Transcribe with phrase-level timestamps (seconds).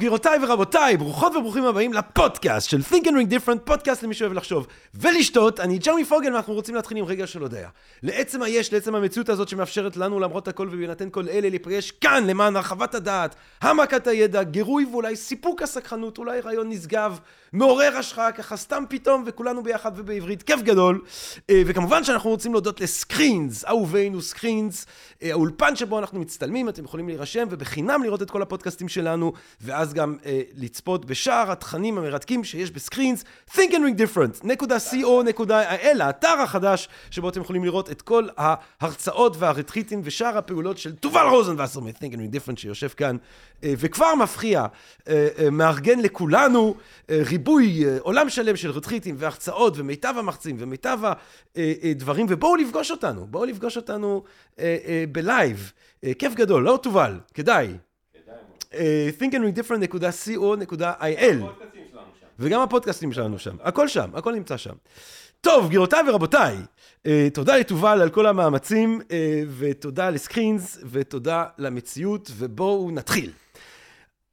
[0.00, 4.66] גבירותיי ורבותיי, ברוכות וברוכים הבאים לפודקאסט של Think and Ring Different, פודקאסט למי שאוהב לחשוב
[4.94, 5.60] ולשתות.
[5.60, 7.68] אני ג'רמי פוגל ואנחנו רוצים להתחיל עם רגע של הודיה.
[8.02, 12.56] לעצם היש, לעצם המציאות הזאת שמאפשרת לנו למרות הכל ובהינתן כל אלה להיפגש כאן למען
[12.56, 17.18] הרחבת הדעת, העמקת הידע, גירוי ואולי סיפוק הסקחנות, אולי רעיון נשגב,
[17.52, 21.00] מעורר השחאה, ככה סתם פתאום וכולנו ביחד ובעברית, כיף גדול.
[21.50, 24.86] אה, וכמובן שאנחנו רוצים להודות לסקרינס, אהובינו סקרינס,
[25.22, 30.16] האולפן שבו אנחנו מצטלמים, אתם יכולים להירשם ובחינם לראות את כל הפודקאסטים שלנו, ואז גם
[30.26, 37.40] אה, לצפות בשאר התכנים המרתקים שיש בסקרינס, think and ring different.co.il, האתר החדש שבו אתם
[37.40, 42.56] יכולים לראות את כל ההרצאות והרטריטים ושאר הפעולות של תובל רוזנבסר מ-think and ring different
[42.56, 43.16] שיושב כאן,
[43.62, 44.66] וכבר מפחיע,
[45.08, 46.74] אה, אה, מארגן לכולנו
[47.10, 50.98] אה, ריבוי, אה, עולם שלם של רטריטים והרצאות ומיטב המחצים ומיטב
[51.56, 54.22] הדברים, ובואו לפגוש אותנו, בואו לפגוש אותנו
[54.58, 55.72] אה, אה, בלייב.
[56.04, 57.68] אה, כיף גדול, לא תובל, כדאי.
[58.74, 61.44] אה, thinkandreadifferent.co.il
[62.38, 64.74] וגם הפודקאסטים שלנו שם, הכל שם, הכל נמצא שם.
[65.40, 66.56] טוב, גבירותיי ורבותיי,
[67.06, 73.30] אה, תודה לתובל על כל המאמצים, אה, ותודה לסקרינס, ותודה למציאות, ובואו נתחיל.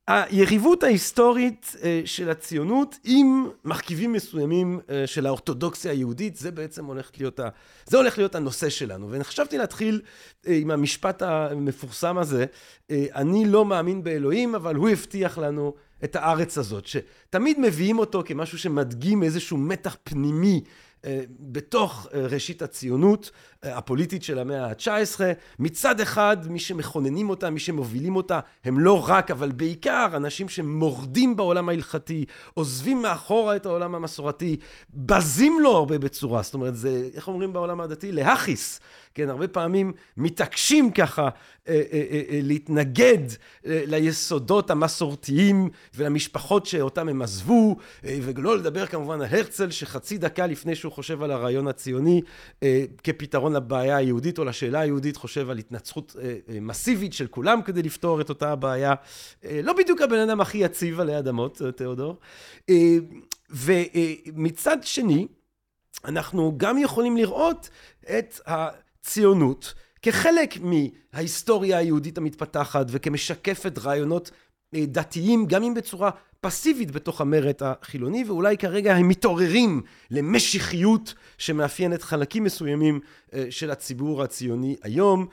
[0.07, 7.11] היריבות ההיסטורית אה, של הציונות עם מרכיבים מסוימים אה, של האורתודוקסיה היהודית, זה בעצם הולך
[7.19, 7.49] להיות, ה...
[7.85, 9.07] זה הולך להיות הנושא שלנו.
[9.11, 10.01] וחשבתי להתחיל
[10.47, 12.45] אה, עם המשפט המפורסם הזה,
[12.91, 18.57] אני לא מאמין באלוהים, אבל הוא הבטיח לנו את הארץ הזאת, שתמיד מביאים אותו כמשהו
[18.57, 20.61] שמדגים איזשהו מתח פנימי
[21.39, 23.31] בתוך ראשית הציונות
[23.63, 25.19] הפוליטית של המאה ה-19.
[25.59, 31.35] מצד אחד, מי שמכוננים אותה, מי שמובילים אותה, הם לא רק, אבל בעיקר אנשים שמורדים
[31.35, 34.57] בעולם ההלכתי, עוזבים מאחורה את העולם המסורתי,
[34.93, 36.41] בזים לו הרבה בצורה.
[36.41, 38.11] זאת אומרת, זה, איך אומרים בעולם הדתי?
[38.11, 38.79] להכיס.
[39.17, 41.29] כן, הרבה פעמים מתעקשים ככה אה,
[41.67, 43.17] אה, אה, אה, להתנגד
[43.65, 50.47] אה, ליסודות המסורתיים ולמשפחות שאותם הם עזבו, אה, ולא לדבר כמובן על הרצל, שחצי דקה
[50.47, 52.21] לפני שהוא חושב על הרעיון הציוני
[53.03, 56.15] כפתרון לבעיה היהודית או לשאלה היהודית, חושב על התנצחות
[56.61, 58.93] מסיבית של כולם כדי לפתור את אותה הבעיה.
[59.63, 62.17] לא בדיוק הבן אדם הכי יציב עלי אדמות, תיאודור.
[63.49, 65.27] ומצד שני,
[66.05, 67.69] אנחנו גם יכולים לראות
[68.19, 68.86] את ה...
[69.01, 74.31] ציונות כחלק מההיסטוריה היהודית המתפתחת וכמשקפת רעיונות
[74.75, 76.09] אה, דתיים, גם אם בצורה
[76.41, 79.81] פסיבית בתוך המרד החילוני, ואולי כרגע הם מתעוררים
[80.11, 82.99] למשיחיות שמאפיינת חלקים מסוימים
[83.33, 85.27] אה, של הציבור הציוני היום.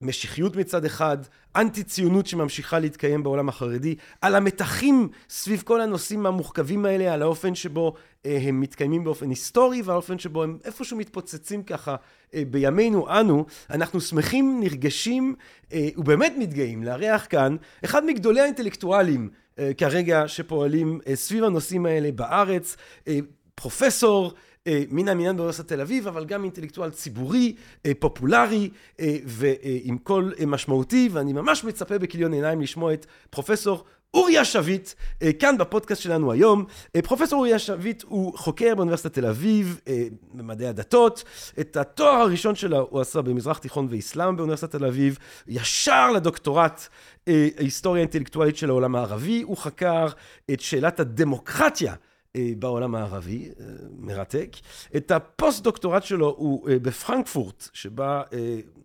[0.00, 1.18] משיחיות מצד אחד,
[1.56, 7.54] אנטי ציונות שממשיכה להתקיים בעולם החרדי, על המתחים סביב כל הנושאים המורכבים האלה, על האופן
[7.54, 7.94] שבו
[8.26, 11.96] אה, הם מתקיימים באופן היסטורי ועל האופן שבו הם איפשהו מתפוצצים ככה
[12.34, 15.34] אה, בימינו אנו, אנחנו שמחים, נרגשים
[15.72, 22.12] אה, ובאמת מתגאים לארח כאן אחד מגדולי האינטלקטואלים אה, כרגע שפועלים אה, סביב הנושאים האלה
[22.12, 22.76] בארץ,
[23.08, 23.18] אה,
[23.54, 24.32] פרופסור
[24.90, 27.54] מן המניין באוניברסיטת תל אביב, אבל גם אינטלקטואל ציבורי,
[27.86, 33.84] אה, פופולרי אה, ועם קול משמעותי, ואני ממש מצפה בכיליון עיניים לשמוע את פרופסור
[34.14, 34.90] אוריה שביט,
[35.38, 36.64] כאן בפודקאסט שלנו היום.
[37.04, 39.80] פרופסור אוריה שביט הוא חוקר באוניברסיטת תל אביב
[40.34, 41.24] במדעי הדתות.
[41.60, 45.18] את התואר הראשון שלו הוא עשה במזרח תיכון ואסלאם באוניברסיטת תל אביב.
[45.46, 46.88] ישר לדוקטורט
[47.26, 49.42] ההיסטוריה האינטלקטואלית של העולם הערבי.
[49.42, 50.06] הוא חקר
[50.50, 51.94] את שאלת הדמוקרטיה.
[52.36, 53.64] אה, בעולם הערבי, אה,
[53.98, 54.56] מרתק.
[54.96, 58.22] את הפוסט-דוקטורט שלו הוא אה, בפרנקפורט, שבה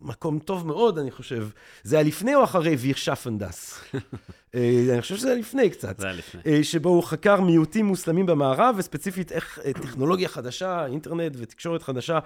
[0.02, 1.48] מקום טוב מאוד, אני חושב.
[1.84, 3.80] זה היה לפני או אחרי Wir schaffen das?
[4.54, 6.00] אני חושב שזה היה לפני קצת.
[6.00, 6.64] זה היה לפני.
[6.64, 12.20] שבו הוא חקר מיעוטים מוסלמים במערב, וספציפית איך טכנולוגיה חדשה, אינטרנט ותקשורת חדשה,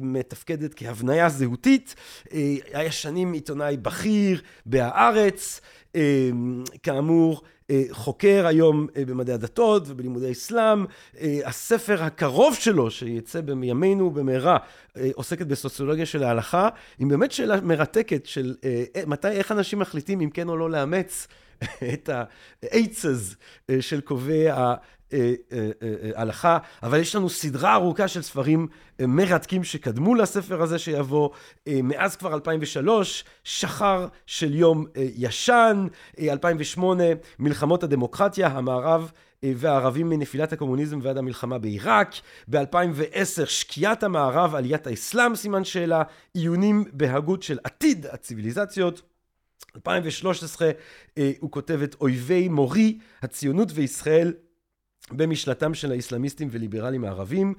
[0.00, 1.94] מתפקדת כהבניה זהותית.
[2.72, 5.60] היה שנים עיתונאי בכיר בהארץ,
[6.82, 7.42] כאמור.
[7.70, 10.84] אה, חוקר היום אה, במדעי הדתות ובלימודי אסלאם.
[11.20, 14.56] אה, הספר הקרוב שלו, שיצא בימינו במהרה,
[15.14, 16.68] עוסקת בסוציולוגיה של ההלכה,
[16.98, 18.54] עם באמת שאלה מרתקת של
[19.06, 21.28] מתי, איך אנשים מחליטים אם כן או לא לאמץ
[21.94, 23.36] את ה-עצז
[23.80, 24.48] של קובעי
[25.12, 28.66] אה, אה, אה, הלכה, אבל יש לנו סדרה ארוכה של ספרים
[29.00, 31.30] מרתקים שקדמו לספר הזה שיבוא,
[31.68, 35.86] מאז כבר 2003, שחר של יום ישן,
[36.20, 37.04] 2008,
[37.38, 39.10] מלחמות הדמוקרטיה, המערב
[39.42, 42.14] והערבים מנפילת הקומוניזם ועד המלחמה בעיראק,
[42.48, 46.02] ב-2010 שקיעת המערב, עליית האסלאם, סימן שאלה,
[46.34, 49.02] עיונים בהגות של עתיד הציוויליזציות.
[49.76, 50.70] 2013
[51.40, 54.32] הוא כותב את אויבי מורי, הציונות וישראל
[55.12, 57.54] במשלתם של האסלאמיסטים וליברלים הערבים,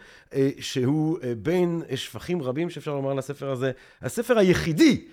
[0.60, 3.72] שהוא בין שפכים רבים שאפשר לומר לספר הזה,
[4.02, 5.06] הספר היחידי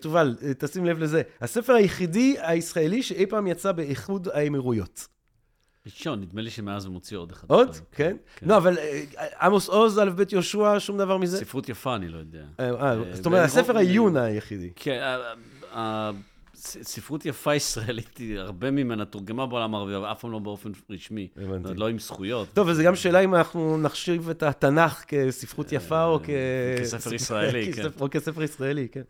[0.00, 1.22] תובל, תשים לב לזה.
[1.40, 5.08] הספר היחידי הישראלי שאי פעם יצא באיחוד האמירויות.
[5.86, 7.50] ראשון, נדמה לי שמאז הוא מוציא עוד אחד.
[7.50, 7.76] עוד?
[7.92, 8.16] כן?
[8.36, 8.46] כן.
[8.48, 8.76] לא, אבל
[9.40, 11.38] עמוס עוז, א' ב' יהושע, שום דבר מזה?
[11.38, 12.44] ספרות יפה, אני לא יודע.
[13.12, 14.70] זאת אומרת, הספר העיון היחידי.
[14.76, 15.16] כן,
[16.66, 21.28] ספרות יפה ישראלית, הרבה ממנה תורגמה בעולם הערבי, אבל אף פעם לא באופן רשמי.
[21.36, 21.74] הבנתי.
[21.74, 22.48] לא עם זכויות.
[22.54, 26.30] טוב, וזו גם שאלה אם אנחנו נחשיב את התנ"ך כספרות יפה או כ...
[26.80, 27.82] כספר ישראלי, כן.
[28.00, 29.02] או כספר ישראלי, כן.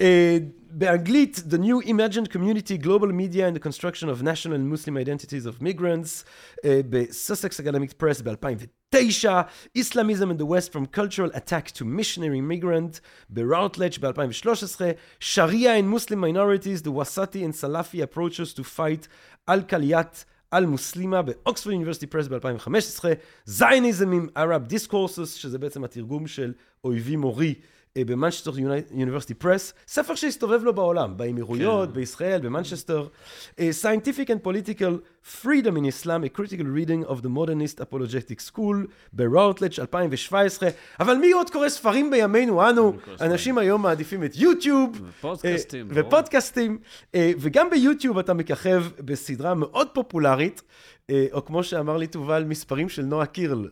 [0.00, 0.38] אה,
[0.70, 5.46] באנגלית, The New Imagined Community, Global Media and the Construction of National and Muslim Identities
[5.46, 6.24] of Migrants,
[6.64, 13.00] אה, בסוסקס אקדמיק פרס ב-2009, Islamism in the West From Cultural Attack to Missionary Migrant,
[13.30, 19.06] ב Routledge ב-2013, Sharia and Muslim Minorities, The Wasati and Salafi Approaches to Fiqh
[19.48, 23.04] al-Aqalliyyat al-Muslima ב Oxford University Press ב-2015,
[23.44, 26.52] Zionism in Arab Discourses, שזה בעצם התרגום של
[26.84, 27.54] אויבי, מורי
[27.96, 28.58] אה, ב Manchester
[28.90, 31.94] University Press, ספר שהסתובב לו בעולם, באמירויות, כן.
[31.94, 33.08] בישראל, במנצ'סטר.
[33.56, 38.76] אה, Scientific and Political Freedom in Islam, a Critical Reading of the Modernist Apologetic School,
[39.12, 40.68] בראוטלץ' 2017.
[41.00, 42.92] אבל מי עוד קורא ספרים בימינו אנו?
[43.20, 45.00] אנשים היום מעדיפים את יוטיוב.
[45.08, 45.88] ופודקאסטים.
[45.90, 46.78] Uh, ופודקאסטים.
[47.02, 50.62] Uh, וגם ביוטיוב אתה מככב בסדרה מאוד פופולרית.
[51.10, 53.68] אה, או כמו שאמר לי תובל, מספרים של נועה קירל.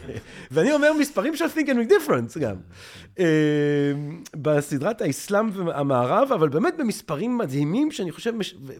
[0.50, 2.56] ואני אומר מספרים של think and make difference גם.
[3.18, 3.24] אה,
[4.36, 8.32] בסדרת האסלאם והמערב, אבל באמת במספרים מדהימים, שאני חושב,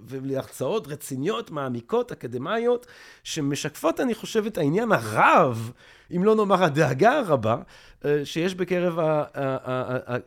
[0.07, 2.87] ולהרצאות רציניות, מעמיקות, אקדמאיות,
[3.23, 5.73] שמשקפות, אני חושב, את העניין הרב,
[6.17, 7.57] אם לא נאמר הדאגה הרבה,
[8.05, 8.99] אה, שיש בקרב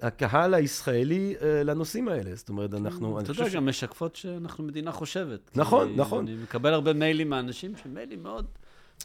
[0.01, 2.35] הקהל הישראלי אה, לנושאים האלה.
[2.35, 3.19] זאת אומרת, אנחנו...
[3.19, 5.51] אתה יודע, גם משקפות שאנחנו מדינה חושבת.
[5.55, 6.27] נכון, נכון.
[6.27, 8.45] אני מקבל הרבה מיילים מאנשים שמיילים מאוד...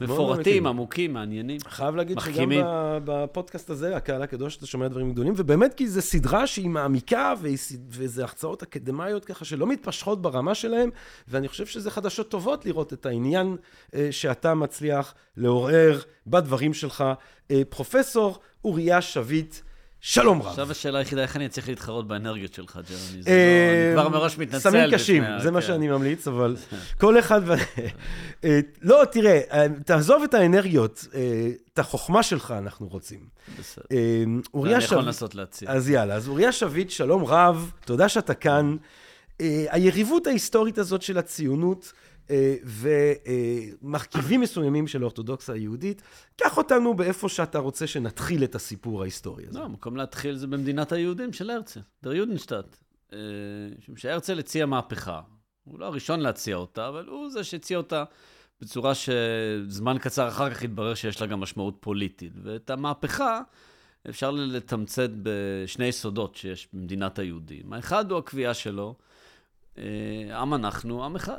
[0.01, 1.61] מפורטים, עמוקים, מעניינים.
[1.69, 2.51] חייב להגיד שגם
[3.05, 7.35] בפודקאסט הזה, הקהל הקדוש, אתה שומע דברים גדולים, ובאמת כי זו סדרה שהיא מעמיקה,
[7.89, 10.91] וזה הרצאות אקדמיות ככה שלא מתפשחות ברמה שלהם,
[11.29, 13.57] ואני חושב שזה חדשות טובות לראות את העניין
[13.95, 17.05] אה, שאתה מצליח לעורר בדברים שלך.
[17.69, 19.55] פרופסור אוריה שביט.
[20.07, 20.49] שלום רב.
[20.49, 23.23] עכשיו השאלה היחידה, איך אני אצליח להתחרות באנרגיות שלך, ג'רמי?
[23.27, 24.59] לא- אני כבר מראש מתנצל.
[24.71, 25.67] סמים קשים, זה מה כן.
[25.67, 26.57] שאני ממליץ, אבל
[27.01, 27.41] כל אחד...
[28.45, 33.21] אה, לא, תראה, אה, תעזוב את האנרגיות, אה, את החוכמה שלך אנחנו רוצים.
[33.59, 33.85] בסדר.
[34.55, 35.71] אני יכול לנסות להציע.
[35.71, 38.77] אז יאללה, אז אוריה שביט, שלום רב, תודה שאתה כאן.
[39.71, 42.04] היריבות ההיסטורית הזאת של הציונות, אה,
[43.83, 46.03] ומרכיבים מסוימים של האורתודוקסה היהודית.
[46.37, 49.59] קח אותנו באיפה שאתה רוצה שנתחיל את הסיפור ההיסטורי הזה.
[49.59, 52.77] לא, המקום להתחיל זה במדינת היהודים של הרצל, דר יודנשטאט.
[53.13, 53.19] אה,
[53.79, 55.21] משום שהרצל הציע מהפכה.
[55.65, 58.05] הוא לא הראשון להציע אותה, אבל הוא זה שהציע אותה
[58.61, 62.33] בצורה שזמן קצר אחר כך התברר שיש לה גם משמעות פוליטית.
[62.43, 63.41] ואת המהפכה
[64.09, 67.73] אפשר לתמצת בשני יסודות שיש במדינת היהודים.
[67.73, 68.95] האחד הוא הקביעה שלו,
[69.79, 69.85] אה,
[70.41, 71.39] עם אנחנו, עם אחד.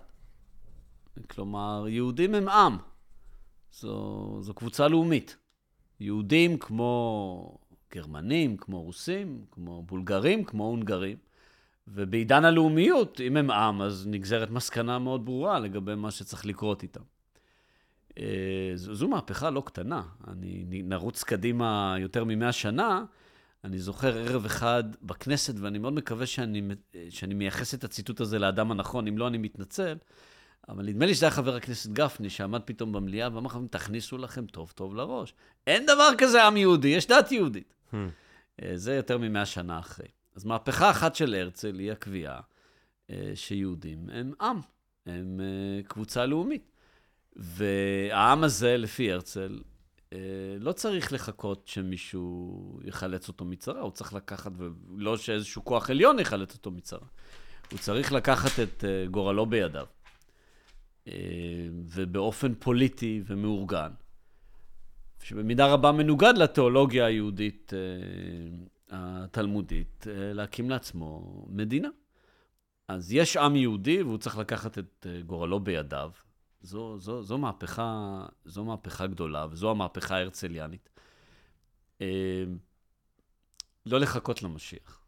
[1.24, 2.78] כלומר, יהודים הם עם.
[3.72, 5.38] זו, זו קבוצה לאומית.
[6.00, 7.58] יהודים כמו
[7.94, 11.18] גרמנים, כמו רוסים, כמו בולגרים, כמו הונגרים.
[11.88, 17.02] ובעידן הלאומיות, אם הם עם, אז נגזרת מסקנה מאוד ברורה לגבי מה שצריך לקרות איתם.
[18.20, 20.04] אה, זו, זו מהפכה לא קטנה.
[20.28, 23.04] אני נרוץ קדימה יותר ממאה שנה.
[23.64, 26.62] אני זוכר ערב אחד בכנסת, ואני מאוד מקווה שאני,
[27.10, 29.98] שאני מייחס את הציטוט הזה לאדם הנכון, אם לא, אני מתנצל.
[30.70, 34.46] אבל נדמה לי שזה היה חבר הכנסת גפני, שעמד פתאום במליאה ואמר לכם, תכניסו לכם
[34.46, 35.34] טוב טוב לראש.
[35.68, 37.74] אין דבר כזה עם יהודי, יש דת יהודית.
[37.92, 37.96] Hmm.
[38.64, 40.08] אה, זה יותר ממאה שנה אחרי.
[40.36, 42.40] אז מהפכה אחת של הרצל היא הקביעה
[43.10, 44.60] אה, שיהודים הם עם,
[45.06, 46.72] הם אה, קבוצה לאומית.
[47.36, 49.62] והעם הזה, לפי הרצל,
[50.60, 56.54] לא צריך לחכות שמישהו יחלץ אותו מצרה, הוא צריך לקחת, ולא שאיזשהו כוח עליון יחלץ
[56.54, 57.08] אותו מצרה.
[57.72, 59.86] הוא צריך לקחת את גורלו בידיו.
[61.08, 61.14] אה,
[61.72, 63.92] ובאופן פוליטי ומאורגן,
[65.24, 67.80] שבמידה רבה מנוגד לתיאולוגיה היהודית אה,
[68.90, 71.90] התלמודית, אה, להקים לעצמו מדינה.
[72.88, 76.12] אז יש עם יהודי והוא צריך לקחת את גורלו בידיו.
[76.62, 80.90] זו, זו, זו, מהפכה, זו מהפכה גדולה, וזו המהפכה ההרצליאנית.
[83.86, 85.02] לא לחכות למשיח.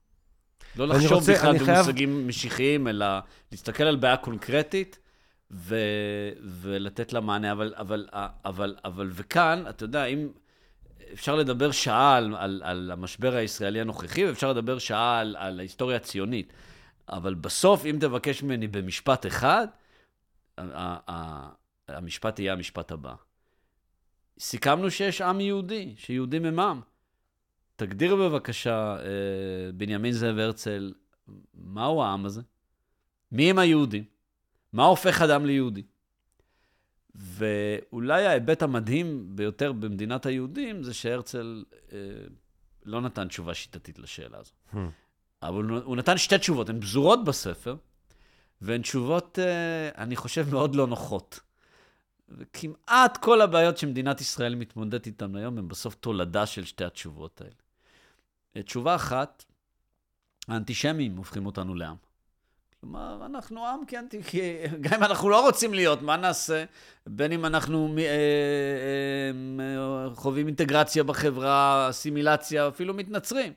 [0.75, 2.27] לא לחשוב רוצה, בכלל במושגים חייב...
[2.27, 3.05] משיחיים, אלא
[3.51, 4.99] להסתכל על בעיה קונקרטית
[5.51, 5.75] ו,
[6.43, 7.51] ולתת לה מענה.
[7.51, 8.07] אבל, אבל,
[8.45, 10.29] אבל, אבל, וכאן, אתה יודע, אם
[11.13, 15.97] אפשר לדבר שעה על, על, על המשבר הישראלי הנוכחי, ואפשר לדבר שעה על, על ההיסטוריה
[15.97, 16.53] הציונית.
[17.09, 19.67] אבל בסוף, אם תבקש ממני במשפט אחד,
[21.87, 23.13] המשפט יהיה המשפט הבא.
[24.39, 26.81] סיכמנו שיש עם יהודי, שיהודים הם עם.
[27.75, 30.93] תגדיר בבקשה, אה, בנימין זאב הרצל,
[31.53, 32.41] מהו העם הזה?
[33.31, 34.03] מי הם היהודים?
[34.73, 35.83] מה הופך אדם ליהודי?
[37.15, 41.97] ואולי ההיבט המדהים ביותר במדינת היהודים זה שהרצל אה,
[42.85, 44.51] לא נתן תשובה שיטתית לשאלה הזו.
[44.73, 44.77] Hmm.
[45.41, 47.75] אבל הוא נתן שתי תשובות, הן פזורות בספר,
[48.61, 51.39] והן תשובות, אה, אני חושב, מאוד לא נוחות.
[52.29, 57.53] וכמעט כל הבעיות שמדינת ישראל מתמודדת איתן היום הן בסוף תולדה של שתי התשובות האלה.
[58.55, 59.45] אה, תשובה אחת,
[60.47, 61.95] האנטישמים הופכים אותנו לעם.
[62.81, 64.41] כלומר, אנחנו עם כי, אנטי, כי
[64.81, 66.63] גם אם אנחנו לא רוצים להיות, מה נעשה?
[67.07, 73.53] בין אם אנחנו אה, אה, חווים אינטגרציה בחברה, אסימילציה, אפילו מתנצרים.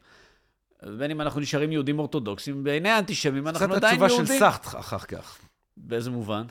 [0.99, 4.17] בין אם אנחנו נשארים יהודים אורתודוקסים, בעיני האנטישמים אנחנו עדיין יהודים.
[4.17, 5.39] קצת התשובה של סאחט אחר כך.
[5.77, 6.43] באיזה מובן?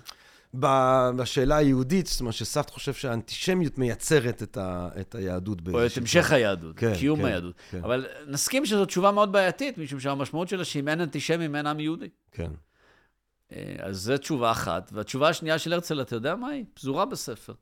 [0.53, 5.59] בשאלה היהודית, זאת אומרת שסארט חושב שהאנטישמיות מייצרת את, ה, את היהדות.
[5.73, 7.55] או את המשך היהדות, כן, קיום כן, היהדות.
[7.71, 7.83] כן.
[7.83, 12.09] אבל נסכים שזו תשובה מאוד בעייתית, משום שהמשמעות שלה שאם אין אנטישמים, אין עם יהודי.
[12.31, 12.51] כן.
[13.51, 14.89] אה, אז זו תשובה אחת.
[14.93, 16.65] והתשובה השנייה של הרצל, אתה יודע מה היא?
[16.73, 17.53] פזורה בספר.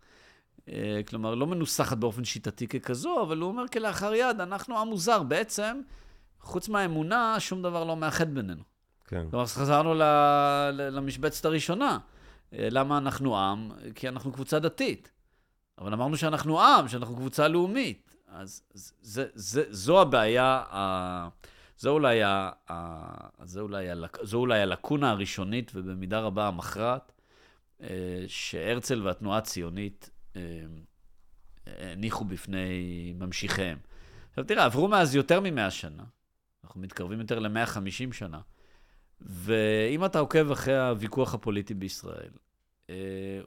[0.69, 5.23] אה, כלומר, לא מנוסחת באופן שיטתי ככזו, אבל הוא אומר כלאחר יד, אנחנו עם מוזר.
[5.23, 5.81] בעצם,
[6.41, 8.63] חוץ מהאמונה, שום דבר לא מאחד בינינו.
[9.07, 9.25] כן.
[9.29, 9.93] כלומר, חזרנו
[10.71, 11.97] למשבצת הראשונה.
[12.53, 13.71] אה, למה אנחנו עם?
[13.95, 15.11] כי אנחנו קבוצה דתית.
[15.77, 18.15] אבל אמרנו שאנחנו עם, שאנחנו קבוצה לאומית.
[18.27, 18.63] אז
[19.01, 20.63] זה, זה, זו הבעיה,
[21.77, 22.51] זו אולי, ה,
[23.43, 27.11] זו, אולי הלק, זו אולי הלקונה הראשונית ובמידה רבה המכרעת,
[27.81, 30.41] אה, שהרצל והתנועה הציונית אה,
[31.65, 33.77] הניחו בפני ממשיכיהם.
[34.29, 36.03] עכשיו תראה, עברו מאז יותר מ-100 שנה.
[36.63, 38.39] אנחנו מתקרבים יותר ל-150 שנה.
[39.21, 42.31] ואם אתה עוקב אחרי הוויכוח הפוליטי בישראל,
[42.89, 42.95] אה,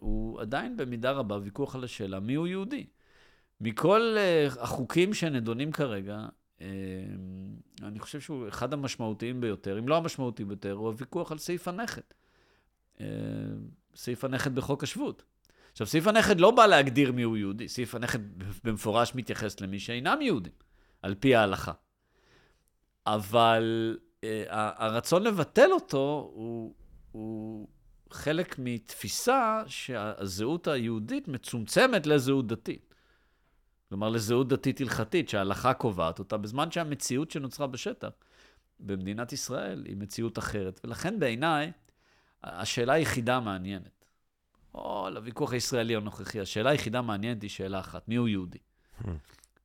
[0.00, 2.86] הוא עדיין במידה רבה ויכוח על השאלה מיהו יהודי.
[3.60, 6.26] מכל אה, החוקים שנדונים כרגע,
[6.60, 6.66] אה,
[7.82, 12.02] אני חושב שהוא אחד המשמעותיים ביותר, אם לא המשמעותי ביותר, הוא הוויכוח על סעיף הנכד.
[13.94, 15.22] סעיף הנכד בחוק השבות.
[15.72, 18.18] עכשיו, סעיף הנכד לא בא להגדיר מיהו יהודי, סעיף הנכד
[18.64, 20.52] במפורש מתייחס למי שאינם יהודים,
[21.02, 21.72] על פי ההלכה.
[23.06, 23.96] אבל
[24.50, 26.74] הרצון לבטל אותו הוא,
[27.12, 27.68] הוא
[28.10, 32.94] חלק מתפיסה שהזהות היהודית מצומצמת לזהות דתית.
[33.88, 38.08] כלומר, לזהות דתית הלכתית, שההלכה קובעת אותה, בזמן שהמציאות שנוצרה בשטח
[38.80, 40.80] במדינת ישראל היא מציאות אחרת.
[40.84, 41.72] ולכן בעיניי,
[42.42, 44.04] השאלה היחידה המעניינת,
[44.74, 48.58] או לוויכוח הישראלי הנוכחי, השאלה היחידה המעניינת היא שאלה אחת, מיהו יהודי?
[49.02, 49.08] Hmm.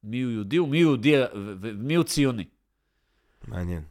[0.03, 2.45] מיהו יהודי ומי יהודי ומי הוא ציוני?
[3.47, 3.83] מעניין.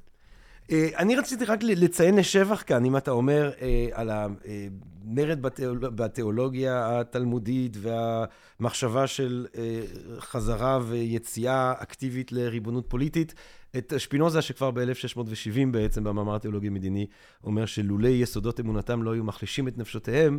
[0.71, 5.43] אה, אני רציתי רק לציין לשבח כאן, אם אתה אומר אה, על המרד
[5.81, 9.81] בתיאולוגיה התלמודית והמחשבה של אה,
[10.19, 13.35] חזרה ויציאה אקטיבית לריבונות פוליטית,
[13.77, 17.07] את שפינוזה שכבר ב-1670 בעצם במאמר תיאולוגי מדיני
[17.45, 20.39] אומר שלולי יסודות אמונתם לא היו מחלישים את נפשותיהם,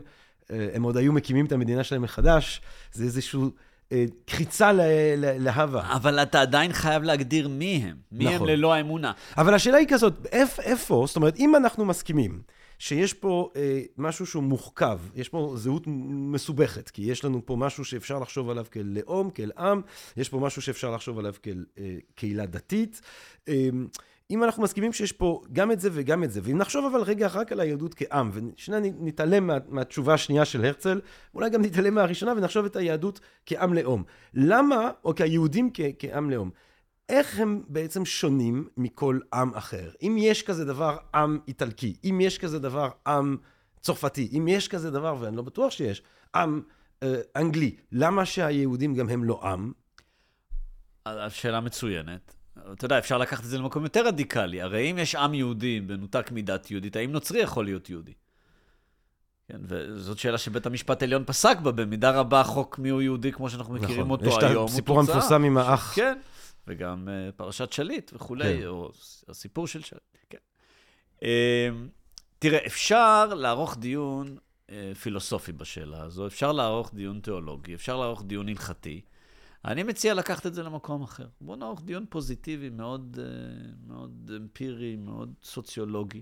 [0.50, 2.62] הם עוד היו מקימים את המדינה שלהם מחדש,
[2.94, 3.52] זה איזשהו...
[3.92, 4.72] אה, קחיצה
[5.18, 5.96] להווה.
[5.96, 7.96] אבל אתה עדיין חייב להגדיר מי הם.
[8.12, 8.36] מי נכון.
[8.36, 9.12] הם ללא האמונה.
[9.38, 12.42] אבל השאלה היא כזאת, איפ, איפה, זאת אומרת, אם אנחנו מסכימים
[12.80, 17.86] שיש פה אה, משהו שהוא מוחכב, יש פה זהות מסובכת, כי יש לנו פה משהו
[17.86, 19.82] שאפשר לחשוב עליו כאל לאום, כאל עם,
[20.18, 23.02] יש פה משהו שאפשר לחשוב עליו כאל אה, קהילה דתית.
[23.48, 23.70] אה,
[24.32, 27.28] אם אנחנו מסכימים שיש פה גם את זה וגם את זה, ואם נחשוב אבל רגע
[27.28, 31.02] רק על היהדות כעם, ושנייה נתעלם מה, מהתשובה השנייה של הרצל,
[31.34, 34.04] אולי גם נתעלם מהראשונה ונחשוב את היהדות כעם לאום.
[34.34, 36.50] למה, או כיהודים כ, כעם לאום,
[37.10, 39.92] איך הם בעצם שונים מכל עם אחר?
[40.02, 43.38] אם יש כזה דבר עם איטלקי, אם יש כזה דבר עם
[43.82, 46.02] צרפתי, אם יש כזה דבר, ואני לא בטוח שיש,
[46.36, 46.62] עם
[47.04, 49.72] אה, אנגלי, למה שהיהודים גם הם לא עם?
[51.30, 52.35] שאלה מצוינת.
[52.74, 54.62] אתה יודע, אפשר לקחת את זה למקום יותר רדיקלי.
[54.62, 58.14] הרי אם יש עם יהודי מנותק מדת יהודית, האם נוצרי יכול להיות יהודי?
[59.48, 63.74] כן, וזאת שאלה שבית המשפט העליון פסק בה, במידה רבה חוק מיהו יהודי, כמו שאנחנו
[63.74, 64.12] מכירים נכון.
[64.12, 65.96] אותו היום, יש את הסיפור המפורסם עם האח.
[65.96, 66.18] כן,
[66.68, 68.68] וגם uh, פרשת שליט וכולי, כן.
[68.68, 68.92] או
[69.28, 70.38] הסיפור של שליט, כן.
[71.20, 71.24] Uh,
[72.40, 74.72] תראה, אפשר לערוך דיון uh,
[75.02, 79.02] פילוסופי בשאלה הזו, אפשר לערוך דיון תיאולוגי, אפשר לערוך דיון הלכתי.
[79.66, 81.28] אני מציע לקחת את זה למקום אחר.
[81.42, 83.26] בואו נערוך דיון פוזיטיבי, מאוד, אה,
[83.88, 86.22] מאוד אמפירי, מאוד סוציולוגי,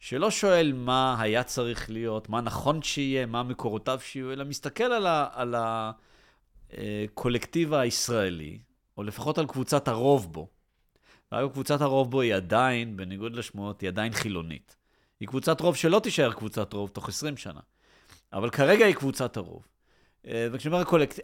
[0.00, 5.06] שלא שואל מה היה צריך להיות, מה נכון שיהיה, מה מקורותיו שיהיו, אלא מסתכל על,
[5.06, 5.54] ה, על
[6.72, 8.58] הקולקטיב אה, הישראלי,
[8.96, 10.48] או לפחות על קבוצת הרוב בו.
[11.32, 14.76] ואגב, קבוצת הרוב בו היא עדיין, בניגוד לשמועות, היא עדיין חילונית.
[15.20, 17.60] היא קבוצת רוב שלא תישאר קבוצת רוב תוך 20 שנה.
[18.32, 19.66] אבל כרגע היא קבוצת הרוב.
[20.26, 21.20] אה, וכשאני אומר הקולקט...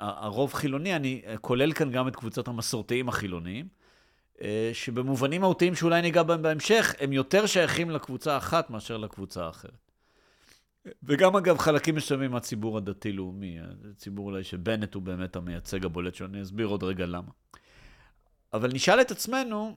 [0.00, 3.68] הרוב חילוני, אני כולל כאן גם את קבוצת המסורתיים החילוניים,
[4.42, 9.90] אה, שבמובנים מהותיים שאולי ניגע בהם בהמשך, הם יותר שייכים לקבוצה האחת מאשר לקבוצה האחרת.
[11.02, 16.26] וגם אגב חלקים מסוימים מהציבור הדתי-לאומי, זה ציבור אולי שבנט הוא באמת המייצג הבולט שלו,
[16.26, 17.30] אני אסביר עוד רגע למה.
[18.52, 19.76] אבל נשאל את עצמנו,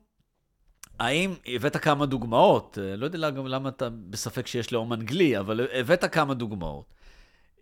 [0.99, 6.05] האם, הבאת כמה דוגמאות, אה, לא יודע למה אתה בספק שיש לאום אנגלי, אבל הבאת
[6.05, 6.93] כמה דוגמאות.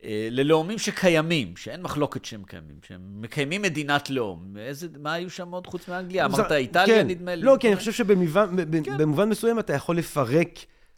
[0.03, 4.57] אה, ללאומים שקיימים, שאין מחלוקת שהם קיימים, שהם מקיימים מדינת לאום.
[4.57, 6.25] איזה, מה היו שם עוד חוץ מאנגליה?
[6.25, 7.07] אמרת איטליה, כן.
[7.07, 7.41] נדמה לי.
[7.41, 9.29] לא, כי אני חושב שבמובן כן.
[9.29, 10.49] מסוים אתה יכול לפרק...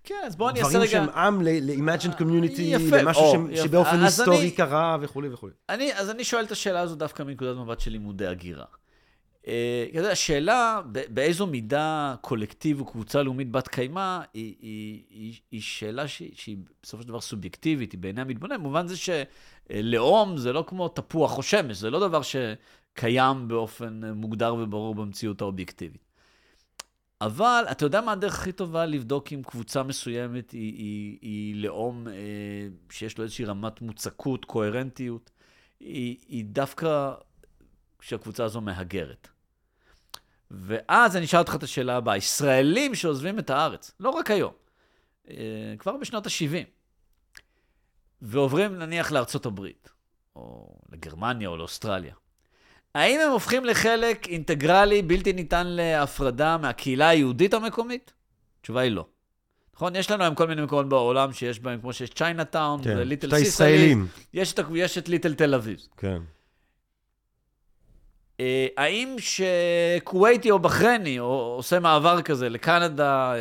[0.04, 1.00] כן, אז בוא אני אעשה רגע...
[1.00, 5.54] דברים שהם עם ל-imagined community, למשהו שבאופן היסטורי קרה וכולי וכולי.
[5.96, 8.66] אז אני שואל את השאלה הזו דווקא מנקודת מבט של לימודי הגירה.
[9.50, 16.32] אה, השאלה באיזו מידה קולקטיב וקבוצה לאומית בת קיימא היא, היא, היא, היא שאלה שהיא,
[16.36, 21.38] שהיא בסופו של דבר סובייקטיבית, היא בעיני המתבונן, במובן זה שלאום זה לא כמו תפוח
[21.38, 26.10] או שמש, זה לא דבר שקיים באופן מוגדר וברור במציאות האובייקטיבית.
[27.22, 32.08] אבל אתה יודע מה הדרך הכי טובה לבדוק אם קבוצה מסוימת היא, היא, היא לאום
[32.08, 32.14] אה,
[32.90, 35.32] שיש לו איזושהי רמת מוצקות, קוהרנטיות?
[35.80, 37.14] היא, היא דווקא
[38.00, 39.28] כשהקבוצה הזו מהגרת.
[40.52, 44.54] ואז אני אשאל אותך את השאלה הבאה, ישראלים שעוזבים את הארץ, לא רק היום,
[45.30, 45.36] אה,
[45.80, 46.66] כבר בשנות ה-70,
[48.22, 49.90] ועוברים נניח לארצות הברית,
[50.36, 52.14] או לגרמניה או לאוסטרליה,
[52.96, 58.14] האם הם הופכים לחלק אינטגרלי, בלתי ניתן להפרדה מהקהילה היהודית המקומית?
[58.60, 59.06] התשובה היא לא.
[59.76, 59.96] נכון?
[59.96, 63.36] יש לנו היום כל מיני מקומות בעולם שיש בהם, כמו שיש Chinatown, כן, ו Little
[63.38, 63.96] Sicily.
[64.34, 65.80] יש יש את Little תל אביב.
[65.98, 66.22] כן.
[68.40, 73.40] אה, האם שכווייתי או בחרני עושה מעבר כזה לקנדה, אה, אה,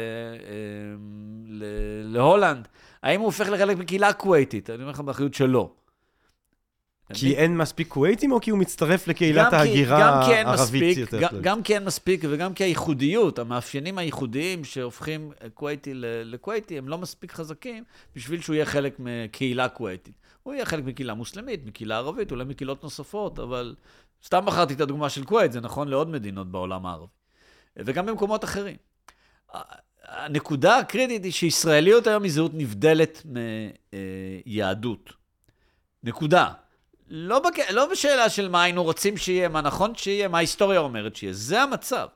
[2.05, 2.69] להולנד,
[3.03, 4.71] האם הוא הופך לחלק מקהילה כווייתית?
[4.71, 5.71] אני אומר לך באחריות שלא.
[7.15, 11.41] כי אין מספיק כווייתים, או כי הוא מצטרף לקהילת ההגירה הערבית יותר?
[11.41, 15.91] גם כי אין מספיק, וגם כי הייחודיות, המאפיינים הייחודיים שהופכים כווייתי
[16.25, 17.85] לכווייתי, הם לא מספיק חזקים
[18.17, 20.15] בשביל שהוא יהיה חלק מקהילה כווייתית.
[20.43, 23.75] הוא יהיה חלק מקהילה מוסלמית, מקהילה ערבית, אולי מקהילות נוספות, אבל
[24.25, 27.13] סתם בחרתי את הדוגמה של כווית, זה נכון לעוד מדינות בעולם הערבי.
[27.77, 28.77] וגם במקומות אחרים.
[30.03, 33.27] הנקודה הקריטית היא שישראליות היום היא זהות נבדלת
[34.47, 35.13] מיהדות.
[36.03, 36.53] נקודה.
[37.09, 37.71] לא, בק...
[37.71, 41.33] לא בשאלה של מה היינו רוצים שיהיה, מה נכון שיהיה, מה ההיסטוריה אומרת שיהיה.
[41.33, 42.09] זה המצב.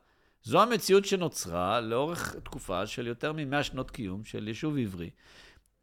[0.43, 5.11] זו המציאות שנוצרה לאורך תקופה של יותר מ-100 שנות קיום של יישוב עברי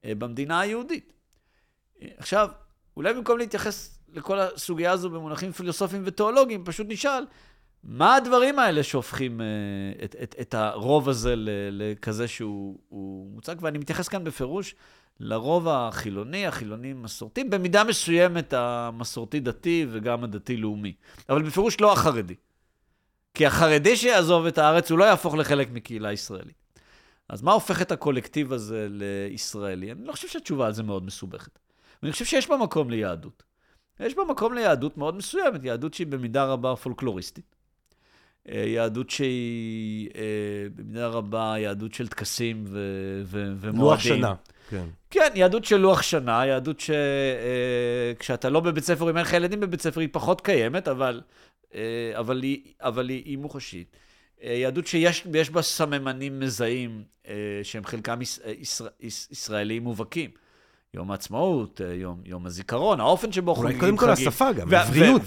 [0.05, 1.13] אה, במדינה היהודית.
[2.17, 2.49] עכשיו,
[2.97, 7.25] אולי במקום להתייחס לכל הסוגיה הזו במונחים פילוסופיים ותיאולוגיים, פשוט נשאל,
[7.83, 11.33] מה הדברים האלה שהופכים uh, את, את, את הרוב הזה
[11.71, 13.55] לכזה שהוא מוצג?
[13.61, 14.75] ואני מתייחס כאן בפירוש
[15.19, 20.93] לרוב החילוני, החילוני מסורתי, במידה מסוימת המסורתי-דתי וגם הדתי-לאומי,
[21.29, 22.35] אבל בפירוש לא החרדי.
[23.33, 26.59] כי החרדי שיעזוב את הארץ, הוא לא יהפוך לחלק מקהילה ישראלית.
[27.29, 29.91] אז מה הופך את הקולקטיב הזה לישראלי?
[29.91, 31.59] אני לא חושב שהתשובה על זה מאוד מסובכת.
[32.03, 33.43] ואני חושב שיש בה מקום ליהדות.
[33.99, 37.55] יש בה מקום ליהדות מאוד מסוימת, יהדות שהיא במידה רבה פולקלוריסטית.
[38.51, 40.21] אה, יהדות שהיא אה,
[40.75, 43.81] במידה רבה יהדות של טקסים ו- ו- ומועדים.
[43.81, 44.33] לוח שנה,
[44.69, 44.85] כן.
[45.09, 49.59] כן, יהדות של לוח שנה, יהדות שכשאתה אה, לא בבית ספר, אם אין לך ילדים
[49.59, 51.21] בבית ספר, היא פחות קיימת, אבל,
[52.13, 53.95] אבל, היא, אבל היא, היא מוחשית.
[54.41, 57.03] יהדות שיש בה סממנים מזהים,
[57.63, 58.55] שהם חלקם ישראל,
[59.31, 60.29] ישראלים מובהקים.
[60.93, 63.97] יום העצמאות, אה, יום, יום הזיכרון, האופן שבו חוגגים חגים.
[63.97, 65.21] קודם כל השפה גם, עבריות.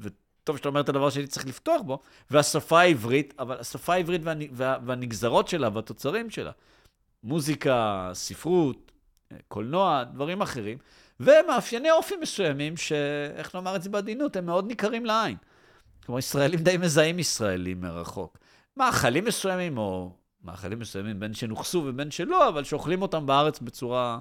[0.00, 1.98] וטוב שאתה אומר את הדבר שהייתי צריך לפתוח בו,
[2.30, 6.50] והשפה העברית, אבל השפה העברית וה, וה, והנגזרות שלה והתוצרים שלה,
[7.24, 8.92] מוזיקה, ספרות,
[9.32, 10.78] אה, קולנוע, דברים אחרים,
[11.20, 15.36] ומאפייני אופי מסוימים, שאיך לומר את זה בעדינות, הם מאוד ניכרים לעין.
[16.06, 18.38] כלומר, ישראלים די מזהים ישראלים מרחוק.
[18.76, 20.10] מאכלים מסוימים, או
[20.44, 24.18] מאכלים מסוימים, בין שנוכסו ובין שלא, אבל שאוכלים אותם בארץ בצורה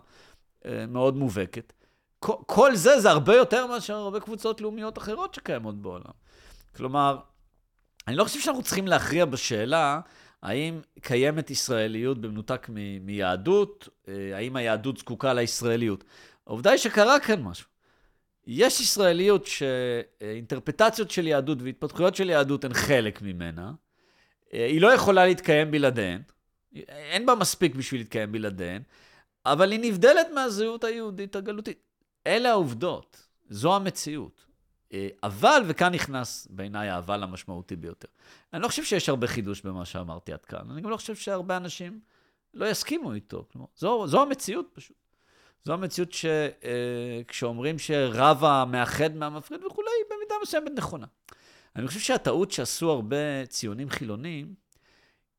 [0.65, 1.73] אה, מאוד מובהקת.
[2.19, 6.11] כל, זה, זה הרבה יותר מאשר הרבה קבוצות לאומיות אחרות שקיימות בעולם.
[6.75, 7.17] כלומר,
[8.07, 9.99] אני לא חושב שאנחנו צריכים להכריע בשאלה
[10.41, 16.03] האם קיימת ישראליות במנותק מ- מיהדות, אה, האם היהדות זקוקה לישראליות.
[16.47, 17.67] העובדה היא שקרה כאן משהו.
[18.47, 23.71] יש ישראליות שאינטרפטציות של יהדות והתפתחויות של יהדות הן חלק ממנה, אה,
[24.51, 26.21] היא לא יכולה להתקיים בלעדיהן,
[26.87, 28.81] אין בה מספיק בשביל להתקיים בלעדיהן,
[29.45, 31.77] אבל היא נבדלת מהזהות היהודית הגלותית.
[32.27, 34.45] אלה העובדות, זו המציאות.
[34.93, 38.07] אה, אבל, וכאן נכנס בעיניי האבל המשמעותי ביותר.
[38.53, 40.71] אני לא חושב שיש הרבה חידוש במה שאמרתי עד כאן.
[40.71, 41.99] אני גם לא חושב שהרבה אנשים
[42.53, 43.45] לא יסכימו איתו.
[43.51, 44.97] כלומר, זו, זו המציאות פשוט.
[45.63, 51.05] זו המציאות שכשאומרים אה, שרב המאחד מהמפריד וכולי, היא במידה מסוימת נכונה.
[51.79, 54.53] אני חושב שהטעות שעשו הרבה ציונים חילונים,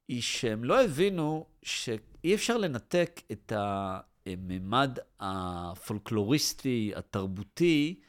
[0.08, 8.00] היא שהם לא הבינו שאי אפשר לנתק את הממד הפולקלוריסטי, התרבותי,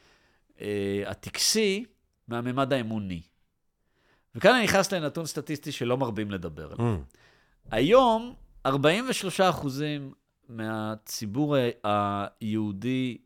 [0.62, 1.86] אה, הטקסי,
[2.28, 3.22] מהממד האמוני.
[4.36, 6.96] וכאן אני נכנס לנתון סטטיסטי שלא מרבים לדבר עליו.
[6.96, 7.17] Mm.
[7.72, 10.13] היום, 43 אחוזים
[10.50, 13.17] מהציבור היהודי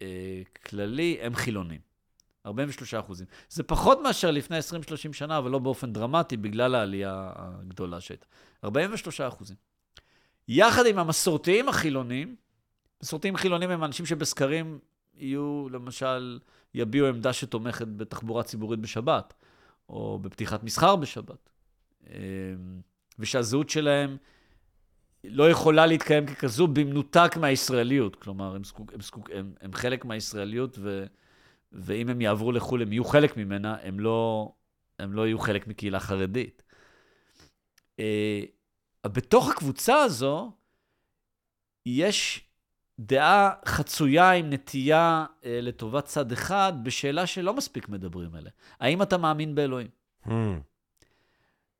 [0.00, 1.87] הכללי הם חילונים.
[2.48, 3.26] 43 אחוזים.
[3.48, 8.26] זה פחות מאשר לפני 20-30 שנה, אבל לא באופן דרמטי, בגלל העלייה הגדולה שהייתה.
[8.64, 9.56] 43 אחוזים.
[10.48, 12.36] יחד עם המסורתיים החילונים,
[13.02, 14.78] מסורתיים חילונים הם אנשים שבסקרים
[15.16, 16.38] יהיו, למשל,
[16.74, 19.34] יביעו עמדה שתומכת בתחבורה ציבורית בשבת,
[19.88, 21.50] או בפתיחת מסחר בשבת,
[22.06, 22.10] אמ,
[23.18, 24.16] ושהזהות שלהם
[25.24, 28.16] לא יכולה להתקיים ככזו במנותק מהישראליות.
[28.16, 31.04] כלומר, הם, סקוק, הם, סקוק, הם, הם חלק מהישראליות, ו,
[31.72, 34.52] ואם הם יעברו לחו"ל, הם יהיו חלק ממנה, הם לא,
[34.98, 36.62] הם לא יהיו חלק מקהילה חרדית.
[37.98, 38.42] אה,
[39.06, 40.52] בתוך הקבוצה הזו,
[41.86, 42.48] יש
[42.98, 48.52] דעה חצויה עם נטייה אה, לטובת צד אחד, בשאלה שלא מספיק מדברים עליה.
[48.80, 49.88] האם אתה מאמין באלוהים?
[50.26, 50.30] Hmm.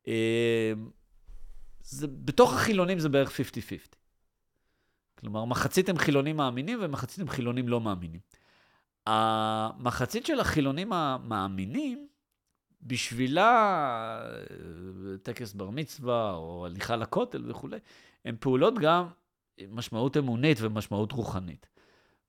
[0.08, 0.72] אה,
[1.82, 3.42] זה, בתוך החילונים זה בערך 50-50.
[5.18, 8.20] כלומר, מחצית הם חילונים מאמינים ומחצית הם חילונים לא מאמינים.
[9.08, 12.08] המחצית של החילונים המאמינים,
[12.82, 14.22] בשבילה
[15.22, 17.78] טקס בר מצווה או הליכה לכותל וכולי,
[18.24, 19.06] הן פעולות גם
[19.68, 21.66] משמעות אמונית ומשמעות רוחנית.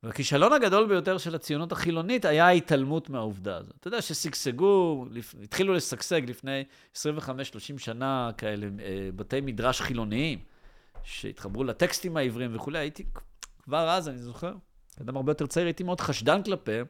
[0.03, 3.75] והכישלון הגדול ביותר של הציונות החילונית היה ההתעלמות מהעובדה הזאת.
[3.79, 5.05] אתה יודע ששגשגו,
[5.43, 6.63] התחילו לשגשג לפני
[6.95, 6.99] 25-30
[7.77, 10.39] שנה כאלה אה, בתי מדרש חילוניים,
[11.03, 13.05] שהתחברו לטקסטים העבריים וכולי, הייתי,
[13.63, 14.53] כבר אז, אני זוכר,
[15.01, 16.85] אדם הרבה יותר צעיר, הייתי מאוד חשדן כלפיהם,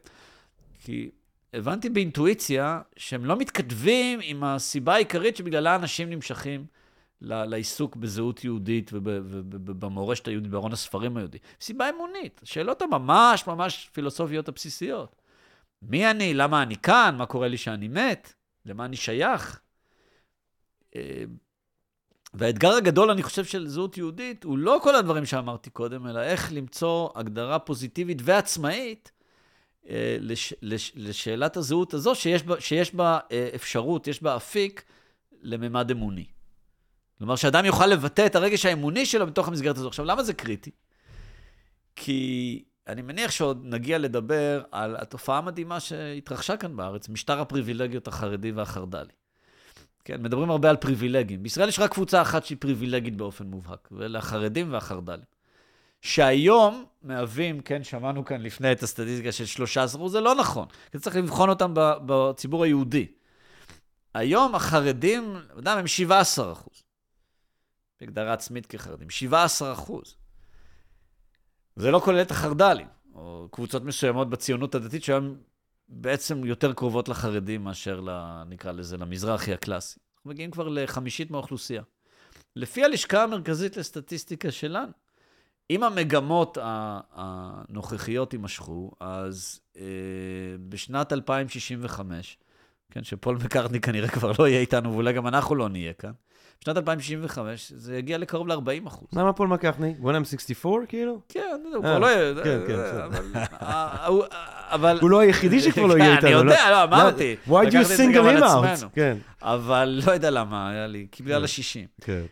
[0.84, 1.10] כי
[1.54, 6.66] הבנתי באינטואיציה שהם לא מתכתבים עם הסיבה העיקרית שבגללה אנשים נמשכים
[7.20, 11.38] לעיסוק בזהות יהודית ובמורשת היהודית, בארון הספרים היהודי.
[11.60, 15.22] סיבה אמונית, השאלות הממש ממש פילוסופיות הבסיסיות.
[15.82, 16.34] מי אני?
[16.34, 17.14] למה אני כאן?
[17.18, 18.32] מה קורה לי שאני מת?
[18.66, 19.60] למה אני שייך?
[22.34, 26.52] והאתגר הגדול, אני חושב, של זהות יהודית, הוא לא כל הדברים שאמרתי קודם, אלא איך
[26.52, 29.12] למצוא הגדרה פוזיטיבית ועצמאית
[29.88, 34.84] אה, לש, לש, לשאלת הזהות הזו, שיש בה, שיש בה אה, אפשרות, יש בה אפיק
[35.42, 36.26] לממד אמוני.
[37.18, 39.88] כלומר, שאדם יוכל לבטא את הרגש האמוני שלו בתוך המסגרת הזו.
[39.88, 40.70] עכשיו, למה זה קריטי?
[41.96, 48.52] כי אני מניח שעוד נגיע לדבר על התופעה המדהימה שהתרחשה כאן בארץ, משטר הפריבילגיות החרדי
[48.52, 49.19] והחרד"לי.
[50.10, 51.42] כן, מדברים הרבה על פריבילגים.
[51.42, 55.24] בישראל יש רק קבוצה אחת שהיא פריבילגית באופן מובהק, ואלה החרדים והחרד"לים.
[56.00, 60.66] שהיום מהווים, כן, שמענו כאן לפני את הסטטיסטיקה של 13%, זה לא נכון.
[60.92, 63.06] כי צריך לבחון אותם בציבור היהודי.
[64.14, 66.82] היום החרדים, יודע, הם 17%.
[68.00, 70.14] בהגדרה עצמית כחרדים, 17 אחוז.
[71.76, 75.36] זה לא כולל את החרד"לים, או קבוצות מסוימות בציונות הדתית שהיום
[75.90, 78.00] בעצם יותר קרובות לחרדים מאשר,
[78.48, 79.98] נקרא לזה, למזרחי הקלאסי.
[80.16, 81.82] אנחנו מגיעים כבר לחמישית מהאוכלוסייה.
[82.56, 84.92] לפי הלשכה המרכזית לסטטיסטיקה שלנו,
[85.70, 86.58] אם המגמות
[87.12, 89.82] הנוכחיות יימשכו, אז אה,
[90.68, 92.38] בשנת 2065,
[92.90, 96.12] כן, שפול מקארטני כנראה כבר לא יהיה איתנו, ואולי גם אנחנו לא נהיה כאן,
[96.64, 99.08] בשנת 2065 זה יגיע לקרוב ל-40 אחוז.
[99.12, 99.94] למה פול מקארטני?
[99.98, 101.20] בוא נאם 64 כאילו?
[101.28, 102.34] כן, הוא כבר לא יהיה...
[102.44, 102.78] כן, כן,
[104.70, 104.98] אבל...
[105.00, 106.28] הוא לא היחידי שכבר לא יהיה איתנו.
[106.28, 107.36] אני יודע, לא, אמרתי.
[107.48, 108.86] Why do you single him out?
[108.94, 109.18] כן.
[109.42, 112.04] אבל לא יודע למה, היה לי, כי בגלל ה-60.
[112.04, 112.22] כן.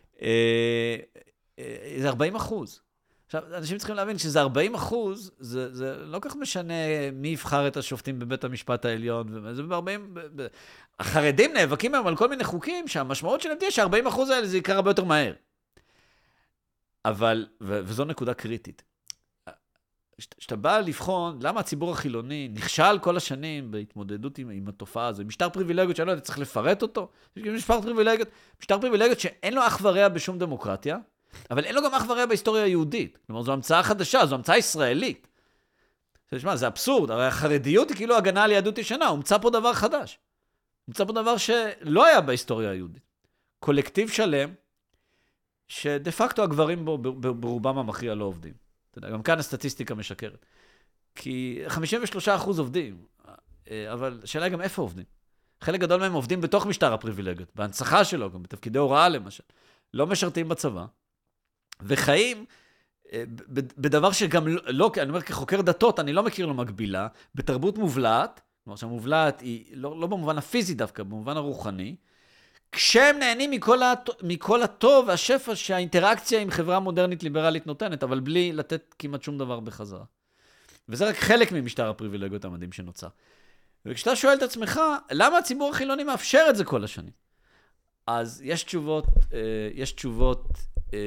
[1.98, 2.80] זה 40 אחוז.
[3.26, 6.74] עכשיו, אנשים צריכים להבין שזה 40 אחוז, זה, זה לא כך משנה
[7.12, 10.18] מי יבחר את השופטים בבית המשפט העליון, זה ב-40...
[11.00, 14.76] החרדים נאבקים היום על כל מיני חוקים שהמשמעות שלהם תהיה ש-40 אחוז האלה זה יקרה
[14.76, 15.32] הרבה יותר מהר.
[17.04, 18.82] אבל, ו- וזו נקודה קריטית.
[20.38, 25.48] כשאתה בא לבחון למה הציבור החילוני נכשל כל השנים בהתמודדות עם, עם התופעה הזו, משטר
[25.48, 28.28] פריבילגיות שאני לא יודע, צריך לפרט אותו, משטר פריבילגיות,
[28.60, 30.98] משטר פריבילגיות שאין לו אח ורע בשום דמוקרטיה,
[31.50, 33.18] אבל אין לו גם אח ורע בהיסטוריה היהודית.
[33.26, 35.28] כלומר, זו המצאה חדשה, זו המצאה ישראלית.
[36.34, 40.18] תשמע, זה אבסורד, הרי החרדיות היא כאילו הגנה על יהדות ישנה, הומצא פה דבר חדש.
[40.88, 43.02] הומצא פה דבר שלא היה בהיסטוריה היהודית.
[43.58, 44.50] קולקטיב שלם,
[45.68, 46.98] שדה פקטו הגברים בו
[47.34, 48.52] ברובם המכריע לא עובדים.
[48.90, 50.46] אתה יודע, גם כאן הסטטיסטיקה משקרת.
[51.14, 53.04] כי 53% עובדים,
[53.70, 55.04] אה, אבל השאלה היא גם איפה עובדים.
[55.60, 59.44] חלק גדול מהם עובדים בתוך משטר הפריבילגיות, בהנצחה שלו, גם בתפקידי הוראה למשל.
[59.94, 60.84] לא משרתים בצבא,
[61.82, 62.44] וחיים
[63.12, 63.24] אה,
[63.78, 68.40] בדבר שגם לא, לא, אני אומר כחוקר דתות, אני לא מכיר לו מקבילה, בתרבות מובלעת,
[68.68, 71.96] כלומר שהמובלעת היא לא, לא במובן הפיזי דווקא, במובן הרוחני,
[72.72, 74.10] כשהם נהנים מכל, הט...
[74.22, 79.60] מכל הטוב והשפע שהאינטראקציה עם חברה מודרנית ליברלית נותנת, אבל בלי לתת כמעט שום דבר
[79.60, 80.04] בחזרה.
[80.88, 83.08] וזה רק חלק ממשטר הפריבילגיות המדהים שנוצר.
[83.86, 87.12] וכשאתה שואל את עצמך, למה הציבור החילוני מאפשר את זה כל השנים?
[88.06, 89.38] אז יש תשובות, אה,
[89.74, 90.48] יש תשובות
[90.94, 90.98] אה,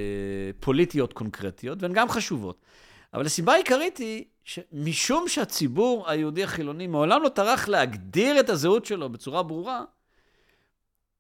[0.59, 2.65] פוליטיות קונקרטיות, והן גם חשובות.
[3.13, 9.09] אבל הסיבה העיקרית היא שמשום שהציבור היהודי החילוני מעולם לא טרח להגדיר את הזהות שלו
[9.09, 9.83] בצורה ברורה,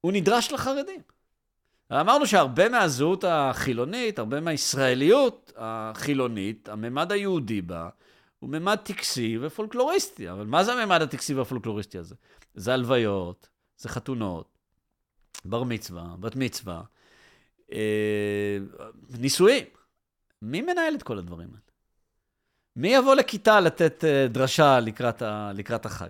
[0.01, 1.01] הוא נדרש לחרדים.
[1.91, 7.89] אמרנו שהרבה מהזהות החילונית, הרבה מהישראליות החילונית, הממד היהודי בה,
[8.39, 10.31] הוא ממד טקסי ופולקלוריסטי.
[10.31, 12.15] אבל מה זה הממד הטקסי והפולקלוריסטי הזה?
[12.55, 14.57] זה הלוויות, זה חתונות,
[15.45, 16.81] בר מצווה, בת מצווה,
[17.71, 18.57] אה,
[19.19, 19.65] נישואים.
[20.41, 21.70] מי מנהל את כל הדברים האלה?
[22.75, 26.07] מי יבוא לכיתה לתת אה, דרשה לקראת, ה, לקראת החג?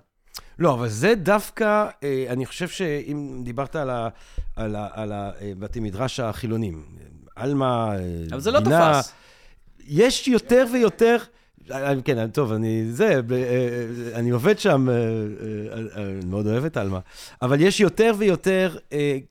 [0.60, 4.10] לא, אבל זה דווקא, אה, אני חושב שאם דיברת על, ה,
[4.56, 6.86] על, ה, על הבתי מדרש החילונים,
[7.36, 7.92] עלמה,
[8.32, 9.14] אבל זה לא תפס.
[9.80, 11.18] יש יותר ויותר...
[11.72, 14.90] אה, כן, טוב, אני זה, אה, אה, אני עובד שם,
[15.96, 17.00] אני מאוד אוהב את עלמה,
[17.42, 18.78] אבל יש יותר ויותר,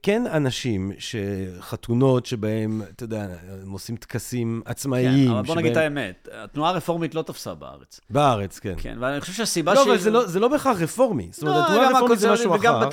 [0.03, 3.27] כן, אנשים שחתונות שבהם, אתה יודע,
[3.63, 5.29] הם עושים טקסים עצמאיים.
[5.29, 8.01] כן, אבל בוא נגיד את האמת, התנועה הרפורמית לא תפסה בארץ.
[8.11, 8.75] בארץ, כן.
[8.79, 11.29] כן, ואני חושב שהסיבה לא, אבל לא, זה לא בהכרח רפורמי.
[11.33, 12.89] זאת אומרת, לא, התנועה הרפורמית זה משהו אחר.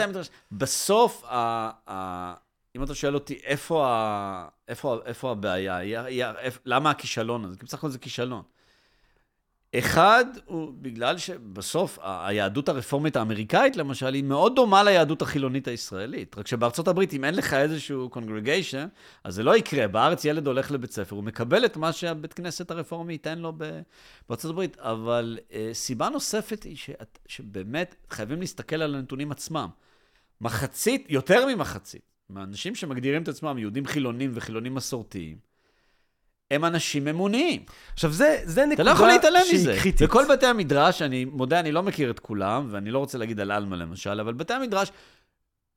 [0.51, 1.23] בסוף,
[2.75, 3.39] אם אתה שואל אותי
[5.05, 5.79] איפה הבעיה,
[6.65, 7.57] למה הכישלון הזה?
[7.57, 8.41] כי בסך הכל זה כישלון.
[9.79, 16.37] אחד, הוא בגלל שבסוף היהדות הרפורמית האמריקאית, למשל, היא מאוד דומה ליהדות החילונית הישראלית.
[16.37, 18.87] רק שבארצות הברית, אם אין לך איזשהו קונגרגיישן,
[19.23, 19.87] אז זה לא יקרה.
[19.87, 23.53] בארץ ילד הולך לבית ספר, הוא מקבל את מה שהבית כנסת הרפורמי ייתן לו
[24.29, 24.77] בארצות הברית.
[24.79, 29.69] אבל אה, סיבה נוספת היא שאת, שבאמת חייבים להסתכל על הנתונים עצמם.
[30.41, 35.46] מחצית, יותר ממחצית, מהאנשים שמגדירים את עצמם יהודים חילונים וחילונים מסורתיים,
[36.51, 37.61] הם אנשים אמוניים.
[37.93, 38.79] עכשיו, זה, זה נקודה שהיא קריטית.
[38.79, 40.05] אתה לא יכול להתעלם מזה.
[40.05, 43.51] בכל בתי המדרש, אני מודה, אני לא מכיר את כולם, ואני לא רוצה להגיד על
[43.51, 44.91] עלמה למשל, אבל בתי המדרש,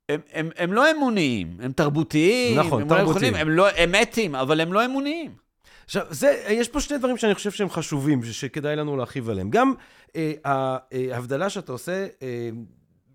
[0.09, 2.59] הם, הם, הם לא אמוניים, הם תרבותיים.
[2.59, 3.33] נכון, הם תרבותיים.
[3.33, 5.31] יכולים, הם, לא, הם אתיים, אבל הם לא אמוניים.
[5.85, 9.49] עכשיו, זה, יש פה שני דברים שאני חושב שהם חשובים, שכדאי לנו להרחיב עליהם.
[9.49, 9.73] גם
[10.15, 10.33] אה,
[11.13, 12.49] ההבדלה שאתה עושה, אה,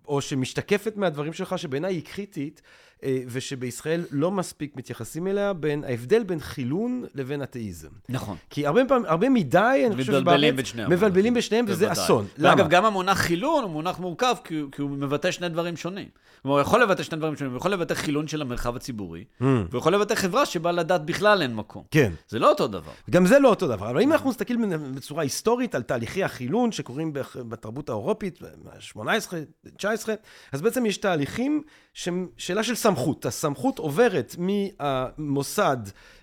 [0.07, 6.23] או שמשתקפת מהדברים שלך, שבעיניי היא קריטית, אה, ושבישראל לא מספיק מתייחסים אליה, בין ההבדל
[6.23, 7.89] בין חילון לבין אתאיזם.
[8.09, 8.37] נכון.
[8.49, 10.91] כי הרבה פעמים, הרבה מדי, אני חושב מבלבלים בין שניהם.
[10.91, 12.25] מבלבלים בין שניהם, וזה אסון.
[12.37, 12.49] למה?
[12.49, 16.07] ואגב, גם המונח חילון הוא מונח מורכב, כי, כי הוא מבטא שני דברים שונים.
[16.41, 19.43] כלומר, הוא יכול לבטא שני דברים שונים, הוא יכול לבטא חילון של המרחב הציבורי, mm.
[19.43, 21.83] והוא יכול לבטא חברה שבה לדת בכלל אין מקום.
[21.91, 22.11] כן.
[22.27, 22.91] זה לא אותו דבר.
[23.09, 23.89] גם זה לא אותו דבר.
[23.89, 27.13] אבל אם אנחנו מסתכלים בצורה היסטורית על תהליכי החילון שקורים
[27.49, 28.39] בתרבות האירופית,
[28.79, 29.39] 18,
[29.77, 30.15] 19,
[30.51, 31.63] אז בעצם יש תהליכים
[32.37, 33.25] שאלה של סמכות.
[33.25, 35.77] הסמכות עוברת מהמוסד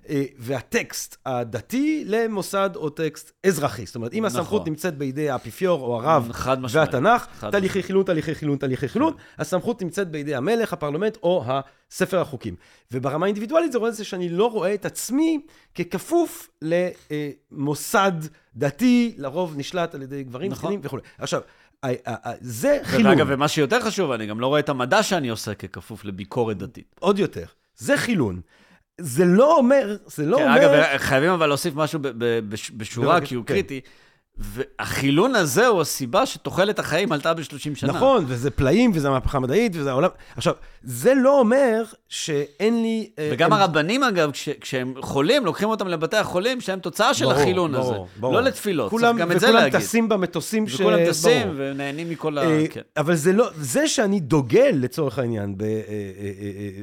[0.08, 3.86] אה, והטקסט הדתי למוסד או טקסט אזרחי.
[3.86, 4.40] זאת אומרת, אם נכון.
[4.40, 6.30] הסמכות נמצאת בידי האפיפיור או הרב
[6.70, 11.44] והתנ"ך, תהליכי חילון, תהליכי חילון, תהליכי חילון, הסמכות נמצאת בידי המלך, הפרלמנט או
[11.90, 12.56] ספר החוקים.
[12.92, 15.40] וברמה האינדיבידואלית זה רואה את זה שאני לא רואה את עצמי
[15.74, 18.12] ככפוף למוסד
[18.56, 20.64] דתי, לרוב נשלט על ידי גברים נכון.
[20.64, 20.98] קטנים וכו'.
[21.18, 21.40] עכשיו,
[22.40, 23.06] זה חילון.
[23.06, 26.94] ואגב, ומה שיותר חשוב, אני גם לא רואה את המדע שאני עושה ככפוף לביקורת דתית.
[27.00, 27.44] עוד יותר.
[27.76, 28.40] זה חילון.
[29.00, 30.56] זה לא אומר, זה לא כן, אומר...
[30.56, 32.00] אגב, חייבים אבל להוסיף משהו
[32.76, 33.54] בשורה, כי הוא כן.
[33.54, 33.80] קריטי.
[34.36, 37.92] והחילון הזה הוא הסיבה שתוחלת החיים עלתה ב-30 שנה.
[37.92, 40.08] נכון, וזה פלאים, וזה המהפכה המדעית, וזה העולם...
[40.36, 43.10] עכשיו, זה לא אומר שאין לי...
[43.18, 43.60] אה, וגם הם...
[43.60, 47.94] הרבנים, אגב, כש, כשהם חולים, לוקחים אותם לבתי החולים, שהם תוצאה של ברור, החילון ברור,
[47.94, 47.98] הזה.
[48.20, 48.34] ברור.
[48.34, 49.68] לא לתפילות, כולם, צריך גם את זה להגיד.
[49.68, 50.80] וכולם טסים במטוסים ש...
[50.80, 52.42] וכולם טסים ונהנים מכל ה...
[52.42, 52.80] אה, כן.
[52.96, 53.48] אבל זה לא...
[53.56, 55.54] זה שאני דוגל, לצורך העניין,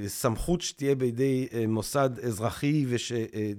[0.05, 3.11] בסמכות אה, שתהיה בידי מוסד אזרחי וש...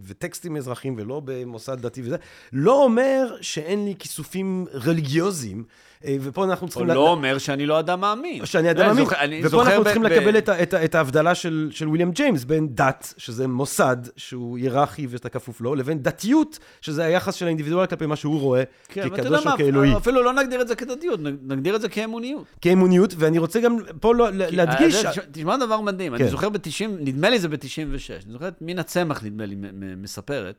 [0.07, 2.17] וטקסטים אזרחיים, ולא במוסד דתי וזה,
[2.53, 5.65] לא אומר שאין לי כיסופים רליגיוזיים,
[6.05, 6.91] אה, ופה אנחנו צריכים...
[6.91, 8.47] או לא אומר שאני לא אדם מאמין.
[8.47, 9.07] שאני אדם מאמין.
[9.47, 10.39] ופה אנחנו צריכים לקבל
[10.85, 16.03] את ההבדלה של וויליאם ג'יימס בין דת, שזה מוסד שהוא היררכי ואתה כפוף לו, לבין
[16.03, 19.97] דתיות, שזה היחס של האינדיבידואל כלפי מה שהוא רואה כן, כקדוש או כאלוהי.
[19.97, 22.45] אפילו לא נגדיר את זה כדתיות, נגדיר את זה כאמוניות.
[22.61, 25.05] כאמוניות, ואני רוצה גם פה לא- להדגיש...
[25.33, 26.31] תשמע דבר מדהים, אני כן.
[26.31, 29.57] זוכר ב-90, נדמה לי זה ב-96, אני זוכר את מינה צמח, נדמה לי,
[29.97, 30.55] מספרת.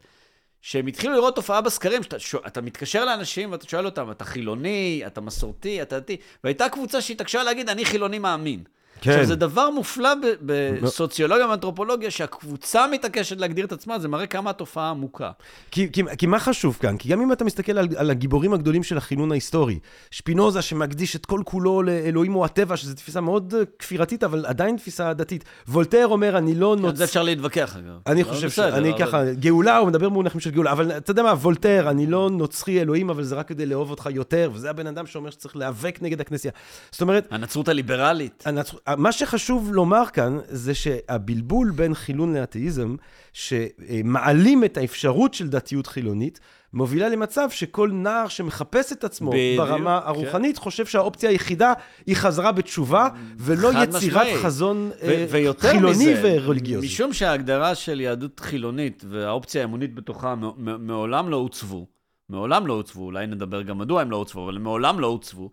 [0.63, 5.03] שהם התחילו לראות תופעה בסקרים, שאתה שואל, אתה מתקשר לאנשים ואתה שואל אותם, אתה חילוני,
[5.07, 8.63] אתה מסורתי, אתה דתי, והייתה קבוצה שהתעקשה להגיד, אני חילוני מאמין.
[9.03, 9.11] כן.
[9.11, 10.33] עכשיו, זה דבר מופלא ב-
[10.81, 15.31] בסוציולוגיה ואנתרופולוגיה, שהקבוצה מתעקשת להגדיר את עצמה, זה מראה כמה התופעה עמוקה.
[15.71, 16.97] כי, כי, כי מה חשוב כאן?
[16.97, 19.79] כי גם אם אתה מסתכל על, על הגיבורים הגדולים של החילון ההיסטורי,
[20.11, 24.77] שפינוזה שמקדיש את כל כולו לאלוהים או הטבע, שזו תפיסה מאוד אה, כפירתית, אבל עדיין
[24.77, 25.43] תפיסה דתית.
[25.67, 26.85] וולטר אומר, אני לא נוצ...
[26.85, 26.97] נוצ...
[26.97, 27.99] זה אפשר להתווכח, אגב.
[28.07, 28.99] אני חושב שאני אבל...
[28.99, 32.81] ככה, גאולה, הוא מדבר במונחים של גאולה, אבל אתה יודע מה, וולטר, אני לא נוצרי
[32.81, 36.21] אלוהים, אבל זה רק כדי לאהוב אותך יותר, וזה הבן אדם שאומר שצריך להיאבק נגד
[36.21, 36.53] הכנסייה.
[36.91, 37.27] זאת אומרת...
[37.31, 38.43] הנצרות הליברלית.
[38.45, 38.71] הנצ...
[38.97, 42.95] מה שחשוב לומר כאן, זה שהבלבול בין חילון לאתאיזם,
[43.33, 46.39] שמעלים את האפשרות של דתיות חילונית,
[46.73, 50.07] מובילה למצב שכל נער שמחפש את עצמו בדיוק, ברמה כן.
[50.07, 50.63] הרוחנית, כן.
[50.63, 51.73] חושב שהאופציה היחידה
[52.05, 54.37] היא חזרה בתשובה, ולא יצירת משמעי.
[54.37, 56.85] חזון ו- uh, חילוני מזה, ורליגיוזי.
[56.87, 61.87] משום שההגדרה של יהדות חילונית והאופציה האמונית בתוכה מעולם לא עוצבו,
[62.29, 65.49] מעולם לא עוצבו, אולי נדבר גם מדוע הם לא עוצבו, אבל מעולם לא עוצבו.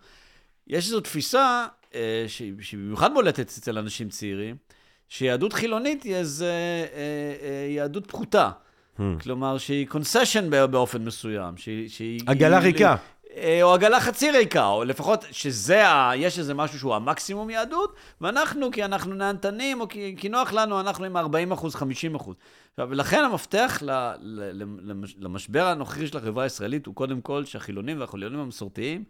[0.66, 1.66] יש איזו תפיסה אה,
[2.26, 4.57] שהיא במיוחד בולטת אצל אנשים צעירים,
[5.09, 8.50] שיהדות חילונית היא איזו אה, אה, יהדות פחותה.
[8.98, 9.03] Hmm.
[9.22, 11.57] כלומר, שהיא קונסשן באופן מסוים.
[11.57, 12.20] שהיא...
[12.26, 12.96] עגלה ריקה.
[13.62, 18.70] או עגלה חצי ריקה, או לפחות שזה, ה, יש איזה משהו שהוא המקסימום יהדות, ואנחנו,
[18.70, 22.37] כי אנחנו נהנתנים, או כי, כי נוח לנו, אנחנו עם 40 אחוז, 50 אחוז.
[22.70, 24.62] עכשיו, ולכן המפתח ל, ל,
[25.18, 29.05] למשבר הנוכחי של החברה הישראלית הוא קודם כל שהחילונים והחילונים המסורתיים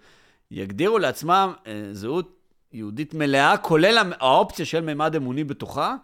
[0.51, 1.53] יגדירו לעצמם
[1.93, 2.39] זהות
[2.72, 5.96] יהודית מלאה, כולל האופציה של מימד אמוני בתוכה,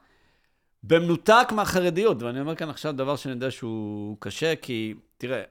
[0.83, 2.23] במנותק מהחרדיות.
[2.23, 5.43] ואני אומר כאן עכשיו דבר שאני יודע שהוא קשה, כי תראה,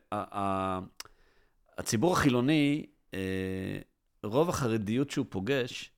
[1.77, 3.19] הציבור החילוני, אה,
[4.23, 5.91] רוב החרדיות שהוא פוגש,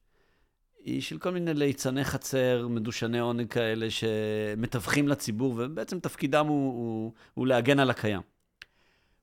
[0.83, 7.13] היא של כל מיני ליצני חצר, מדושני עונג כאלה, שמתווכים לציבור, ובעצם תפקידם הוא, הוא,
[7.33, 8.21] הוא להגן על הקיים.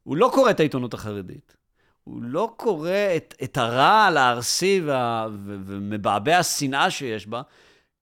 [0.03, 1.57] הוא לא קורא את העיתונות החרדית.
[2.05, 7.43] הוא לא קורא את, את הרעל הארסי וה, ו, ומבעבע השנאה שיש בה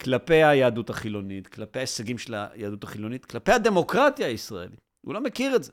[0.00, 4.80] כלפי היהדות החילונית, כלפי ההישגים של היהדות החילונית, כלפי הדמוקרטיה הישראלית.
[5.00, 5.72] הוא לא מכיר את זה.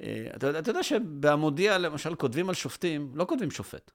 [0.00, 3.90] אה, אתה, אתה יודע שבהמודיע, למשל, כותבים על שופטים, לא כותבים שופט.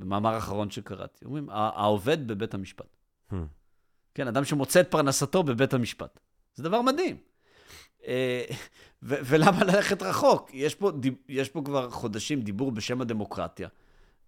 [0.00, 1.24] במאמר האחרון שקראתי.
[1.24, 2.96] אומרים, העובד בבית המשפט.
[3.32, 3.34] Hmm.
[4.14, 6.20] כן, אדם שמוצא את פרנסתו בבית המשפט.
[6.54, 7.16] זה דבר מדהים.
[8.06, 8.44] אה,
[9.02, 10.50] ו- ולמה ללכת רחוק?
[10.54, 10.90] יש פה,
[11.28, 13.68] יש פה כבר חודשים דיבור בשם הדמוקרטיה.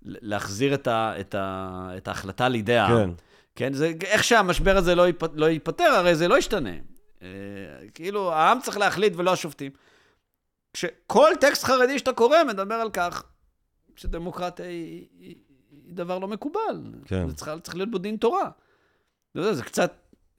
[0.03, 3.11] להחזיר את, ה, את, ה, את ההחלטה לידי העם.
[3.11, 3.11] כן.
[3.55, 6.71] כן, זה, איך שהמשבר הזה לא, ייפ, לא ייפתר, הרי זה לא ישתנה.
[7.23, 7.29] אה,
[7.95, 9.73] כאילו, העם צריך להחליט ולא השופטים.
[10.73, 13.23] כשכל טקסט חרדי שאתה קורא מדבר על כך
[13.97, 15.35] שדמוקרטיה היא, היא,
[15.71, 16.83] היא דבר לא מקובל.
[17.05, 17.29] כן.
[17.29, 18.51] זה צריך, צריך להיות בו דין תורה.
[19.35, 19.93] זה, זה קצת,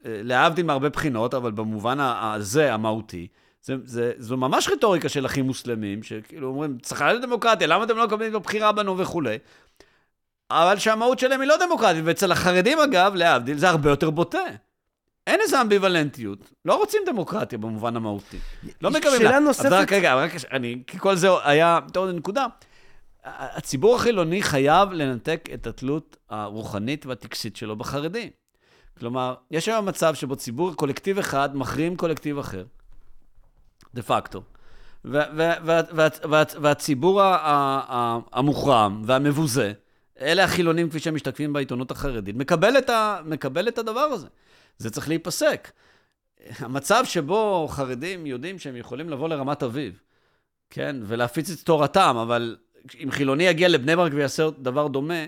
[0.06, 3.28] להבדיל מהרבה בחינות, אבל במובן הזה, המהותי,
[3.62, 7.98] זה, זה, זו ממש רטוריקה של אחים מוסלמים, שכאילו אומרים, צריכה להיות דמוקרטיה, למה אתם
[7.98, 9.38] לא מקבלים בבחירה בנו וכולי?
[10.52, 14.40] אבל שהמהות שלהם היא לא דמוקרטית, ואצל החרדים אגב, להבדיל, זה הרבה יותר בוטה.
[15.28, 16.52] אין איזו אמביוולנטיות.
[16.66, 18.38] לא רוצים דמוקרטיה במובן המהותי.
[18.82, 19.18] לא מקבלים...
[19.18, 19.66] שאלה נוספת...
[19.66, 22.46] אז רק רגע, רק אני, כי כל זה היה, טוב, נקודה.
[23.24, 28.30] הציבור החילוני חייב לנתק את התלות הרוחנית והטקסית שלו בחרדים.
[29.00, 32.66] כלומר, יש היום מצב שבו ציבור, קולקטיב אחד, מחרים קולקטיב אחר.
[33.94, 34.42] דה פקטו.
[36.62, 37.22] והציבור
[38.32, 39.74] המוחרם והמבוזה,
[40.22, 44.28] אלה החילונים כפי שהם משתקפים בעיתונות החרדית, מקבל את, ה, מקבל את הדבר הזה.
[44.78, 45.72] זה צריך להיפסק.
[46.60, 50.02] המצב שבו חרדים יודעים שהם יכולים לבוא לרמת אביב,
[50.70, 52.58] כן, ולהפיץ את תורתם, אבל
[53.04, 55.26] אם חילוני יגיע לבני ברק ויעשה דבר דומה,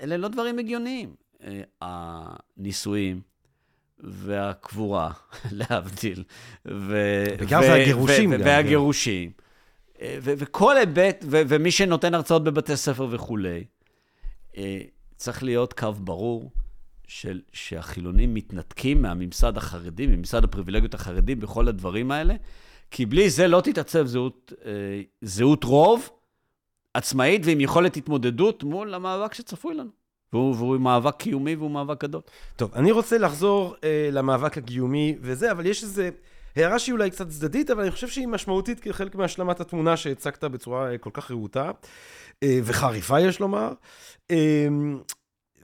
[0.00, 1.14] אלה לא דברים הגיוניים.
[1.44, 3.20] אה, הנישואים,
[3.98, 5.10] והקבורה,
[5.52, 6.24] להבדיל.
[6.64, 8.40] בעיקר זה הגירושים גם.
[8.44, 9.30] והגירושים.
[10.00, 13.64] אה, וכל היבט, ומי שנותן הרצאות בבתי ספר וכולי,
[14.56, 14.80] אה,
[15.16, 16.50] צריך להיות קו ברור
[17.08, 22.34] של, שהחילונים מתנתקים מהממסד החרדי, מממסד הפריבילגיות החרדי בכל הדברים האלה,
[22.90, 24.52] כי בלי זה לא תתעצב זהות,
[25.22, 26.08] זהות רוב
[26.94, 30.05] עצמאית ועם יכולת התמודדות מול המאבק שצפוי לנו.
[30.32, 32.20] והוא, והוא מאבק קיומי והוא מאבק גדול.
[32.56, 36.10] טוב, אני רוצה לחזור אה, למאבק הקיומי וזה, אבל יש איזה
[36.56, 40.90] הערה שהיא אולי קצת צדדית, אבל אני חושב שהיא משמעותית כחלק מהשלמת התמונה שהצגת בצורה
[40.90, 41.70] אה, כל כך רהוטה,
[42.42, 43.72] אה, וחריפה יש לומר.
[44.30, 44.68] אה,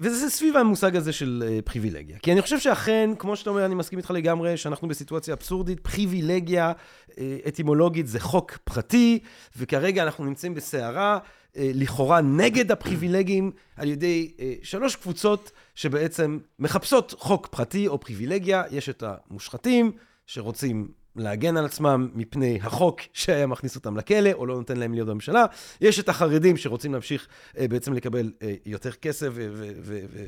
[0.01, 2.19] וזה סביב המושג הזה של uh, פריבילגיה.
[2.19, 6.73] כי אני חושב שאכן, כמו שאתה אומר, אני מסכים איתך לגמרי, שאנחנו בסיטואציה אבסורדית, פריבילגיה
[7.11, 7.15] uh,
[7.49, 9.19] אטימולוגית זה חוק פרטי,
[9.57, 11.19] וכרגע אנחנו נמצאים בסערה
[11.57, 18.63] לכאורה נגד הפריבילגים על ידי uh, שלוש קבוצות שבעצם מחפשות חוק פרטי או פריבילגיה.
[18.71, 19.93] יש את המושחתים,
[20.27, 25.09] שרוצים להגן על עצמם מפני החוק שהיה מכניס אותם לכלא, או לא נותן להם להיות
[25.09, 25.45] בממשלה.
[25.81, 27.29] יש את החרדים שרוצים להמשיך
[27.59, 29.29] אה, בעצם לקבל אה, יותר כסף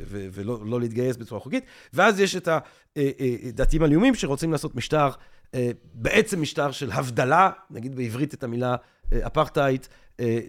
[0.09, 2.49] ולא לא להתגייס בצורה חוקית, ואז יש את
[3.47, 5.09] הדתיים הלאומיים שרוצים לעשות משטר,
[5.95, 8.77] בעצם משטר של הבדלה, נגיד בעברית את המילה
[9.27, 9.87] אפרטהייד,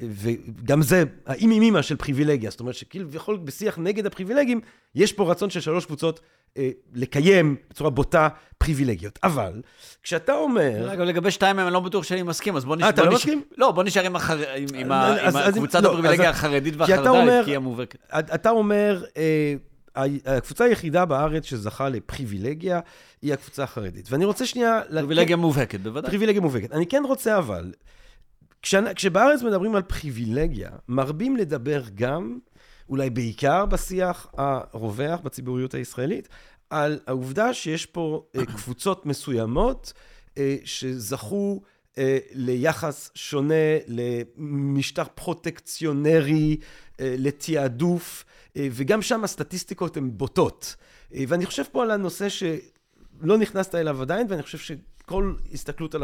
[0.10, 4.62] וגם זה אימא של פריבילגיה, זאת אומרת שכביכול בשיח נגד הפריבילגים,
[4.96, 6.20] יש פה רצון של שלוש קבוצות
[6.58, 9.20] אה, לקיים בצורה בוטה פריבילגיות.
[9.24, 9.62] אבל,
[10.04, 10.90] כשאתה אומר...
[10.90, 12.86] רגע, לגבי שתיים מהם אני לא בטוח שאני מסכים, אז בוא נשאר...
[12.86, 13.42] אה, אתה לא מסכים?
[13.58, 18.00] לא, בוא נשאר עם הקבוצת לא, הפריבילגיה החרדית והחרד"לית, כי היא המובהקת.
[18.12, 19.04] אתה אומר...
[19.18, 19.56] אה,
[20.26, 22.80] הקבוצה היחידה בארץ שזכה לפריבילגיה
[23.22, 24.12] היא הקבוצה החרדית.
[24.12, 24.82] ואני רוצה שנייה...
[24.92, 26.10] פריבילגיה מובהקת, בוודאי.
[26.10, 26.72] פריבילגיה מובהקת.
[26.72, 27.72] אני כן רוצה אבל,
[28.96, 32.40] כשבארץ מדברים על פריבילגיה, מרבים לדבר גם
[32.90, 36.30] אולי בעיקר בשיח הרווח בציבוריות הישראלית,
[36.70, 39.94] על העובדה שיש פה אה, קבוצות מסוימות
[40.38, 41.62] אה, שזכו
[41.98, 43.54] אה, ליחס שונה,
[43.88, 46.58] למשטר פרוטקציונרי,
[47.00, 48.26] לתעדוף,
[48.58, 50.76] וגם שם הסטטיסטיקות הן בוטות.
[51.12, 56.04] ואני חושב פה על הנושא שלא נכנסת אליו עדיין, ואני חושב שכל הסתכלות על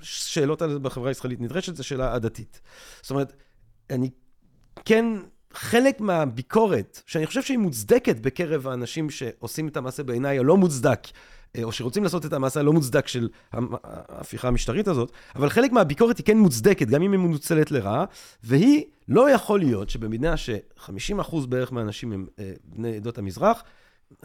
[0.00, 2.60] השאלות האלה בחברה הישראלית נדרשת, זו שאלה עדתית.
[3.02, 3.32] זאת אומרת,
[3.90, 4.10] אני
[4.84, 5.06] כן
[5.52, 11.08] חלק מהביקורת, שאני חושב שהיא מוצדקת בקרב האנשים שעושים את המעשה בעיניי הלא מוצדק,
[11.56, 16.18] אה, או שרוצים לעשות את המעשה הלא מוצדק של ההפיכה המשטרית הזאת, אבל חלק מהביקורת
[16.18, 18.04] היא כן מוצדקת, גם אם היא מנוצלת לרעה,
[18.42, 23.62] והיא, לא יכול להיות שבמדינה ש-50% בערך מהאנשים הם אה, בני עדות המזרח,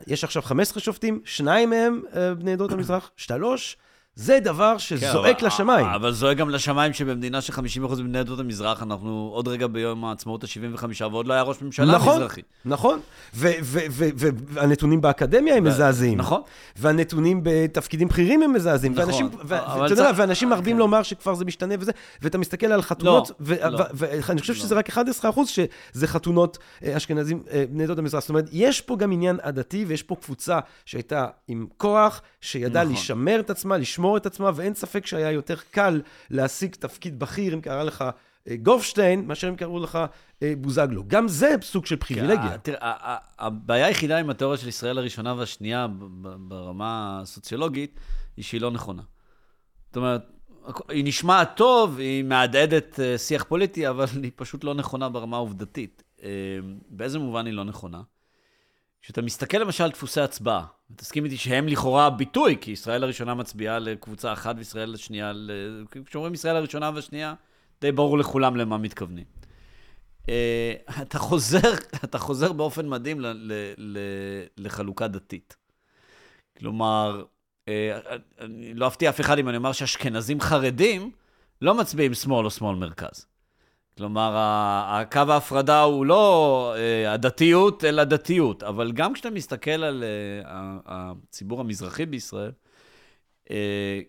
[0.08, 3.78] יש עכשיו 15 שופטים, שניים מהם אה, בני עדות המזרח, שלוש,
[4.20, 5.86] זה דבר שזועק כן, לשמיים.
[5.86, 7.60] אבל זועק גם לשמיים שבמדינה של 50%
[7.92, 12.16] מבני עדות המזרח, אנחנו עוד רגע ביום העצמאות ה-75, ועוד לא היה ראש ממשלה נכון,
[12.18, 12.42] מזרחי.
[12.66, 13.00] נכון,
[13.34, 16.18] והנתונים באקדמיה הם מזעזעים.
[16.18, 16.42] נכון.
[16.76, 18.94] והנתונים בתפקידים בכירים הם מזעזעים.
[18.94, 19.06] נכון.
[19.06, 20.80] ואנשים, ואתה יודע, ואנשים מרבים כן.
[20.80, 21.92] לומר שכבר זה משתנה וזה,
[22.22, 23.86] ואתה מסתכל על חתונות, לא, לא.
[23.94, 24.98] ואני חושב שזה רק 11%
[25.46, 28.22] שזה חתונות אה, אשכנזים, אה, בני עדות המזרח.
[28.22, 32.96] זאת אומרת, יש פה גם עניין עדתי, ויש פה קבוצה שהייתה עם כוח, שידעה נכון.
[32.96, 37.54] לשמר את עצמה, לשמור לשמור את עצמה, ואין ספק שהיה יותר קל להשיג תפקיד בכיר,
[37.54, 38.04] אם קרא לך
[38.48, 40.00] אה, גופשטיין, מאשר אם קראו לך
[40.44, 41.04] אה, בוזגלו.
[41.08, 42.58] גם זה סוג של פריבילגיה.
[42.58, 45.88] תראה, הבעיה היחידה עם התיאוריה של ישראל הראשונה והשנייה
[46.48, 48.00] ברמה הסוציולוגית,
[48.38, 49.02] היא שהיא לא נכונה.
[49.88, 50.22] זאת אומרת,
[50.90, 56.04] היא נשמעת טוב, היא מהדהדת אה, שיח פוליטי, אבל היא פשוט לא נכונה ברמה העובדתית.
[56.90, 58.02] באיזה מובן היא לא נכונה?
[59.02, 63.80] כשאתה מסתכל למשל על דפוסי הצבעה, ותסכים איתי שהם לכאורה הביטוי, כי ישראל הראשונה מצביעה
[63.80, 65.32] לקבוצה אחת וישראל השנייה,
[66.06, 67.34] כשאומרים ישראל הראשונה והשנייה,
[67.82, 69.26] די ברור לכולם למה מתכוונים.
[70.30, 71.74] אה, אתה חוזר,
[72.04, 73.98] אתה חוזר באופן מדהים ל, ל, ל,
[74.58, 75.58] לחלוקה דתית.
[76.58, 77.24] כלומר,
[77.68, 78.00] אה,
[78.40, 81.12] אני לא אפתיע אף אחד אם אני אומר שאשכנזים חרדים
[81.62, 83.26] לא מצביעים שמאל או שמאל מרכז.
[84.00, 84.34] כלומר,
[84.88, 88.64] הקו ההפרדה הוא לא אה, הדתיות, אלא דתיות.
[88.64, 92.52] אבל גם כשאתה מסתכל על אה, הציבור המזרחי בישראל,
[93.52, 94.00] אה,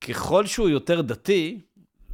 [0.00, 1.60] ככל שהוא יותר דתי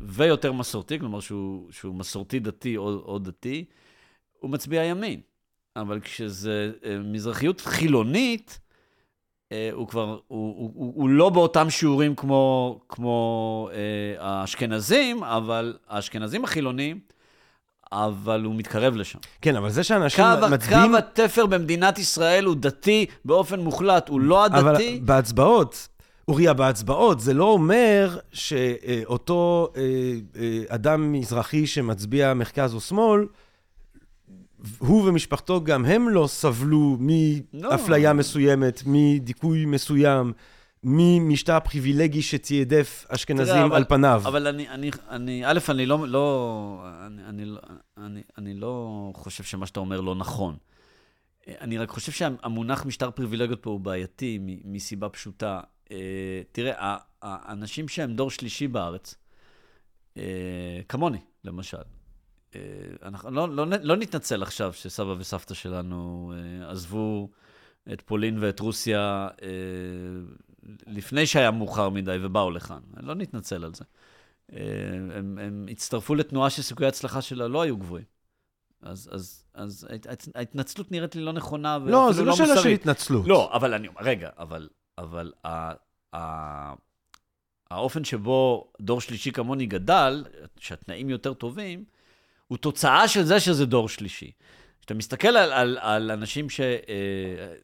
[0.00, 3.64] ויותר מסורתי, כלומר שהוא, שהוא מסורתי דתי או, או דתי,
[4.38, 5.20] הוא מצביע ימין.
[5.76, 6.72] אבל כשזה
[7.04, 8.58] מזרחיות חילונית,
[9.72, 13.76] הוא כבר, הוא, הוא, הוא, הוא לא באותם שיעורים כמו, כמו אה,
[14.18, 16.98] האשכנזים, אבל האשכנזים החילונים,
[17.92, 19.18] אבל הוא מתקרב לשם.
[19.42, 20.90] כן, אבל זה שאנשים קו, מצביעים...
[20.90, 24.60] קו התפר במדינת ישראל הוא דתי באופן מוחלט, הוא לא הדתי.
[24.60, 25.88] אבל בהצבעות,
[26.28, 29.82] אוריה, בהצבעות, זה לא אומר שאותו אה,
[30.36, 33.26] אה, אדם מזרחי שמצביע מרכז או שמאל,
[34.78, 38.18] הוא ומשפחתו גם הם לא סבלו מאפליה לא.
[38.18, 40.32] מסוימת, מדיכוי מסוים,
[40.82, 44.22] ממשטר פריבילגי שתיעדף אשכנזים תראה, אבל, על פניו.
[44.24, 47.44] אבל אני, אני, אני, א', אני לא, לא, אני, אני,
[47.98, 50.56] אני, אני לא חושב שמה שאתה אומר לא נכון.
[51.48, 55.60] אני רק חושב שהמונח משטר פריבילגיות פה הוא בעייתי מסיבה פשוטה.
[55.90, 55.96] אה,
[56.52, 59.14] תראה, האנשים שהם דור שלישי בארץ,
[60.16, 61.76] אה, כמוני, למשל,
[63.02, 67.30] אנחנו לא, לא, לא נתנצל עכשיו שסבא וסבתא שלנו אה, עזבו
[67.92, 69.48] את פולין ואת רוסיה אה,
[70.86, 72.80] לפני שהיה מאוחר מדי ובאו לכאן.
[72.96, 73.84] לא נתנצל על זה.
[74.52, 78.04] הם, הם הצטרפו לתנועה שסיכויי ההצלחה שלה לא היו גבוהים.
[78.82, 79.88] אז, אז, אז
[80.34, 83.26] ההתנצלות נראית לי לא נכונה ואפילו לא, זה לא, לא שאלה של התנצלות.
[83.28, 84.68] לא, אבל אני אומר, רגע, אבל,
[84.98, 85.72] אבל ה,
[86.16, 86.74] ה,
[87.70, 90.24] האופן שבו דור שלישי כמוני גדל,
[90.58, 91.84] שהתנאים יותר טובים,
[92.48, 94.30] הוא תוצאה של זה שזה דור שלישי.
[94.80, 96.60] כשאתה מסתכל על, על, על אנשים ש...
[96.60, 97.54] אה,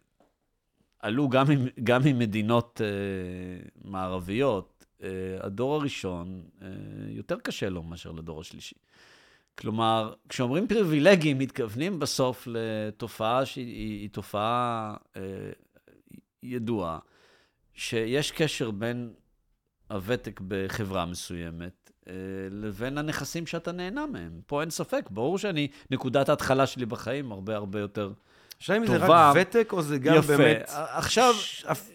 [1.30, 5.04] גם, עם, גם ממדינות uh, מערביות, uh,
[5.40, 6.42] הדור הראשון,
[7.08, 8.74] יותר קשה לו מאשר לדור השלישי.
[9.58, 14.96] כלומר, כשאומרים פריבילגים, מתכוונים בסוף לתופעה שהיא תופעה
[16.42, 16.98] ידועה,
[17.74, 19.12] שיש קשר בין
[19.90, 21.91] הוותק בחברה מסוימת אה,
[22.50, 24.40] לבין הנכסים שאתה נהנה מהם.
[24.46, 28.32] פה אין ספק, ברור שאני, נקודת ההתחלה שלי בחיים הרבה הרבה יותר טובה.
[28.62, 30.36] השאלה אם זה רק ותק, או זה גם יפה.
[30.36, 30.70] באמת...
[30.74, 31.34] עכשיו...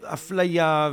[0.03, 0.91] אפליה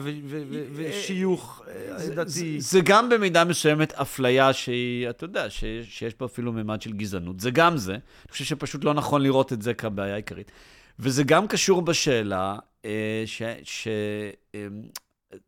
[0.74, 2.60] ושיוך אה, דתי.
[2.60, 6.92] זה, זה גם במידה מסוימת אפליה שהיא, אתה יודע, שיש, שיש פה אפילו ממד של
[6.92, 7.40] גזענות.
[7.40, 7.92] זה גם זה.
[7.92, 10.52] אני חושב שפשוט לא נכון לראות את זה כבעיה העיקרית.
[10.98, 13.42] וזה גם קשור בשאלה אה, ש...
[13.62, 13.88] ש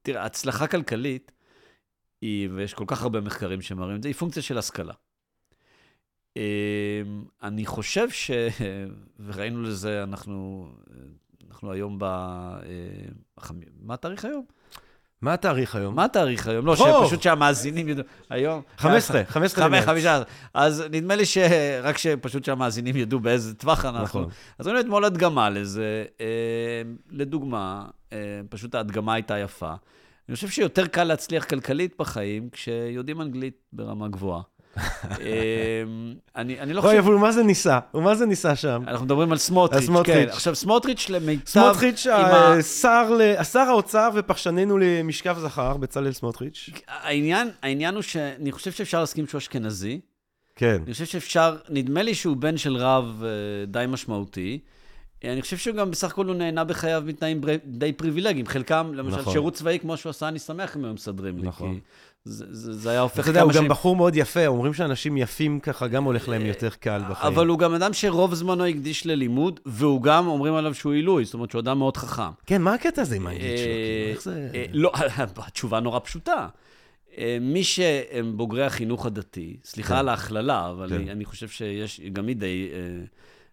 [0.03, 1.33] תראה, הצלחה כלכלית
[2.21, 4.93] היא, ויש כל כך הרבה מחקרים שמראים את זה, היא פונקציה של השכלה.
[6.37, 6.43] אמ,
[7.43, 8.31] אני חושב ש...
[9.27, 10.69] וראינו לזה, אנחנו,
[11.51, 12.05] אנחנו היום ב...
[12.05, 12.59] אה,
[13.83, 14.45] מה התאריך היום?
[15.23, 15.95] מה התאריך היום?
[15.95, 16.67] מה התאריך היום?
[16.67, 18.05] לא, שפשוט שהמאזינים ידעו.
[18.31, 18.63] היום...
[18.77, 19.85] 15, 15 למרץ.
[19.85, 20.23] 15.
[20.55, 24.21] אז נדמה לי שרק שפשוט שהמאזינים ידעו באיזה טווח אנחנו.
[24.21, 24.29] נכון.
[24.59, 26.05] אז ראינו אתמול הדגמה לזה.
[26.21, 26.27] אה,
[27.11, 29.75] לדוגמה, אה, פשוט ההדגמה הייתה יפה.
[30.29, 34.43] אני חושב שיותר קל להצליח כלכלית בחיים כשיודעים אנגלית ברמה גבוהה.
[34.81, 36.93] אמ, אני, אני לא חושב...
[36.93, 37.79] אוי, אבל מה זה ניסה?
[37.95, 38.83] ומה זה ניסה שם?
[38.87, 40.27] אנחנו מדברים על סמוטריץ', כן.
[40.29, 41.47] עכשיו, סמוטריץ' למיטב...
[41.47, 42.07] סמוטריץ',
[43.53, 46.71] שר האוצר ופרשננו למשכב זכר, בצלאל סמוטריץ'.
[46.89, 50.01] העניין, העניין הוא שאני חושב שאפשר להסכים שהוא אשכנזי.
[50.57, 50.83] כן.
[50.87, 54.59] אני חושב שאפשר, נדמה לי שהוא בן של רב אה, די משמעותי.
[55.25, 58.47] אני חושב שגם בסך הכל הוא נהנה בחייו מתנאים די פריבילגיים.
[58.47, 59.33] חלקם, למשל, נכון.
[59.33, 61.47] שירות צבאי כמו שהוא עשה, אני שמח אם הם מסדרים לי.
[61.47, 61.75] נכון.
[61.75, 61.81] כי
[62.25, 63.37] זה, זה, זה היה הופך כמה שנים...
[63.37, 66.69] אתה יודע, הוא גם בחור מאוד יפה, אומרים שאנשים יפים ככה, גם הולך להם יותר
[66.71, 67.35] קל בחיים.
[67.35, 71.35] אבל הוא גם אדם שרוב זמנו הקדיש ללימוד, והוא גם, אומרים עליו שהוא עילוי, זאת
[71.35, 72.23] אומרת שהוא אדם מאוד חכם.
[72.47, 73.67] כן, מה הקטע הזה עם האנגלית שלו?
[73.67, 74.51] כאילו, איך זה...
[74.55, 74.93] אה, לא,
[75.37, 76.49] התשובה נורא פשוטה.
[77.19, 79.99] אה, מי שהם בוגרי החינוך הדתי, סליחה כן.
[79.99, 81.09] על ההכללה, אבל כן.
[81.09, 82.69] אני חושב שיש, גם היא די...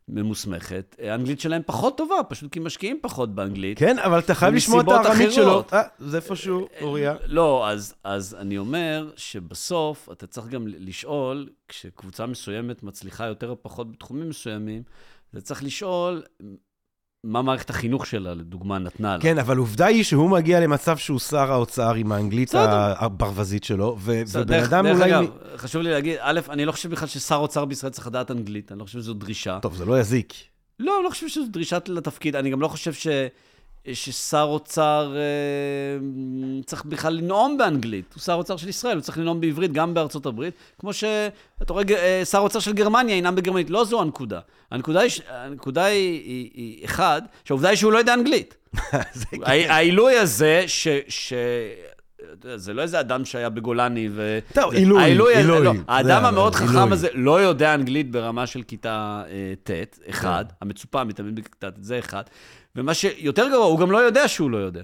[0.10, 3.80] אה, ממוסמכת, האנגלית שלהם פחות טובה, פשוט כי משקיעים פחות באנגלית.
[3.80, 5.64] כן, אבל אתה חייב לשמוע את הארמית שלו.
[5.74, 7.16] אה, זה איפשהו, אוריה.
[7.26, 13.56] לא, אז, אז אני אומר שבסוף אתה צריך גם לשאול, כשקבוצה מסוימת מצליחה יותר או
[13.62, 14.84] פחות בתחומים מסוימים,
[15.32, 16.24] אתה צריך לשאול
[17.24, 19.22] מה מערכת החינוך שלה, לדוגמה, נתנה לה.
[19.22, 24.64] כן, אבל עובדה היא שהוא מגיע למצב שהוא שר האוצר עם האנגלית הברווזית שלו, ובן
[24.64, 24.98] אדם אולי...
[24.98, 25.26] דרך אגב,
[25.58, 28.80] חשוב לי להגיד, א', אני לא חושב בכלל ששר אוצר בישראל צריך לדעת אנגלית, אני
[28.80, 29.60] לא חושב שזו דרישה.
[29.62, 30.34] טוב, זה לא יזיק.
[30.80, 33.08] לא, אני לא חושב שזו דרישה לתפקיד, אני גם לא חושב ש...
[33.94, 36.00] ששר אוצר אה,
[36.66, 38.14] צריך בכלל לנאום באנגלית.
[38.14, 41.84] הוא שר אוצר של ישראל, הוא צריך לנאום בעברית גם בארצות הברית, כמו שאתה רואה,
[41.90, 43.70] אה, שר אוצר של גרמניה ינאם בגרמנית.
[43.70, 44.40] לא זו הנקודה.
[44.72, 48.56] הנקודה היא, הנקודה היא, היא, היא אחד, שהעובדה היא שהוא לא יודע אנגלית.
[49.46, 50.88] העילוי הזה, ש...
[51.08, 51.34] ש...
[52.56, 54.40] זה לא איזה אדם שהיה בגולני ו...
[54.54, 55.04] טוב, עילוי,
[55.36, 55.64] עילוי.
[55.64, 60.56] לא, האדם המאוד חכם הזה לא יודע אנגלית ברמה של כיתה אה, ט', אחד, כן.
[60.62, 62.24] המצופה מתמיד בכיתה ט', זה אחד.
[62.76, 64.82] ומה שיותר גרוע, הוא גם לא יודע שהוא לא יודע.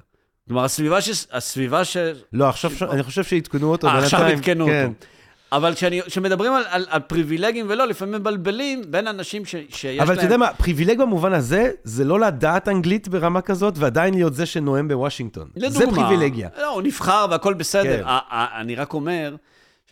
[0.47, 1.25] כלומר, הסביבה ש...
[1.31, 1.97] הסביבה ש...
[2.33, 2.83] לא, עכשיו ש...
[2.83, 4.03] אני חושב שעדכנו אותו בינתיים.
[4.03, 4.85] עכשיו עדכנו כן.
[4.85, 5.05] אותו.
[5.51, 5.73] אבל
[6.07, 10.01] כשמדברים על, על, על פריבילגים ולא, לפעמים מבלבלים בין אנשים ש, שיש אבל להם...
[10.01, 14.33] אבל אתה יודע מה, פריבילג במובן הזה, זה לא לדעת אנגלית ברמה כזאת, ועדיין להיות
[14.33, 15.49] זה שנואם בוושינגטון.
[15.55, 15.79] לדוגמה.
[15.79, 16.49] זה פריבילגיה.
[16.57, 18.03] לא, הוא נבחר והכל בסדר.
[18.03, 18.09] כן.
[18.31, 19.35] אני רק אומר,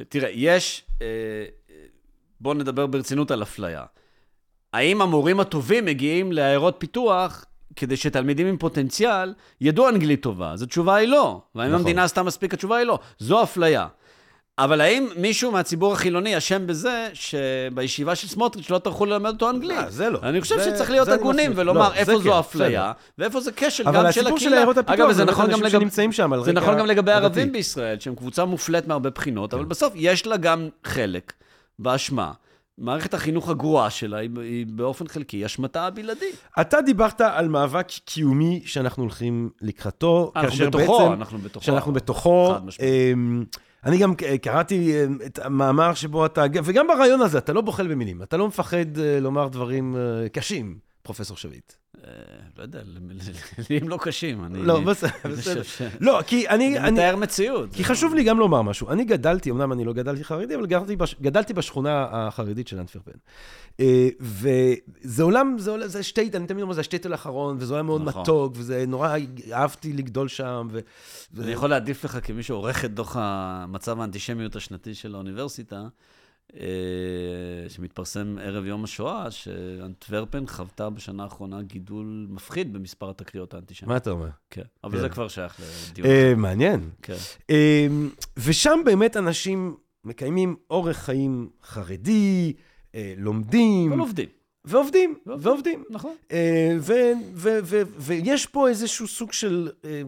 [0.10, 0.84] תראה, יש...
[1.02, 1.08] אה,
[2.42, 3.84] בואו נדבר ברצינות על אפליה.
[4.74, 7.46] האם המורים הטובים מגיעים לעיירות פיתוח
[7.78, 10.52] כדי שתלמידים עם פוטנציאל ידעו אנגלית טובה?
[10.52, 11.42] אז התשובה היא לא.
[11.56, 11.80] והאם נכון.
[11.80, 12.54] המדינה עשתה מספיק?
[12.54, 13.00] התשובה היא לא.
[13.20, 13.88] זו אפליה.
[14.60, 19.78] אבל האם מישהו מהציבור החילוני אשם בזה שבישיבה של סמוטריץ' לא טרחו ללמד אותו אנגלית?
[19.78, 20.20] לא, זה לא.
[20.24, 23.68] אני חושב זה, שצריך להיות הגונים ולומר לא, איפה זו כן, אפליה, ואיפה זה כשל
[23.68, 24.00] גם של הקהילה.
[24.00, 25.86] אבל הסיפור של עיירות הפיתוח, זה נכון גם לגבי...
[26.12, 29.70] שם זה נכון גם לגבי ערבים בישראל, שהם קבוצה מופלית מהרבה בחינות, אבל כן.
[29.70, 31.34] בסוף יש לה גם חלק
[31.80, 32.32] באשמה.
[32.78, 36.26] מערכת החינוך הגרועה שלה היא, היא באופן חלקי אשמתה הבלעדי.
[36.62, 41.14] אתה דיברת על מאבק קיומי שאנחנו הולכים לקראתו, כאשר בתוכו, בעצם...
[41.14, 41.66] אנחנו בתוכו.
[41.66, 42.56] שאנחנו בתוכו.
[42.80, 43.44] אמ,
[43.86, 48.24] אני גם קראתי אמ, את המאמר שבו אתה, וגם ברעיון הזה, אתה לא בוחל במילים,
[48.24, 51.74] אתה לא מפחד אה, לומר דברים אה, קשים, פרופסור שביט.
[52.04, 52.12] אה,
[52.58, 52.82] לא יודע,
[53.70, 54.46] לי הם לא קשים.
[54.54, 55.10] לא, בסדר.
[56.00, 56.80] לא, כי אני...
[56.80, 57.74] אני מתאר מציאות.
[57.74, 58.90] כי חשוב לי גם לומר משהו.
[58.90, 60.66] אני גדלתי, אמנם אני לא גדלתי חרדי, אבל
[61.22, 63.12] גדלתי בשכונה החרדית של אנטוורפן.
[63.80, 68.22] אה, וזה עולם, זה שטייט, אני תמיד אומר, זה השטייטל האחרון, וזה היה מאוד נכון.
[68.22, 69.18] מתוק, וזה נורא,
[69.54, 70.68] אהבתי לגדול שם.
[71.40, 75.88] אני יכול להעדיף לך, כמי שעורך את דוח המצב האנטישמיות השנתי של האוניברסיטה,
[77.70, 83.90] שמתפרסם ערב יום השואה, שאנטוורפן חוותה בשנה האחרונה גידול מפחיד במספר התקריות האנטישמיות.
[83.90, 84.30] מה אתה אומר?
[84.50, 85.02] כן, אבל כן.
[85.02, 85.60] זה כבר שייך
[85.92, 86.08] לדיון.
[86.08, 86.90] אה, מעניין.
[87.02, 87.16] כן.
[87.50, 87.88] אה,
[88.38, 92.54] ושם באמת אנשים מקיימים אורח חיים חרדי,
[92.96, 94.30] אה, לומדים, אבל עובדים,
[94.66, 95.84] ועובדים, ועובדים.
[95.90, 96.16] נכון.
[96.32, 96.78] אה,
[97.98, 100.02] ויש פה איזשהו סוג של אה,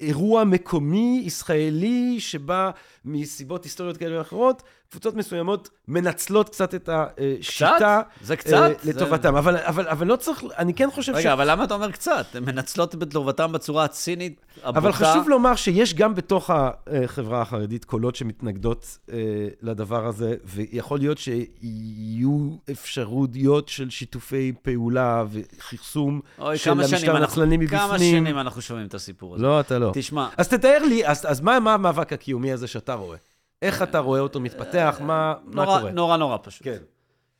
[0.00, 2.70] אירוע מקומי ישראלי שבא
[3.04, 8.70] מסיבות היסטוריות כאלה ואחרות, קבוצות מסוימות מנצלות קצת את השיטה זה אה, קצת.
[8.82, 9.36] זה- לטובתם.
[9.36, 11.16] אבל, אבל, אבל לא צריך, אני כן חושב ש...
[11.16, 12.26] רגע, אבל למה אתה אומר קצת?
[12.34, 14.78] הן מנצלות בטובתם בצורה הצינית, הבוטה.
[14.78, 19.16] אבל חשוב לומר שיש גם בתוך החברה החרדית קולות שמתנגדות אה,
[19.62, 26.20] לדבר הזה, ויכול להיות שיהיו אפשרויות של שיתופי פעולה וכרסום
[26.54, 28.24] של כמה המשטר הנצלני כמה מבפנים.
[28.24, 29.42] שנים אנחנו שומעים את הסיפור הזה.
[29.44, 29.90] לא, אתה לא.
[29.94, 33.18] תשמע, אז תתאר לי, אז, אז מה, מה המאבק הקיומי הזה שאתה רואה?
[33.62, 35.00] איך אתה רואה אותו מתפתח?
[35.00, 35.90] מה, מה נורא, קורה?
[35.90, 36.64] נורא נורא פשוט.
[36.64, 36.82] כן.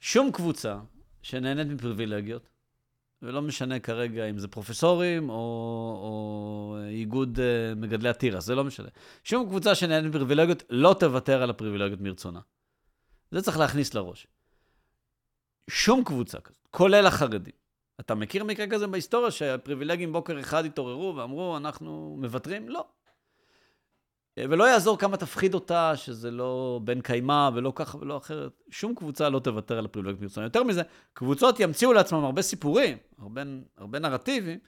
[0.01, 0.78] שום קבוצה
[1.22, 2.48] שנהנית מפריבילגיות,
[3.22, 5.34] ולא משנה כרגע אם זה פרופסורים או,
[6.03, 8.88] או איגוד אה, מגדלי התירס, זה לא משנה.
[9.24, 12.40] שום קבוצה שנהנית מפריבילגיות לא תוותר על הפריבילגיות מרצונה.
[13.30, 14.26] זה צריך להכניס לראש.
[15.70, 17.61] שום קבוצה כזאת, כולל החרדים.
[18.01, 22.68] אתה מכיר מקרה כזה בהיסטוריה שהפריבילגים בוקר אחד התעוררו ואמרו, אנחנו מוותרים?
[22.68, 22.84] לא.
[24.51, 28.62] ולא יעזור כמה תפחיד אותה, שזה לא בן קיימא ולא ככה ולא אחרת.
[28.70, 30.47] שום קבוצה לא תוותר על הפריבילגיות מרצונה.
[30.47, 30.82] יותר מזה,
[31.12, 33.43] קבוצות ימציאו לעצמם הרבה סיפורים, הרבה,
[33.76, 34.59] הרבה נרטיבים.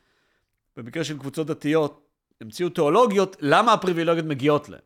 [0.77, 2.09] במקרה של קבוצות דתיות,
[2.41, 4.81] המציאו תיאולוגיות, למה הפריבילגיות מגיעות להם.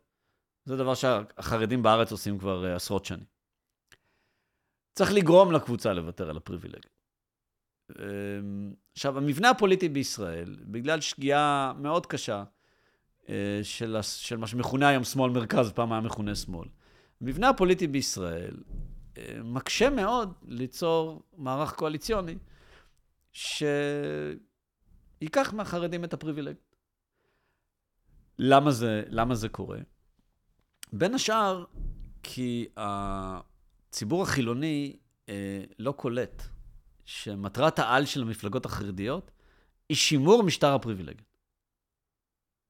[0.65, 3.25] זה דבר שהחרדים בארץ עושים כבר uh, עשרות שנים.
[4.93, 6.97] צריך לגרום לקבוצה לוותר על הפריבילגיות.
[7.91, 7.95] Um,
[8.93, 12.43] עכשיו, המבנה הפוליטי בישראל, בגלל שגיאה מאוד קשה, אה,
[13.63, 16.67] של, הס- של מה שמכונה היום שמאל מרכז, פעם היה מכונה שמאל.
[17.21, 18.57] המבנה הפוליטי בישראל
[19.17, 22.37] אה, מקשה מאוד ליצור מערך קואליציוני
[23.33, 24.37] שייקח
[25.53, 26.75] מהחרדים את הפריבילגיות.
[28.39, 29.79] למה זה, למה זה קורה?
[30.93, 31.65] בין השאר,
[32.23, 34.95] כי הציבור החילוני
[35.29, 36.43] אה, לא קולט
[37.05, 39.31] שמטרת העל של המפלגות החרדיות
[39.89, 41.26] היא שימור משטר הפריבילגיות.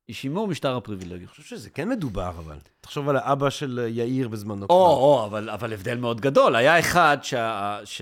[0.08, 1.20] היא שימור משטר הפריבילגיות.
[1.20, 2.58] אני חושב שזה כן מדובר, אבל.
[2.82, 4.66] תחשוב על האבא של יאיר בזמנו.
[4.70, 6.56] או, או, אבל, אבל הבדל מאוד גדול.
[6.56, 8.02] היה אחד שה, ש,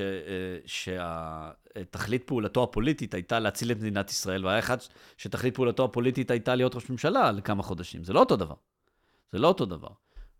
[0.89, 0.91] אה,
[1.75, 4.77] שתכלית פעולתו הפוליטית הייתה להציל את מדינת ישראל, והיה אחד
[5.17, 8.03] שתכלית פעולתו הפוליטית הייתה להיות ראש ממשלה לכמה חודשים.
[8.03, 8.55] זה לא אותו דבר.
[9.31, 9.89] זה לא אותו דבר.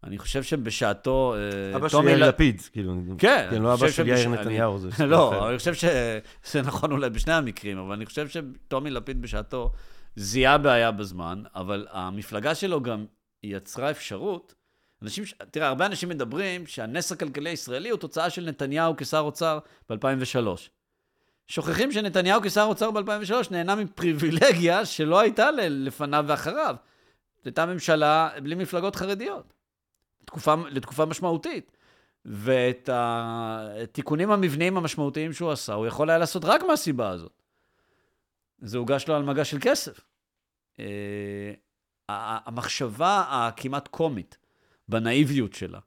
[0.03, 1.35] אני חושב שבשעתו...
[1.35, 2.95] אה, אבא של יאיר לפיד, כאילו.
[3.17, 3.47] כן.
[3.51, 4.79] כן, לא אבא של יאיר נתניהו.
[4.79, 5.49] זה לא.
[5.49, 9.71] אני חושב שזה נכון אולי בשני המקרים, אבל אני חושב שטומי לפיד בשעתו
[10.15, 13.05] זיהה בעיה בזמן, אבל המפלגה שלו גם
[13.43, 14.53] יצרה אפשרות.
[15.01, 19.59] אנשים, תראה, הרבה אנשים מדברים שהנס הכלכלי הישראלי הוא תוצאה של נתניהו כשר אוצר
[19.89, 20.47] ב-2003.
[21.47, 26.75] שוכחים שנתניהו כשר אוצר ב-2003 נהנה מפריבילגיה שלא הייתה לפניו ואחריו.
[27.37, 29.53] זו הייתה ממשלה בלי מפלגות חרדיות,
[30.21, 31.71] לתקופה, לתקופה משמעותית.
[32.25, 37.43] ואת התיקונים המבניים המשמעותיים שהוא עשה, הוא יכול היה לעשות רק מהסיבה הזאת.
[38.59, 39.99] זה הוגש לו על מגש של כסף.
[40.79, 41.53] אה,
[42.09, 44.37] המחשבה הכמעט קומית
[44.89, 45.79] בנאיביות שלה,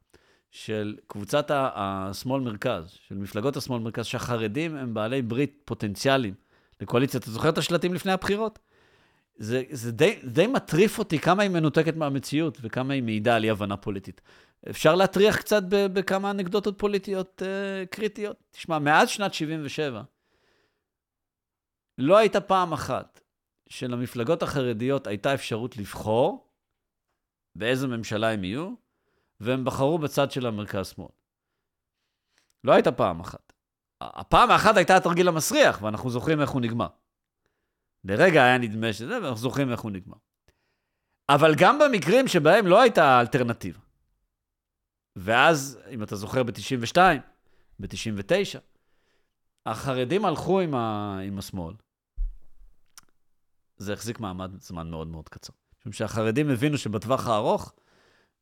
[0.50, 6.34] של קבוצת ה- השמאל-מרכז, של מפלגות השמאל-מרכז, שהחרדים הם בעלי ברית פוטנציאליים
[6.80, 7.20] לקואליציה.
[7.20, 8.58] אתה זוכר את השלטים לפני הבחירות?
[9.36, 13.76] זה, זה די, די מטריף אותי כמה היא מנותקת מהמציאות וכמה היא מעידה על אי-הבנה
[13.76, 14.20] פוליטית.
[14.70, 18.36] אפשר להטריח קצת בכמה אנקדוטות פוליטיות uh, קריטיות.
[18.50, 20.02] תשמע, מאז שנת 77,
[21.98, 23.20] לא הייתה פעם אחת
[23.68, 26.48] שלמפלגות החרדיות הייתה אפשרות לבחור
[27.54, 28.74] באיזה ממשלה הם יהיו,
[29.40, 31.08] והם בחרו בצד של המרכז-שמאל.
[32.64, 33.52] לא הייתה פעם אחת.
[34.00, 36.88] הפעם האחת הייתה התרגיל המסריח, ואנחנו זוכרים איך הוא נגמר.
[38.04, 40.16] לרגע היה נדמה שזה, ואנחנו זוכרים איך הוא נגמר.
[41.28, 43.80] אבל גם במקרים שבהם לא הייתה אלטרנטיבה,
[45.16, 46.96] ואז, אם אתה זוכר, ב-92,
[47.80, 48.58] ב-99,
[49.66, 51.18] החרדים הלכו עם, ה...
[51.26, 51.74] עם השמאל.
[53.78, 55.52] זה החזיק מעמד זמן מאוד מאוד קצר.
[55.80, 57.72] משום שהחרדים הבינו שבטווח הארוך,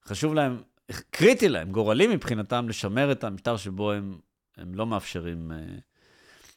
[0.05, 0.62] חשוב להם,
[1.11, 4.18] קריטי להם, גורלי מבחינתם, לשמר את המשטר שבו הם,
[4.57, 5.59] הם לא מאפשרים אה,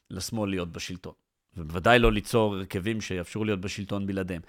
[0.09, 1.13] לשמאל להיות בשלטון.
[1.57, 4.41] ובוודאי לא ליצור הרכבים שיאפשרו להיות בשלטון בלעדיהם.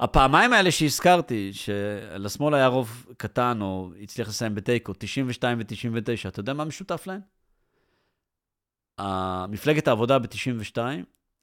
[0.00, 6.52] הפעמיים האלה שהזכרתי, שלשמאל היה רוב קטן, או הצליח לסיים בתיקו, 92 ו-99, אתה יודע
[6.52, 7.20] מה משותף להם?
[9.48, 10.78] מפלגת העבודה ב-92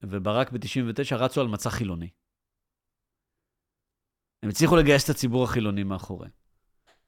[0.03, 2.09] וברק ב-99 רצו על מצע חילוני.
[4.43, 6.31] הם הצליחו לגייס את הציבור החילוני מאחוריהם.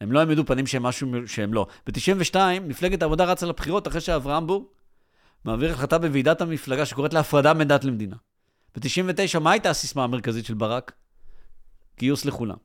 [0.01, 1.67] הם לא העמידו פנים שהם משהו שהם לא.
[1.88, 4.71] ב-92, מפלגת העבודה רצה לבחירות אחרי שאברהם בור
[5.45, 8.15] מעביר החלטה בוועידת המפלגה שקוראת להפרדה מדת למדינה.
[8.75, 10.91] ב-99, מה הייתה הסיסמה המרכזית של ברק?
[11.99, 12.55] גיוס לכולם.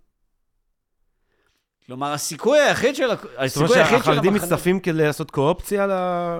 [1.86, 3.08] כלומר, הסיכוי היחיד של...
[3.46, 5.86] זאת אומרת שהחרדים המחנה- מצטרפים כדי לעשות קואופציה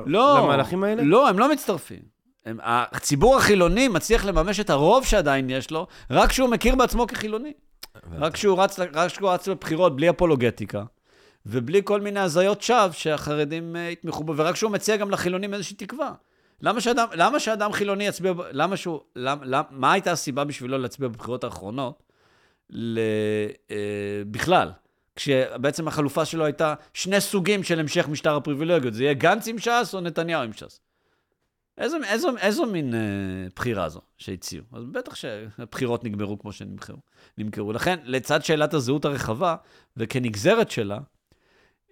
[0.06, 1.02] לא, למהלכים האלה?
[1.02, 2.02] לא, הם לא מצטרפים.
[2.46, 7.52] הם, הציבור החילוני מצליח לממש את הרוב שעדיין יש לו, רק כשהוא מכיר בעצמו כחילוני.
[8.18, 10.84] רק כשהוא רץ, רק כשהוא רץ לבחירות בלי אפולוגטיקה,
[11.46, 15.76] ובלי כל מיני הזיות שווא שהחרדים אה, יתמכו בו, ורק כשהוא מציע גם לחילונים איזושהי
[15.76, 16.12] תקווה.
[16.60, 21.08] למה שאדם, למה שאדם חילוני יצביע, למה שהוא, למה, למה, מה הייתה הסיבה בשבילו להצביע
[21.08, 22.02] בבחירות האחרונות?
[22.70, 22.98] ל,
[23.70, 23.76] אה,
[24.30, 24.70] בכלל.
[25.16, 29.94] כשבעצם החלופה שלו הייתה שני סוגים של המשך משטר הפריבילגיות, זה יהיה גנץ עם ש"ס
[29.94, 30.80] או נתניהו עם ש"ס.
[31.78, 33.00] איזו, איזו, איזו מין אה,
[33.56, 34.64] בחירה זו שהציעו?
[34.72, 36.98] אז בטח שהבחירות נגמרו כמו שנמכרו.
[37.38, 37.72] נמכרו.
[37.72, 39.56] לכן, לצד שאלת הזהות הרחבה,
[39.96, 40.98] וכנגזרת שלה,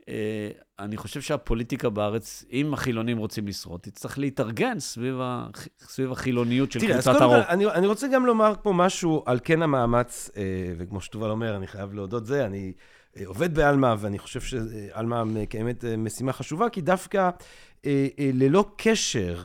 [0.09, 5.47] אה, אני חושב שהפוליטיקה בארץ, אם החילונים רוצים לשרוד, תצטרך להתארגן סביב, ה,
[5.81, 7.43] סביב החילוניות של תראה, אז קבוצת הרוב.
[7.43, 10.43] כל, אני, אני רוצה גם לומר פה משהו על כן המאמץ, אה,
[10.78, 12.72] וכמו שתובל אומר, אני חייב להודות זה, אני
[13.16, 17.31] אה, עובד בעלמא, ואני חושב שעלמא מקיימת אה, משימה חשובה, כי דווקא
[17.87, 19.43] אה, אה, ללא קשר אה,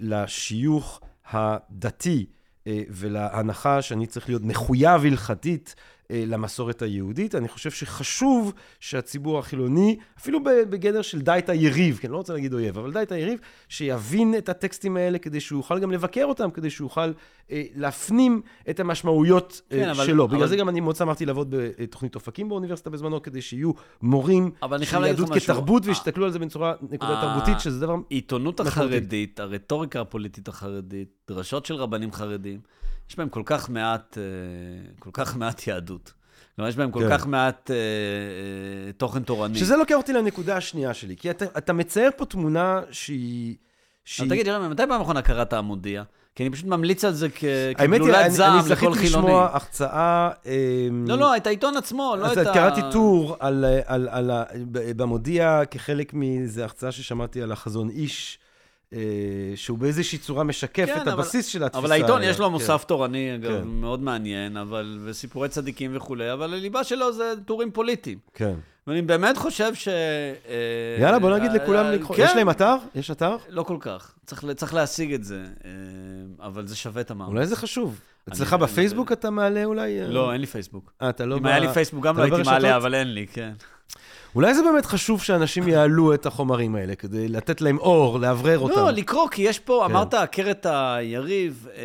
[0.00, 1.00] לשיוך
[1.30, 2.26] הדתי
[2.66, 5.82] אה, ולהנחה שאני צריך להיות מחויב הלכתית אה,
[6.26, 7.34] למסורת היהודית.
[7.34, 12.54] אני חושב שחשוב שהציבור החילוני, אפילו בגדר של די את היריב, כן, לא רוצה להגיד
[12.54, 13.38] אויב, אבל די את היריב,
[13.68, 17.12] שיבין את הטקסטים האלה כדי שהוא יוכל גם לבקר אותם, כדי שהוא יוכל
[17.50, 20.28] אה, להפנים את המשמעויות אה, כן, אבל- שלו.
[20.28, 24.50] בגלל אבל- זה גם אני מאוד שמחתי לעבוד בתוכנית אופקים באוניברסיטה בזמנו, כדי שיהיו מורים
[24.82, 25.42] של יהדות משהו.
[25.42, 27.96] כתרבות, אה, ויסתכלו על זה בצורה נקודה אה, תרבותית, שזה דבר...
[28.66, 28.92] משמעותית.
[29.00, 32.60] החרדית, הרטוריקה הפוליטית החרדית, דרשות של רבנים חרדים,
[33.10, 34.22] יש בהם כל כך מעט, אה,
[34.98, 36.12] כל כך מעט יהדות.
[36.56, 37.18] כלומר, יש בהם כל כן.
[37.18, 39.58] כך מעט אה, אה, תוכן תורני.
[39.58, 43.54] שזה לוקח אותי לנקודה השנייה שלי, כי אתה, אתה מצייר פה תמונה שהיא...
[44.20, 46.02] אבל תגיד, ירמי, מתי פעם אחרונה קראת המודיע?
[46.34, 47.44] כי אני פשוט ממליץ על זה כ-
[47.76, 49.26] האמת היא, כגלולת אני, זעם אני לכל זכיתי חילוני.
[49.26, 50.30] לשמוע הרצאה...
[50.46, 52.52] אמ, לא, לא, את העיתון עצמו, לא אז את ה...
[52.54, 58.38] קראתי טור על, על, על, ה- ב- במודיע כחלק מאיזו הרצאה ששמעתי על החזון איש,
[59.56, 61.78] שהוא באיזושהי צורה משקף כן, את אבל- הבסיס של התפיסה.
[61.78, 62.52] אבל העיתון, יש לו כן.
[62.52, 63.66] מוסף תורני, אגב, כן.
[63.68, 68.18] מאוד מעניין, אבל, וסיפורי צדיקים וכולי, אבל הליבה שלו זה טורים פוליטיים.
[68.34, 68.54] כן.
[68.86, 69.88] ואני באמת חושב ש...
[69.88, 69.92] אה,
[71.00, 72.22] יאללה, בוא נגיד אה, לכולם, אה, לקחו- כן.
[72.24, 72.76] יש להם אתר?
[72.94, 73.36] יש אתר?
[73.48, 74.14] לא כל כך.
[74.26, 75.70] צריך, צריך להשיג את זה, אה,
[76.46, 77.28] אבל זה שווה את המאמץ.
[77.30, 78.00] אולי זה חשוב.
[78.32, 80.00] אצלך אני- בפייסבוק אתה מעלה אולי?
[80.02, 80.06] אה?
[80.08, 80.92] לא, אין לי פייסבוק.
[81.02, 81.36] אה, אתה לא...
[81.38, 82.76] אם ב- היה לי פייסבוק גם לא לא הייתי מעלה?
[82.76, 83.52] אבל אין לי, כן.
[84.34, 88.74] אולי זה באמת חשוב שאנשים יעלו את החומרים האלה, כדי לתת להם אור, לאוורר אותם.
[88.80, 89.92] לא, לקרוא, כי יש פה, כן.
[89.94, 91.82] אמרת עקרת היריב, אה,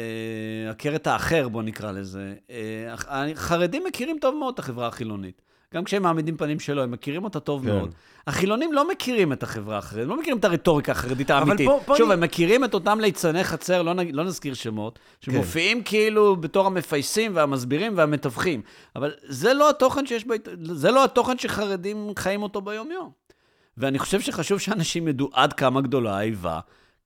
[0.69, 2.33] עקרת האחר, בוא נקרא לזה.
[2.49, 2.55] אה,
[2.93, 5.41] הח- החרדים מכירים טוב מאוד את החברה החילונית.
[5.73, 7.67] גם כשהם מעמידים פנים שלו, הם מכירים אותה טוב כן.
[7.75, 7.93] מאוד.
[8.27, 11.67] החילונים לא מכירים את החברה החרדית, הם לא מכירים את הרטוריקה החרדית אבל האמיתית.
[11.67, 14.09] פה- פה שוב, אני- הם מכירים את אותם ליצני חצר, לא, נג...
[14.13, 18.61] לא נזכיר שמות, שמופיעים כאילו בתור המפייסים והמסבירים והמתווכים.
[18.95, 23.11] אבל זה לא התוכן שיש בעיתון, זה לא התוכן שחרדים חיים אותו ביום-יום.
[23.77, 26.59] ואני חושב שחשוב שאנשים ידעו עד כמה גדולה האיבה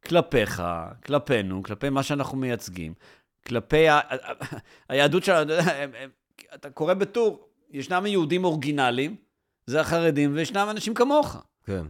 [0.08, 0.64] כלפיך,
[1.06, 2.94] כלפינו, כלפי מה שאנחנו מייצגים,
[3.48, 4.00] כלפי ה...
[4.90, 5.54] היהדות שלנו,
[6.56, 9.16] אתה קורא בטור, ישנם יהודים אורגינליים,
[9.66, 11.38] זה החרדים, וישנם אנשים כמוך.
[11.66, 11.84] כן.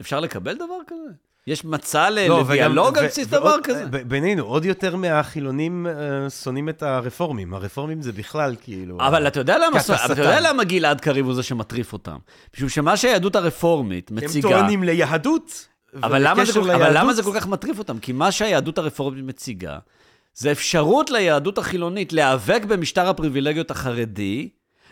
[0.00, 1.10] אפשר לקבל דבר כזה?
[1.46, 3.86] יש מצע לא, לדיאלוג על בסיס דבר כזה?
[3.86, 7.54] ב- בינינו, עוד יותר מהחילונים אה, שונאים את הרפורמים.
[7.54, 8.98] הרפורמים זה בכלל כאילו...
[9.00, 10.48] אבל אתה יודע למה, כת אבל אתה יודע השטן.
[10.48, 12.16] למה גלעד קריב הוא זה שמטריף אותם?
[12.56, 14.48] משום שמה שהיהדות הרפורמית הם מציגה...
[14.48, 15.68] טוענים ליהדות.
[16.02, 16.58] אבל זה.
[16.92, 17.98] למה זה כל כך מטריף אותם?
[17.98, 19.78] כי מה שהיהדות הרפורמית מציגה,
[20.34, 24.48] זה אפשרות ליהדות החילונית להיאבק במשטר הפריבילגיות החרדי,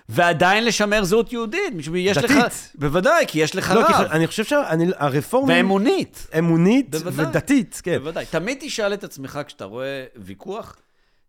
[0.09, 1.74] ועדיין לשמר זהות יהודית.
[1.95, 2.30] יש לך...
[2.30, 2.72] דתית.
[2.74, 4.11] בוודאי, כי יש לך לא, כי רב.
[4.11, 5.57] אני חושב שהרפורמים...
[5.57, 6.26] ואמונית.
[6.38, 7.26] אמונית בוודאי.
[7.26, 7.99] ודתית, כן.
[7.99, 8.26] בוודאי.
[8.26, 10.76] תמיד תשאל את עצמך, כשאתה רואה ויכוח,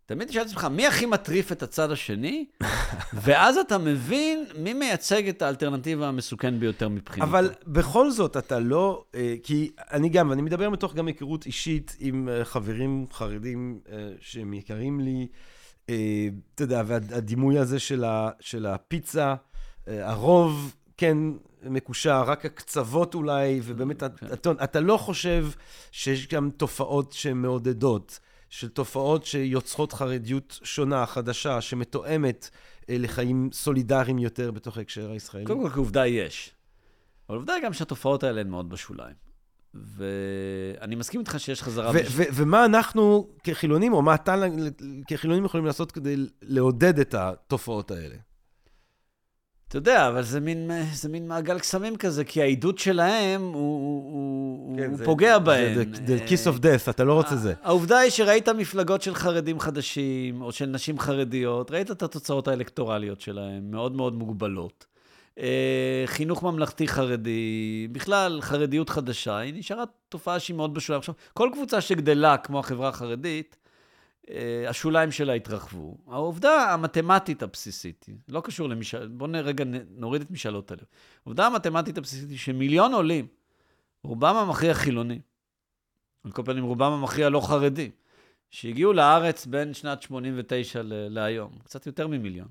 [0.06, 2.44] תמיד תשאל את עצמך, מי הכי מטריף את הצד השני?
[3.24, 7.30] ואז אתה מבין מי מייצג את האלטרנטיבה המסוכן ביותר מבחינתו.
[7.30, 9.04] אבל בכל זאת, אתה לא...
[9.14, 14.10] אה, כי אני גם, ואני מדבר מתוך גם היכרות אישית עם אה, חברים חרדים אה,
[14.20, 15.26] שהם יקרים לי.
[16.54, 19.34] אתה יודע, והדימוי הזה של ה- של הפיצה,
[19.86, 21.18] הרוב, כן,
[21.62, 24.26] מקושר, רק הקצוות אולי, ובאמת, כן.
[24.32, 25.46] אתה, אתה לא חושב
[25.92, 28.20] שיש גם תופעות שהן מעודדות,
[28.54, 32.50] של תופעות שיוצרות חרדיות שונה, חדשה, שמתואמת
[32.90, 35.46] אה, לחיים סולידריים יותר בתוך ההקשר הישראלי.
[35.46, 36.50] קודם כל, כעובדה יש.
[37.28, 39.14] אבל עובדה גם שהתופעות האלה הן מאוד בשוליים.
[39.74, 41.90] ואני מסכים איתך שיש חזרה...
[41.90, 44.34] ו- בש- ו- ומה אנחנו כחילונים, או מה אתה
[45.08, 48.16] כחילונים יכולים לעשות כדי לעודד את התופעות האלה?
[49.74, 53.52] אתה יודע, אבל זה מין, זה מין מעגל קסמים כזה, כי העידוד שלהם, הוא,
[54.12, 55.74] הוא, כן, הוא זה- פוגע בהם.
[55.74, 57.54] זה the- the kiss of death, אתה לא רוצה זה.
[57.62, 63.20] העובדה היא שראית מפלגות של חרדים חדשים, או של נשים חרדיות, ראית את התוצאות האלקטורליות
[63.20, 64.86] שלהם, מאוד מאוד מוגבלות.
[65.38, 70.98] אה, חינוך ממלכתי חרדי, בכלל, חרדיות חדשה, היא נשארה תופעה שהיא מאוד בשוליים.
[70.98, 73.63] עכשיו, כל קבוצה שגדלה, כמו החברה החרדית, אה,
[74.68, 75.96] השוליים שלה התרחבו.
[76.06, 80.84] העובדה המתמטית הבסיסית, לא קשור למשאל, בואו רגע נוריד את משאלות הלב.
[81.26, 83.26] העובדה המתמטית הבסיסית היא שמיליון עולים,
[84.04, 85.20] רובם המכריע חילונים,
[86.24, 87.90] על כל פנים רובם המכריע לא חרדים,
[88.50, 92.48] שהגיעו לארץ בין שנת 89 ל- להיום, קצת יותר ממיליון.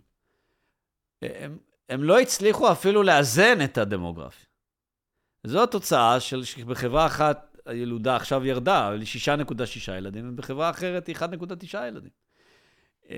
[1.22, 1.58] הם,
[1.90, 4.46] הם לא הצליחו אפילו לאזן את הדמוגרפיה.
[5.44, 11.16] זו התוצאה של שבחברה אחת הילודה עכשיו ירדה, אבל היא 6.6 ילדים, ובחברה אחרת היא
[11.16, 11.24] 1.9
[11.88, 12.10] ילדים.
[13.10, 13.16] אמ,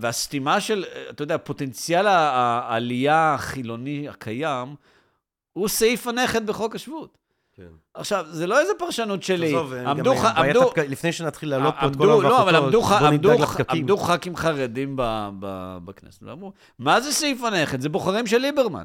[0.00, 4.74] והסתימה של, אתה יודע, פוטנציאל העלייה החילוני הקיים,
[5.52, 7.18] הוא סעיף הנכד בחוק השבות.
[7.54, 7.68] כן.
[7.94, 9.46] עכשיו, זה לא איזה פרשנות שלי.
[9.48, 12.42] עזוב, גם עמדו, ח- בעיית עמדו, הפק- לפני שנתחיל להעלות פה את כל עמדו, לא,
[12.42, 13.60] אבל עמדו, ח- עמדו, ח-.
[13.70, 15.02] עמדו ח"כים חרדים ב,
[15.40, 17.80] ב, בכנסת, ואמרו, מה זה סעיף הנכד?
[17.80, 18.84] זה בוחרים של ליברמן.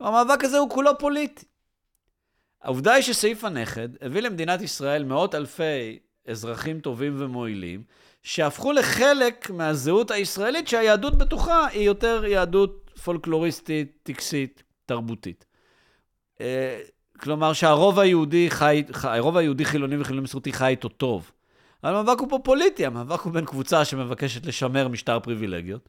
[0.00, 1.44] המאבק הזה הוא כולו פוליטי.
[2.66, 5.98] העובדה היא שסעיף הנכד הביא למדינת ישראל מאות אלפי
[6.28, 7.82] אזרחים טובים ומועילים,
[8.22, 15.44] שהפכו לחלק מהזהות הישראלית, שהיהדות בתוכה היא יותר יהדות פולקלוריסטית, טקסית, תרבותית.
[16.40, 16.80] אה,
[17.20, 21.30] כלומר שהרוב היהודי חי, הרוב היהודי חילוני וחילוני מסורתי חי איתו טוב.
[21.84, 25.88] אבל המאבק הוא פה פוליטי, המאבק הוא בין קבוצה שמבקשת לשמר משטר פריבילגיות,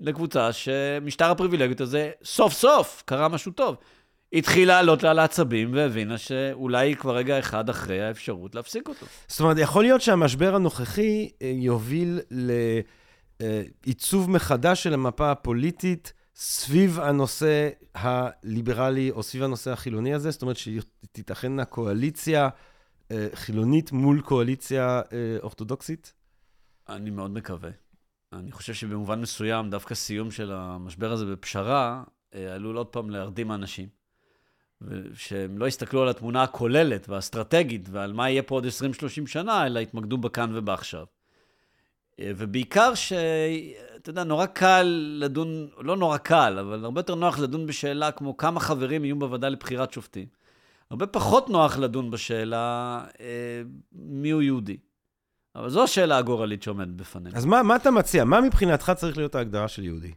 [0.00, 3.76] לקבוצה שמשטר הפריבילגיות הזה סוף סוף קרה משהו טוב.
[4.32, 9.06] התחילה לעלות לה על העצבים והבינה שאולי כבר רגע אחד אחרי האפשרות להפסיק אותו.
[9.28, 12.20] זאת אומרת, יכול להיות שהמשבר הנוכחי אה, יוביל
[13.40, 20.30] לעיצוב מחדש של המפה הפוליטית סביב הנושא הליברלי או סביב הנושא החילוני הזה?
[20.30, 22.48] זאת אומרת, שתיתכנה קואליציה
[23.10, 26.14] אה, חילונית מול קואליציה אה, אורתודוקסית?
[26.88, 27.70] אני מאוד מקווה.
[28.32, 32.04] אני חושב שבמובן מסוים, דווקא סיום של המשבר הזה בפשרה,
[32.34, 33.88] אה, עלול עוד פעם להרדים אנשים.
[34.82, 38.68] ושהם לא יסתכלו על התמונה הכוללת והאסטרטגית ועל מה יהיה פה עוד 20-30
[39.26, 41.04] שנה, אלא יתמקדו בכאן ובעכשיו.
[42.20, 43.12] אה, ובעיקר ש...
[43.96, 48.36] אתה יודע, נורא קל לדון, לא נורא קל, אבל הרבה יותר נוח לדון בשאלה כמו
[48.36, 50.26] כמה חברים יהיו בוועדה לבחירת שופטים.
[50.90, 53.62] הרבה פחות נוח לדון בשאלה אה,
[53.92, 54.76] מיהו יהודי.
[55.56, 57.36] אבל זו השאלה הגורלית שעומדת בפנינו.
[57.36, 58.24] אז מה, מה אתה מציע?
[58.24, 60.12] מה מבחינתך צריך להיות ההגדרה של יהודי?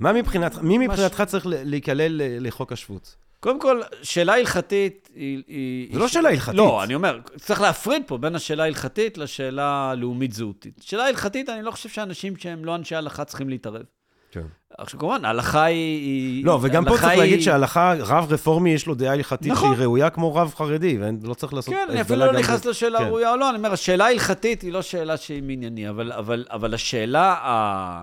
[0.00, 3.16] מה מבחינתך, מי מבחינתך צריך ל- להיכלל לחוק השבות?
[3.40, 5.42] קודם כל, שאלה הלכתית היא...
[5.46, 6.54] היא זה לא שאלה הלכתית.
[6.54, 10.80] לא, אני אומר, צריך להפריד פה בין השאלה ההלכתית לשאלה הלאומית-זהותית.
[10.84, 13.82] שאלה הלכתית, אני לא חושב שאנשים שהם לא אנשי הלכה צריכים להתערב.
[14.30, 14.42] כן.
[14.78, 16.44] עכשיו, כמובן, ההלכה היא...
[16.44, 19.74] לא, וגם פה צריך היא- להגיד שההלכה, רב רפורמי יש לו דעה הלכתית נכון.
[19.74, 22.98] שהיא ראויה כמו רב חרדי, ולא צריך לעשות כן, אני אפילו לא נכנס ב- לשאלה
[22.98, 23.04] כן.
[23.04, 26.74] ראויה או לא, אני אומר, השאלה ההלכתית היא לא שאלה שהיא מענייני, אבל, אבל, אבל
[26.74, 28.02] השאלה ה...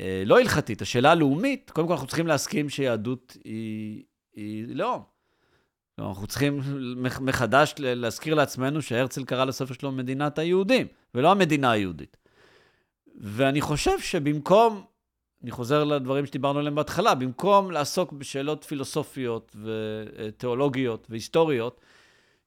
[0.00, 4.02] אה, לא הלכתית, השאלה הלאומית, קודם כל אנחנו צריכים להסכים שיהדות היא,
[4.36, 4.66] היא.
[5.96, 6.60] כלומר, אנחנו צריכים
[6.96, 12.16] מח- מחדש להזכיר לעצמנו שהרצל קרא לספר שלו מדינת היהודים, ולא המדינה היהודית.
[13.20, 14.84] ואני חושב שבמקום,
[15.42, 21.80] אני חוזר לדברים שדיברנו עליהם בהתחלה, במקום לעסוק בשאלות פילוסופיות ותיאולוגיות והיסטוריות,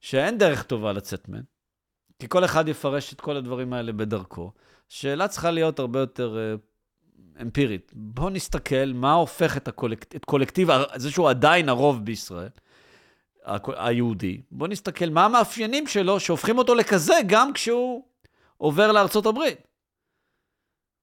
[0.00, 1.42] שאין דרך טובה לצאת מהן,
[2.18, 4.52] כי כל אחד יפרש את כל הדברים האלה בדרכו,
[4.90, 6.54] השאלה צריכה להיות הרבה יותר אה,
[7.42, 7.92] אמפירית.
[7.94, 10.16] בואו נסתכל מה הופך את, הקולקט...
[10.16, 12.48] את קולקטיב, זה שהוא עדיין הרוב בישראל,
[13.66, 18.04] היהודי, בואו נסתכל מה המאפיינים שלו שהופכים אותו לכזה גם כשהוא
[18.56, 19.58] עובר לארצות הברית.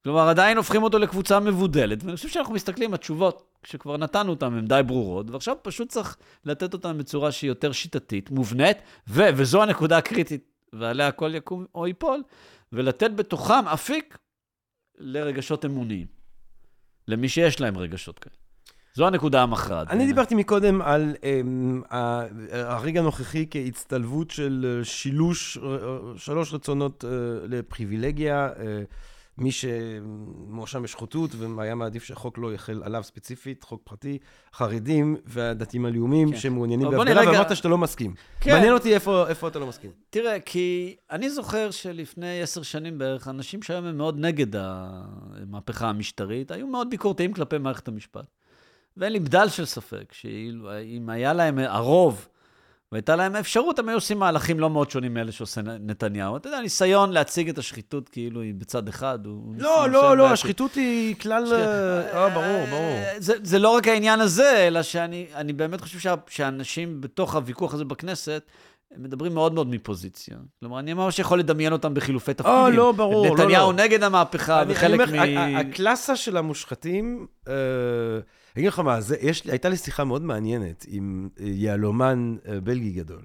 [0.03, 4.67] כלומר, עדיין הופכים אותו לקבוצה מבודלת, ואני חושב שאנחנו מסתכלים, התשובות, כשכבר נתנו אותן, הן
[4.67, 8.77] די ברורות, ועכשיו פשוט צריך לתת אותן בצורה שהיא יותר שיטתית, מובנית,
[9.07, 12.23] ו- וזו הנקודה הקריטית, ועליה הכל יקום או ייפול,
[12.71, 14.17] ולתת בתוכם אפיק
[14.97, 16.16] לרגשות אמוניים,
[17.07, 18.35] למי שיש להם רגשות כאלה.
[18.93, 19.89] זו הנקודה המכרעת.
[19.89, 20.05] אני.
[20.05, 21.95] דיברתי מקודם על um,
[22.51, 25.63] הרגע הנוכחי כהצטלבות של אה, שילוש אה,
[26.17, 27.03] שלוש רצונות
[27.49, 28.49] לפריבילגיה.
[29.37, 34.17] מי שמואשם בשחיתות והיה מעדיף שהחוק לא יחל עליו ספציפית, חוק פרטי,
[34.53, 36.37] חרדים והדתיים הלאומיים כן.
[36.37, 38.13] שמעוניינים בהבדלה, נרגע- ואמרת שאתה לא מסכים.
[38.39, 38.51] כן.
[38.51, 39.91] מעניין אותי איפה, איפה אתה לא מסכים.
[40.09, 46.51] תראה, כי אני זוכר שלפני עשר שנים בערך, אנשים שהיום הם מאוד נגד המהפכה המשטרית,
[46.51, 48.25] היו מאוד ביקורתיים כלפי מערכת המשפט.
[48.97, 52.27] ואין לי בדל של ספק, שאם היה להם הרוב
[52.91, 56.37] והייתה להם האפשרות, הם היו עושים מהלכים לא מאוד שונים מאלה שעושה נתניהו.
[56.37, 59.55] אתה יודע, ניסיון להציג את השחיתות כאילו היא בצד אחד, הוא...
[59.57, 61.53] לא, לא, לא, השחיתות היא כלל...
[61.53, 62.99] אה, ברור, ברור.
[63.17, 67.85] זה, זה לא רק העניין הזה, אלא שאני באמת חושב שה, שאנשים בתוך הוויכוח הזה
[67.85, 68.43] בכנסת,
[68.95, 70.37] הם מדברים מאוד מאוד מפוזיציה.
[70.59, 72.57] כלומר, אני ממש יכול לדמיין אותם בחילופי תפקידים.
[72.57, 73.43] אה, לא, ברור, לא, לא.
[73.43, 75.37] נתניהו נגד המהפכה, וחלק מ...
[75.57, 77.53] הקלאסה של המושחתים, אה,
[78.59, 78.99] אגיד לך מה,
[79.49, 83.21] הייתה לי שיחה מאוד מעניינת עם אה, יהלומן בלגי גדול.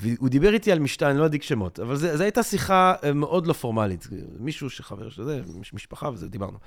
[0.00, 3.52] והוא דיבר איתי על משתה, אני לא אדיק שמות, אבל זו הייתה שיחה מאוד לא
[3.52, 4.08] פורמלית.
[4.38, 5.40] מישהו שחבר של זה,
[5.72, 6.58] משפחה וזה, דיברנו.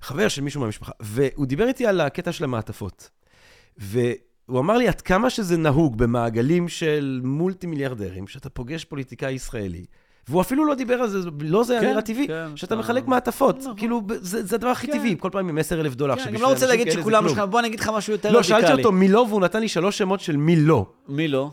[0.00, 0.92] חבר של מישהו מהמשפחה.
[1.00, 3.10] והוא דיבר איתי על הקטע של המעטפות.
[4.46, 9.86] הוא אמר לי עד כמה שזה נהוג במעגלים של מולטי מיליארדרים, שאתה פוגש פוליטיקאי ישראלי,
[10.28, 13.58] והוא אפילו לא דיבר על זה, לא זה כן, הטבעי, כן, שאתה מחלק מעטפות.
[13.58, 13.74] נכון.
[13.76, 14.92] כאילו, זה, זה הדבר הכי כן.
[14.92, 16.16] טבעי, כל פעם עם 10 אלף דולר.
[16.16, 18.54] כן, אני גם לא רוצה להגיד שכולם, בוא אני אגיד לך משהו יותר רדיקלי.
[18.54, 20.86] לא, שאלתי אותו מי לא, והוא נתן לי שלוש שמות של מי לא.
[21.08, 21.50] מי לא?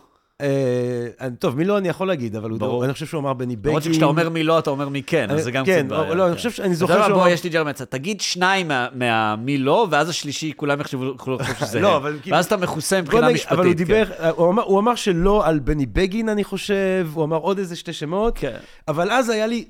[1.21, 2.51] אה, טוב, מי לא אני יכול להגיד, אבל
[2.83, 3.69] אני חושב שהוא אמר בני בגין.
[3.69, 6.13] למרות שכשאתה אומר מי לא, אתה אומר מי כן, אז זה גם כן, קצת בעיה.
[6.13, 7.17] לא, אני חושב, שאני זוכר שהוא...
[7.17, 11.13] בוא, יש לי ג'רמצה, תגיד שניים מהמי לא, ואז השלישי, כולם יחשבו
[11.59, 12.17] שזה לא, הם.
[12.31, 13.51] ואז אתה מכוסה מבחינה משפטית.
[13.51, 14.03] אבל הוא דיבר,
[14.35, 18.57] הוא אמר שלא על בני בגין, אני חושב, הוא אמר עוד איזה שתי שמות, כן.
[18.87, 19.65] אבל אז היה לי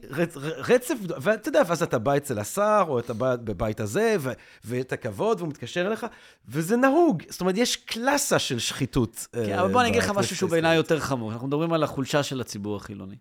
[0.57, 4.17] רצף, ואתה יודע, ואז אתה בא אצל השר, או אתה בא בבית הזה,
[4.65, 6.05] ואת הכבוד, והוא מתקשר אליך,
[6.49, 7.23] וזה נהוג.
[7.29, 9.27] זאת אומרת, יש קלאסה של שחיתות.
[9.45, 11.31] כן, אבל בוא אני אגיד לך משהו שהוא בעיניי יותר חמור.
[11.39, 13.15] אנחנו מדברים על החולשה של הציבור החילוני.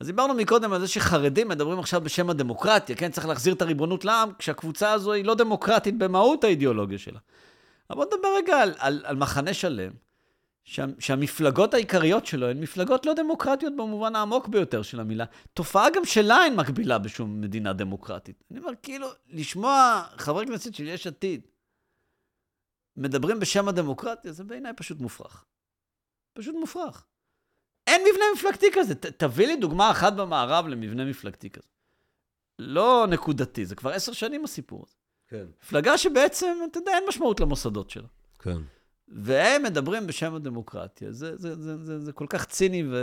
[0.00, 3.10] אז דיברנו מקודם על זה שחרדים מדברים עכשיו בשם הדמוקרטיה, כן?
[3.10, 7.18] צריך להחזיר את הריבונות לעם, כשהקבוצה הזו היא לא דמוקרטית במהות האידיאולוגיה שלה.
[7.90, 9.92] אבל בוא נדבר רגע על, על, על מחנה שלם,
[10.64, 15.24] שה, שהמפלגות העיקריות שלו הן מפלגות לא דמוקרטיות במובן העמוק ביותר של המילה.
[15.54, 18.44] תופעה גם שלה אין מקבילה בשום מדינה דמוקרטית.
[18.50, 21.46] אני אומר, כאילו, לשמוע חברי כנסת של יש עתיד
[22.96, 25.44] מדברים בשם הדמוקרטיה, זה בעיניי פשוט מופרך.
[26.32, 27.06] פשוט מופרך.
[27.88, 28.94] אין מבנה מפלגתי כזה.
[28.94, 31.68] ת, תביא לי דוגמה אחת במערב למבנה מפלגתי כזה.
[32.58, 34.96] לא נקודתי, זה כבר עשר שנים הסיפור הזה.
[35.28, 35.46] כן.
[35.62, 38.08] מפלגה שבעצם, אתה יודע, אין משמעות למוסדות שלה.
[38.38, 38.58] כן.
[39.08, 41.12] והם מדברים בשם הדמוקרטיה.
[41.12, 42.96] זה, זה, זה, זה, זה כל כך ציני ו...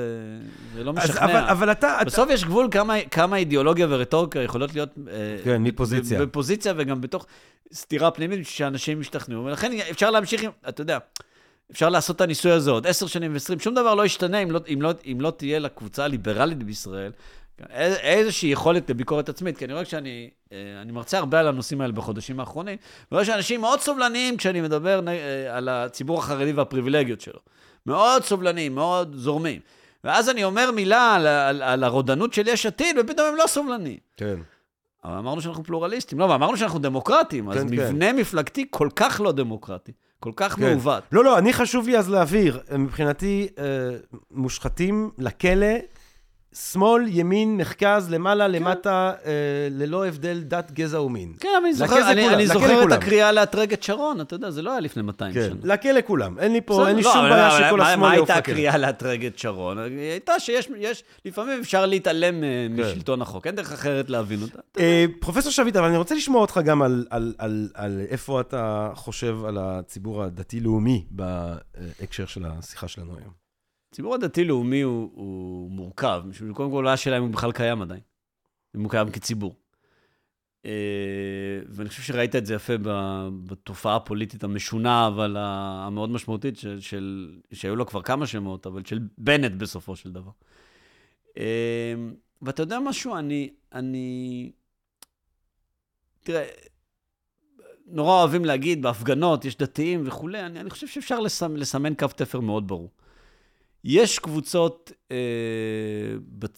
[0.74, 1.26] ולא משכנע.
[1.26, 1.98] אבל, אבל אתה...
[2.06, 2.34] בסוף אתה...
[2.34, 4.90] יש גבול כמה, כמה אידיאולוגיה ורטוריקה יכולות להיות...
[5.08, 6.26] אה, כן, מפוזיציה.
[6.26, 7.26] בפוזיציה וגם בתוך
[7.74, 9.46] סתירה פנימית, שאנשים ישתכנעו.
[9.46, 10.98] ולכן אפשר להמשיך עם, אתה יודע,
[11.72, 14.60] אפשר לעשות את הניסוי הזה עוד עשר שנים ועשרים, שום דבר לא ישתנה אם לא,
[14.68, 17.12] אם, לא, אם לא תהיה לקבוצה הליברלית בישראל
[17.80, 21.94] איזושהי יכולת לביקורת עצמית, כי אני רואה כשאני אה, אני מרצה הרבה על הנושאים האלה
[21.94, 27.40] בחודשים האחרונים, ואני רואה שאנשים מאוד סובלניים כשאני מדבר אה, על הציבור החרדי והפריבילגיות שלו.
[27.86, 29.62] מאוד סובלניים, מאוד זורמים.
[30.04, 33.98] ואז אני אומר מילה על, על, על הרודנות של יש עתיד, ופתאום הם לא סובלניים.
[34.18, 34.36] כן.
[35.04, 37.70] אבל אמרנו שאנחנו פלורליסטים, לא, ואמרנו שאנחנו דמוקרטים, כן, אז כן.
[37.70, 39.92] מבנה מפלגתי כל כך לא דמוקרטי.
[40.26, 40.62] כל כך כן.
[40.62, 41.04] מעוות.
[41.12, 43.64] לא, לא, אני חשוב לי אז להבהיר, מבחינתי, אה,
[44.32, 45.68] מושחתים לכלא
[46.56, 48.52] שמאל, ימין, מרכז, למעלה, כן.
[48.52, 49.32] למטה, אה,
[49.72, 51.34] ללא הבדל דת, גזע ומין.
[51.40, 54.62] כן, אבל אני זוכר, אני, אני זוכר את הקריאה לאתרג את שרון, אתה יודע, זה
[54.62, 55.74] לא היה לפני 200 כן, שנה.
[55.74, 56.40] לכלא כולם.
[56.40, 57.96] אין לי פה, אין לי לא, שום בעיה שכל השמאל לכלא.
[57.96, 59.78] מה הייתה הקריאה לאתרג את שרון?
[59.78, 62.82] היא הייתה שיש, יש, לפעמים אפשר להתעלם אה, כן.
[62.82, 64.60] משלטון החוק, אין דרך אחרת להבין אותה.
[64.80, 68.92] אה, פרופסור שביט, אבל אני רוצה לשמוע אותך גם על, על, על, על איפה אתה
[68.96, 73.45] חושב על הציבור הדתי-לאומי בהקשר של השיחה שלנו היום.
[73.90, 78.02] הציבור הדתי-לאומי הוא, הוא מורכב, משום שקודם כל עולה שאלה אם הוא בכלל קיים עדיין,
[78.76, 79.56] אם הוא קיים כציבור.
[80.66, 82.74] אה, ואני חושב שראית את זה יפה
[83.46, 89.00] בתופעה הפוליטית המשונה, אבל המאוד משמעותית, של, של, שהיו לו כבר כמה שמות, אבל של
[89.18, 90.32] בנט בסופו של דבר.
[91.38, 91.94] אה,
[92.42, 93.16] ואתה יודע משהו?
[93.16, 94.52] אני, אני...
[96.24, 96.46] תראה,
[97.86, 102.40] נורא אוהבים להגיד, בהפגנות יש דתיים וכולי, אני, אני חושב שאפשר לסמ, לסמן קו תפר
[102.40, 102.92] מאוד ברור.
[103.86, 105.18] יש קבוצות אה,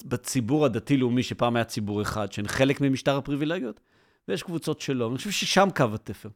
[0.06, 3.80] בציבור הדתי-לאומי, שפעם היה ציבור אחד, שהן חלק ממשטר הפריבילגיות,
[4.28, 5.10] ויש קבוצות שלא.
[5.10, 6.30] אני חושב ששם קו התפר.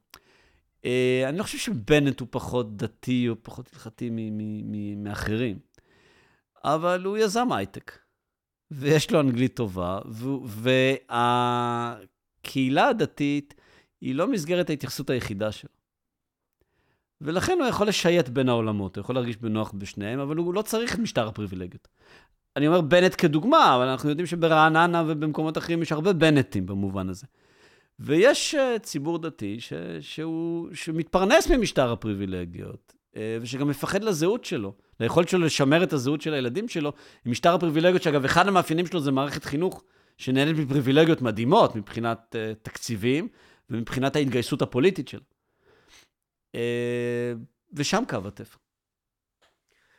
[0.85, 4.09] אה, אני לא חושב שבנט הוא פחות דתי או פחות הלכתי
[4.97, 5.59] מאחרים,
[6.63, 7.97] אבל הוא יזם הייטק,
[8.71, 9.99] ויש לו אנגלית טובה,
[12.39, 13.53] והקהילה הדתית
[14.01, 15.80] היא לא מסגרת ההתייחסות היחידה שלו.
[17.21, 20.95] ולכן הוא יכול לשייט בין העולמות, הוא יכול להרגיש בנוח בשניהם, אבל הוא לא צריך
[20.95, 21.87] את משטר הפריבילגיות.
[22.55, 27.25] אני אומר בנט כדוגמה, אבל אנחנו יודעים שברעננה ובמקומות אחרים יש הרבה בנטים במובן הזה.
[27.99, 35.29] ויש uh, ציבור דתי ש, שהוא, שמתפרנס ממשטר הפריבילגיות, uh, ושגם מפחד לזהות שלו, ליכולת
[35.29, 36.93] שלו לשמר את הזהות של הילדים שלו,
[37.25, 39.83] עם משטר הפריבילגיות, שאגב, אחד המאפיינים שלו זה מערכת חינוך
[40.17, 43.27] שנהנית מפריבילגיות מדהימות מבחינת uh, תקציבים
[43.69, 45.30] ומבחינת ההתגייסות הפוליטית שלו.
[46.55, 47.33] אה,
[47.73, 48.57] ושם קו התפר.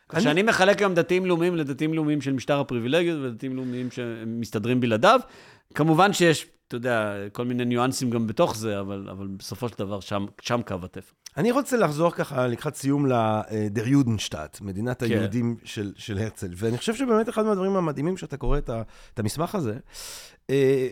[0.09, 5.21] כשאני מחלק היום דתיים לאומיים לדתיים לאומיים של משטר הפריבילגיות ודתיים לאומיים שמסתדרים בלעדיו,
[5.75, 10.01] כמובן שיש, אתה יודע, כל מיני ניואנסים גם בתוך זה, אבל, אבל בסופו של דבר
[10.01, 11.13] שם, שם קו התפר.
[11.37, 15.07] אני רוצה לחזור ככה לקראת סיום לדר יודנשטאט, מדינת כן.
[15.07, 16.49] היהודים של, של הרצל.
[16.57, 18.83] ואני חושב שבאמת אחד מהדברים המדהימים שאתה קורא את, ה,
[19.15, 19.79] את המסמך הזה,
[20.51, 20.89] אה,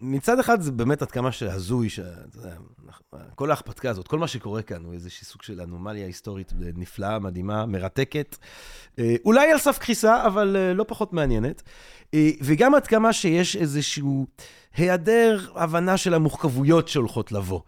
[0.00, 2.00] מצד אחד זה באמת עד כמה שהזוי, ש...
[3.34, 7.66] כל ההכפתקה הזאת, כל מה שקורה כאן הוא איזשהו סוג של אנומליה היסטורית נפלאה, מדהימה,
[7.66, 8.36] מרתקת.
[8.98, 11.62] אה, אולי על סף קריסה, אבל אה, לא פחות מעניינת.
[12.40, 14.26] וגם עד כמה שיש איזשהו
[14.76, 17.60] היעדר הבנה של המורכבויות שהולכות לבוא.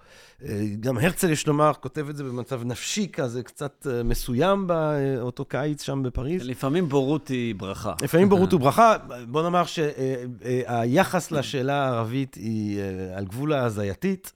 [0.80, 5.82] גם הרצל, יש לומר, כותב את זה במצב נפשי כזה, קצת אה, מסוים באותו קיץ
[5.82, 6.42] שם בפריז.
[6.44, 7.94] לפעמים בורות היא ברכה.
[8.02, 8.96] לפעמים בורות היא ברכה.
[9.28, 14.32] בוא נאמר שהיחס לשאלה הערבית היא אה, על גבול ההזייתית.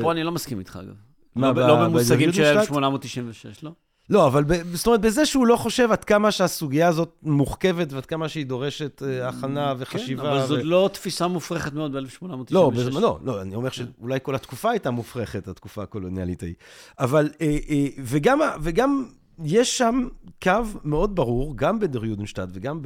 [0.00, 0.94] פה אני לא מסכים איתך, אגב.
[1.36, 3.70] לא, לא במושגים של 1896, לא?
[4.10, 8.06] לא, אבל ב, זאת אומרת, בזה שהוא לא חושב עד כמה שהסוגיה הזאת מורכבת ועד
[8.06, 10.22] כמה שהיא דורשת uh, הכנה וחשיבה.
[10.22, 10.46] כן, אבל ו...
[10.46, 12.28] זאת לא תפיסה מופרכת מאוד ב-1896.
[12.50, 16.54] לא, בזמן, לא, לא, אני אומר שאולי כל התקופה הייתה מופרכת, התקופה הקולוניאלית ההיא.
[16.98, 19.04] אבל, אה, אה, וגם, וגם
[19.44, 20.08] יש שם
[20.42, 20.52] קו
[20.84, 22.82] מאוד ברור, גם ב Der Judenstaat וגם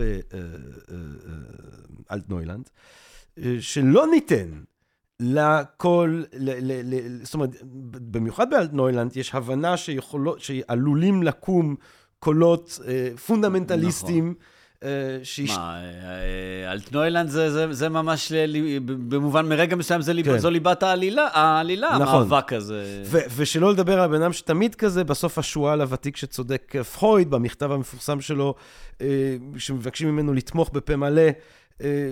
[2.10, 2.70] באלטנוילנד,
[3.60, 4.48] שלא ניתן
[5.22, 7.50] לכל, ל, ל, ל, זאת אומרת,
[8.10, 11.74] במיוחד באלטנוילנד יש הבנה שיכולות, שעלולים לקום
[12.18, 14.24] קולות אה, פונדמנטליסטיים.
[14.24, 14.52] נכון.
[14.84, 15.50] אה, שיש...
[15.50, 18.32] מה, אה, אלטנוילנד זה, זה, זה ממש,
[19.08, 20.38] במובן, מרגע מסוים זה, כן.
[20.38, 22.22] זו ליבת העלילה, העלילה נכון.
[22.22, 23.02] המאבק הזה.
[23.04, 28.20] ו- ושלא לדבר על בן אדם שתמיד כזה, בסוף השועל הוותיק שצודק פרויד, במכתב המפורסם
[28.20, 28.54] שלו,
[29.56, 31.22] שמבקשים ממנו לתמוך בפה מלא.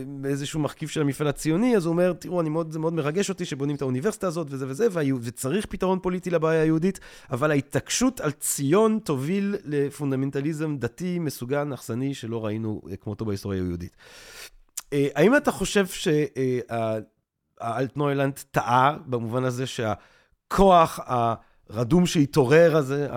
[0.06, 3.76] באיזשהו מרכיב של המפעל הציוני, אז הוא אומר, תראו, מאוד, זה מאוד מרגש אותי שבונים
[3.76, 4.86] את האוניברסיטה הזאת וזה וזה,
[5.22, 7.00] וצריך פתרון פוליטי לבעיה היהודית,
[7.30, 13.96] אבל ההתעקשות על ציון תוביל לפונדמנטליזם דתי, מסוכן, אכסני, שלא ראינו כמותו בהיסטוריה היהודית.
[14.92, 15.86] אה, האם אתה חושב
[17.60, 23.08] שהאלטנוילנד טעה במובן הזה שהכוח הרדום שהתעורר הזה,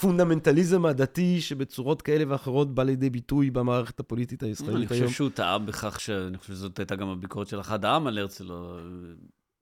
[0.00, 5.02] הפונדמנטליזם הדתי שבצורות כאלה ואחרות בא לידי ביטוי במערכת הפוליטית הישראלית היום.
[5.02, 6.10] אני חושב שהוא טעה בכך, ש...
[6.10, 8.48] אני חושב שזאת הייתה גם הביקורת של אחד העם על הרצל.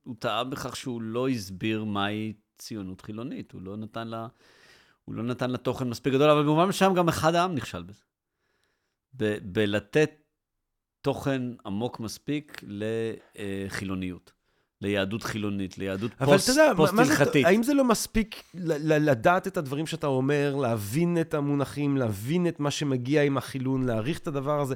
[0.03, 3.53] הוא טעה בכך שהוא לא הסביר מהי ציונות חילונית.
[3.53, 4.27] הוא לא נתן לה,
[5.05, 8.03] הוא לא נתן לה תוכן מספיק גדול, אבל במובן מסוים גם אחד העם נכשל בזה.
[9.17, 10.11] ב- בלתת
[11.01, 14.33] תוכן עמוק מספיק לחילוניות.
[14.83, 16.11] ליהדות חילונית, ליהדות
[16.77, 17.47] פוסט-הלכתית.
[17.47, 22.71] האם זה לא מספיק לדעת את הדברים שאתה אומר, להבין את המונחים, להבין את מה
[22.71, 24.75] שמגיע עם החילון, להעריך את הדבר הזה?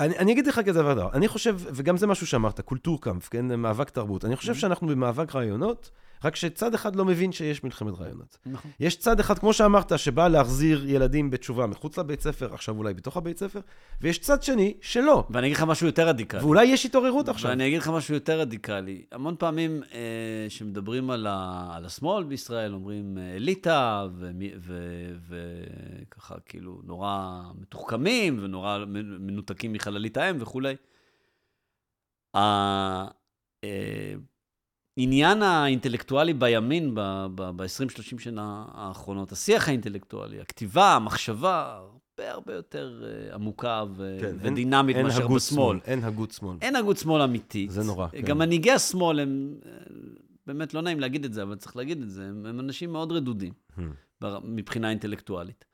[0.00, 3.54] אני, אני אגיד לך כזה דבר, אני חושב, וגם זה משהו שאמרת, Kulturkampf, כן?
[3.54, 4.24] מאבק תרבות.
[4.24, 4.56] אני חושב mm-hmm.
[4.56, 5.90] שאנחנו במאבק רעיונות.
[6.24, 8.38] רק שצד אחד לא מבין שיש מלחמת רעיונות.
[8.46, 8.70] נכון.
[8.80, 13.16] יש צד אחד, כמו שאמרת, שבא להחזיר ילדים בתשובה מחוץ לבית ספר, עכשיו אולי בתוך
[13.16, 13.60] הבית ספר,
[14.00, 15.24] ויש צד שני שלא.
[15.30, 16.40] ואני אגיד לך משהו יותר רדיקלי.
[16.40, 17.50] ואולי יש התעוררות עכשיו.
[17.50, 19.04] ואני אגיד לך משהו יותר רדיקלי.
[19.12, 24.06] המון פעמים אה, שמדברים על, ה, על השמאל בישראל, אומרים אה, אליטה,
[25.28, 28.84] וככה כאילו נורא מתוחכמים, ונורא
[29.18, 30.74] מנותקים מחללית האם וכולי.
[32.34, 33.06] אה,
[34.98, 41.80] העניין האינטלקטואלי בימין ב-20-30 שנה האחרונות, השיח האינטלקטואלי, הכתיבה, המחשבה,
[42.18, 45.78] הרבה הרבה יותר uh, עמוקה ו- כן, ודינמית אין, מאשר בשמאל.
[45.84, 46.56] אין הגות שמאל.
[46.62, 47.70] אין הגות שמאל אמיתית.
[47.70, 48.20] זה נורא, כן.
[48.20, 49.70] גם מנהיגי השמאל הם, אה,
[50.46, 53.12] באמת לא נעים להגיד את זה, אבל צריך להגיד את זה, הם, הם אנשים מאוד
[53.12, 54.24] רדודים hmm.
[54.44, 55.64] מבחינה אינטלקטואלית.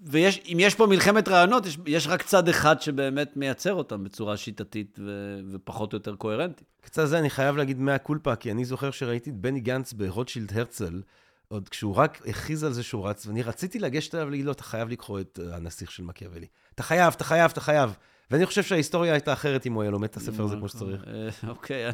[0.00, 4.36] אה, ואם יש פה מלחמת רעיונות, יש, יש רק צד אחד שבאמת מייצר אותם בצורה
[4.36, 6.66] שיטתית ו, ופחות או יותר קוהרנטית.
[6.80, 10.58] קצת זה אני חייב להגיד מאה קולפה, כי אני זוכר שראיתי את בני גנץ ברוטשילד
[10.58, 11.02] הרצל,
[11.48, 14.62] עוד כשהוא רק הכריז על זה שהוא רץ, ואני רציתי לגשת אליו ולהגיד לו, אתה
[14.62, 16.46] חייב לקרוא את הנסיך של מקיאוולי.
[16.74, 17.96] אתה חייב, אתה חייב, אתה חייב.
[18.30, 21.04] ואני חושב שההיסטוריה הייתה אחרת אם הוא היה לומד את הספר הזה כמו שצריך.
[21.06, 21.88] אה, אוקיי,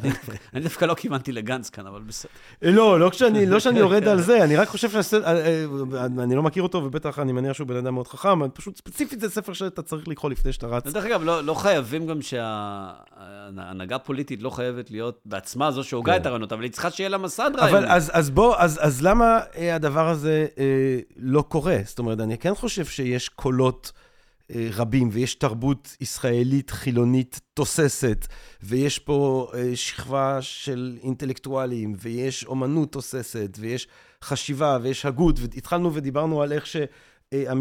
[0.53, 2.31] אני דווקא לא כיוונתי לגנץ כאן, אבל בסדר.
[2.63, 4.89] אה, לא, לא שאני לא יורד על זה, אני רק חושב
[5.25, 5.65] אה,
[6.05, 9.29] אני לא מכיר אותו, ובטח אני מניח שהוא בן אדם מאוד חכם, פשוט ספציפית זה
[9.29, 10.87] ספר שאתה צריך לקרוא לפני שאתה רץ.
[10.87, 16.21] דרך אגב, לא, לא חייבים גם שההנהגה הפוליטית לא חייבת להיות בעצמה זו שהוגה כן.
[16.21, 17.83] את הרעיונות, אבל היא צריכה שיהיה לה מסד רעיון.
[17.87, 19.39] אז בוא, אז למה
[19.73, 20.47] הדבר הזה
[21.17, 21.77] לא קורה?
[21.85, 23.91] זאת אומרת, אני כן חושב שיש קולות...
[24.55, 28.27] אה, רבים, ויש תרבות ישראלית חילונית תוססת,
[28.63, 33.87] ויש פה אה, שכבה של אינטלקטואלים, ויש אומנות תוססת, ויש
[34.23, 36.77] חשיבה, ויש הגות, והתחלנו ודיברנו על איך ש...
[37.33, 37.51] אה,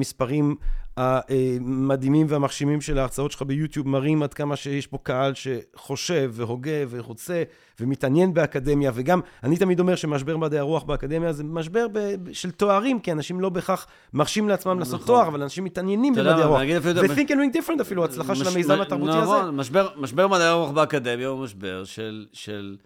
[0.97, 7.43] המדהימים והמחשימים של ההרצאות שלך ביוטיוב מראים עד כמה שיש פה קהל שחושב והוגה ורוצה
[7.81, 13.01] ומתעניין באקדמיה, וגם, אני תמיד אומר שמשבר מדעי הרוח באקדמיה זה משבר ב- של תוארים,
[13.01, 15.07] כי אנשים לא בהכרח מרשים לעצמם לעשות נכון.
[15.07, 16.61] תואר, אבל אנשים מתעניינים במדעי הרוח.
[16.83, 19.23] ו-think and ring different אפילו, הצלחה של המיזם התרבותי הזה.
[19.23, 22.77] נכון, משבר, משבר מדעי הרוח באקדמיה הוא משבר של, של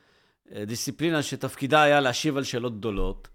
[0.54, 3.28] אה, דיסציפלינה שתפקידה היה להשיב על שאלות גדולות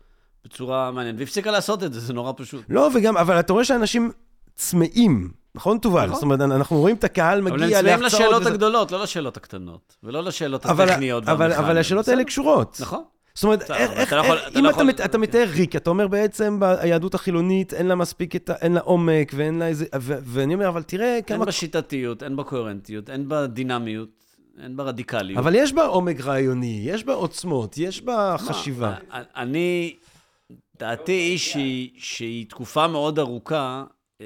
[0.46, 2.64] בצורה מעניינת, והפסיקה לעשות את זה, זה נורא פשוט.
[2.70, 4.12] לא, וגם, אבל אתה רואה שאנשים
[4.56, 6.04] צמאים, נכון, תובל?
[6.06, 6.14] נכון.
[6.16, 8.22] זאת אומרת, אנחנו רואים את הקהל אבל הם מגיע צמאים להרצאות.
[8.22, 11.54] לשאלות וזה- הגדולות, לא לשאלות הקטנות, ולא לשאלות אבל- הטכניות אבל-.
[11.54, 12.24] אבל השאלות האלה.
[12.24, 12.78] קשורות.
[12.82, 13.04] נכון.
[13.36, 14.88] זאת אומרת, בסדר, איך, אבל איך, אתה לא יכול- איך- אתה אם לא אתה, יכול-
[14.88, 18.80] מת, אתה מתאר ריק, אתה אומר בעצם ביהדות החילונית אין לה מספיק, את אין לה
[18.80, 21.46] עומק ואין לה איזה, ו, ואני אומר, אבל תראה אין כמה...
[21.46, 24.10] בה שיטתיות, אין בה קוהרנטיות, אין בה דינמיות,
[24.64, 25.38] אין בה רדיקליות.
[25.38, 28.94] אבל יש בה עומק רעיוני, יש בה עוצמות, יש בה מה, חשיבה.
[29.36, 29.96] אני,
[30.80, 31.38] דעתי היא
[31.98, 33.84] שהיא תקופה מאוד ארוכה
[34.22, 34.26] אה,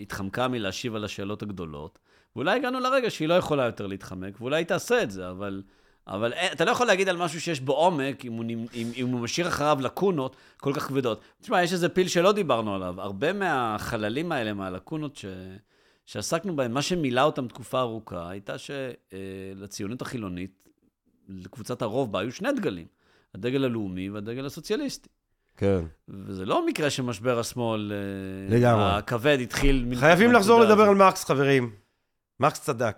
[0.00, 1.98] התחמקה מלהשיב על השאלות הגדולות,
[2.36, 5.62] ואולי הגענו לרגע שהיא לא יכולה יותר להתחמק, ואולי היא תעשה את זה, אבל...
[6.06, 8.44] אבל אין- אתה לא יכול להגיד על משהו שיש בו עומק, אם הוא,
[8.74, 11.20] אם, אם הוא משאיר אחריו לקונות כל כך כבדות.
[11.40, 13.00] תשמע, יש איזה פיל שלא דיברנו עליו.
[13.00, 15.24] הרבה מהחללים האלה, מהלקונות ש,
[16.06, 20.68] שעסקנו בהם, מה שמילא אותם תקופה ארוכה, הייתה שלציונות החילונית,
[21.28, 22.86] לקבוצת הרוב בה, היו שני דגלים.
[23.34, 25.08] הדגל הלאומי והדגל הסוציאליסטי.
[25.56, 25.84] כן.
[26.08, 28.84] וזה לא מקרה שמשבר השמאל אה, לגמרי.
[28.84, 29.86] הכבד התחיל...
[29.94, 30.94] חייבים לחזור לדבר על.
[30.94, 31.70] מרקס, חברים.
[32.40, 32.96] מרקס צדק.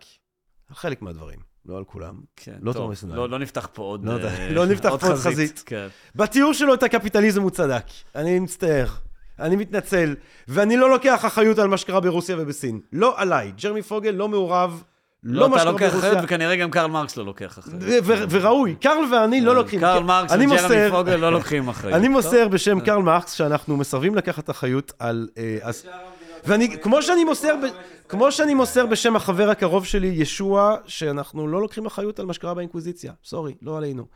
[0.69, 2.21] על חלק מהדברים, לא על כולם.
[2.37, 2.93] כן, לא טוב.
[3.09, 4.05] לא, לא נפתח פה עוד...
[4.05, 5.63] לא אה, לא נפתח פה עוד חזית.
[5.67, 5.87] כן.
[6.15, 7.85] בתיאור שלו את הקפיטליזם הוא צדק.
[8.15, 8.87] אני מצטער.
[9.39, 10.15] אני מתנצל.
[10.49, 12.81] ואני לא לוקח אחריות על מה שקרה ברוסיה ובסין.
[12.93, 13.53] לא עליי.
[13.63, 14.83] ג'רמי פוגל לא מעורב.
[15.25, 15.95] לא לא, אתה לוקח.
[15.95, 17.83] אחריות, וכנראה גם קרל מרקס לא לוקח אחריות.
[18.31, 18.75] וראוי.
[18.75, 19.81] קרל ואני לא לוקחים.
[19.81, 21.97] קרל מרקס וג'רמי מוסר- פוגל לא לוקחים אחריות.
[21.97, 22.09] אני?
[22.09, 25.29] מוסר בשם קרל מרקס שאנחנו מסרבים לקחת אחריות על...
[25.39, 25.71] אה,
[26.47, 27.55] ואני, כמו שאני מוסר,
[28.09, 32.55] כמו שאני מוסר בשם החבר הקרוב שלי, ישוע, שאנחנו לא לוקחים אחריות על מה שקרה
[32.55, 33.13] באינקוויזיציה.
[33.25, 34.07] סורי, לא עלינו.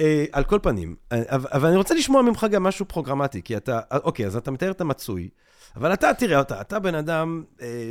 [0.00, 3.80] אה, על כל פנים, אה, אבל אני רוצה לשמוע ממך גם משהו פרוגרמטי, כי אתה,
[3.92, 5.28] אה, אוקיי, אז אתה מתאר את המצוי,
[5.76, 7.90] אבל אתה, תראה, אתה, אתה בן אדם אה,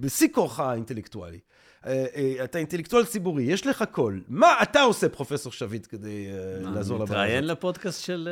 [0.00, 1.38] בשיא כוחך האינטלקטואלי.
[1.86, 4.22] אה, אה, אתה אינטלקטואל ציבורי, יש לך קול.
[4.28, 7.20] מה אתה עושה, פרופסור שביט, כדי אה, לעזור לבעיה?
[7.20, 8.28] מתראיין לפודקאסט של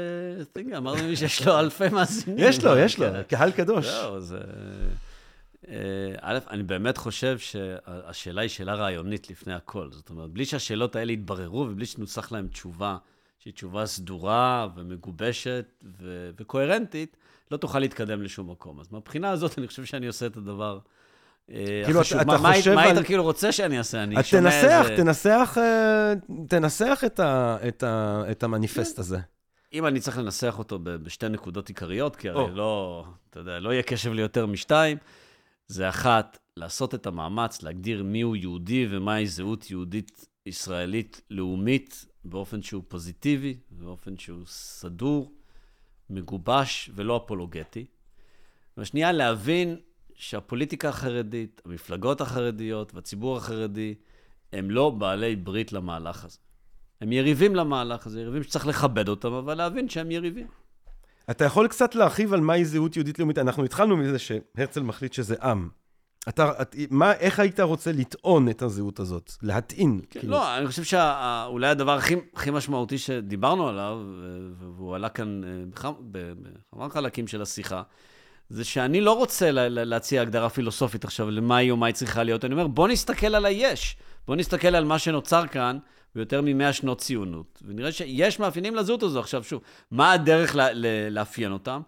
[0.52, 2.38] טינגה, אמרנו לי שיש לו אלפי מאזינים.
[2.38, 3.22] יש לו, יש לו, כן.
[3.28, 3.86] קהל קדוש.
[3.86, 4.38] זהו, זה...
[6.20, 9.88] א', אני באמת חושב שהשאלה היא שאלה רעיונית לפני הכל.
[9.90, 12.96] זאת אומרת, בלי שהשאלות האלה יתבררו ובלי שנוסח להם תשובה,
[13.38, 15.64] שהיא תשובה סדורה ומגובשת
[16.00, 17.16] ו- וקוהרנטית,
[17.50, 18.80] לא תוכל להתקדם לשום מקום.
[18.80, 20.78] אז מהבחינה הזאת, אני חושב שאני עושה את הדבר
[21.46, 22.18] כאילו, החשוב.
[22.18, 24.02] אתה- מה- אתה מה חושב מה היית על- כאילו רוצה שאני אעשה?
[24.02, 26.12] אני שומע תנסח, איזה- תנסח, אה,
[26.48, 29.18] תנסח את ה- את ה- את המניפסט הזה.
[29.72, 32.50] אם אני צריך לנסח אותו בשתי נקודות עיקריות, כי הרי.
[32.54, 34.96] לא, אתה יודע, לא יהיה קשב ליותר משתיים,
[35.68, 42.82] זה אחת, לעשות את המאמץ להגדיר מיהו יהודי ומהי זהות יהודית ישראלית לאומית באופן שהוא
[42.88, 45.32] פוזיטיבי, באופן שהוא סדור,
[46.10, 47.84] מגובש ולא אפולוגטי.
[48.76, 49.76] והשנייה, להבין
[50.14, 53.94] שהפוליטיקה החרדית, המפלגות החרדיות והציבור החרדי
[54.52, 56.38] הם לא בעלי ברית למהלך הזה.
[57.00, 60.46] הם יריבים למהלך הזה, יריבים שצריך לכבד אותם, אבל להבין שהם יריבים.
[61.30, 63.38] אתה יכול קצת להרחיב על מהי זהות יהודית לאומית?
[63.38, 65.68] אנחנו התחלנו מזה שהרצל מחליט שזה עם.
[66.28, 69.32] אתה, את, מה, איך היית רוצה לטעון את הזהות הזאת?
[69.42, 70.00] להטעין.
[70.10, 70.32] כן, כאילו.
[70.32, 74.00] לא, אני חושב שאולי הדבר הכי, הכי משמעותי שדיברנו עליו,
[74.76, 77.82] והוא עלה כאן אה, בכמה חלקים של השיחה,
[78.52, 81.94] זה שאני לא רוצה לה, לה, להציע הגדרה פילוסופית עכשיו למה היא או מה היא
[81.94, 82.44] צריכה להיות.
[82.44, 83.96] אני אומר, בוא נסתכל על היש.
[84.26, 85.78] בוא נסתכל על מה שנוצר כאן
[86.14, 87.62] ביותר מ-100 שנות ציונות.
[87.66, 89.20] ונראה שיש מאפיינים לזהות הזו.
[89.20, 91.80] עכשיו, שוב, מה הדרך לה, לה, לאפיין אותם?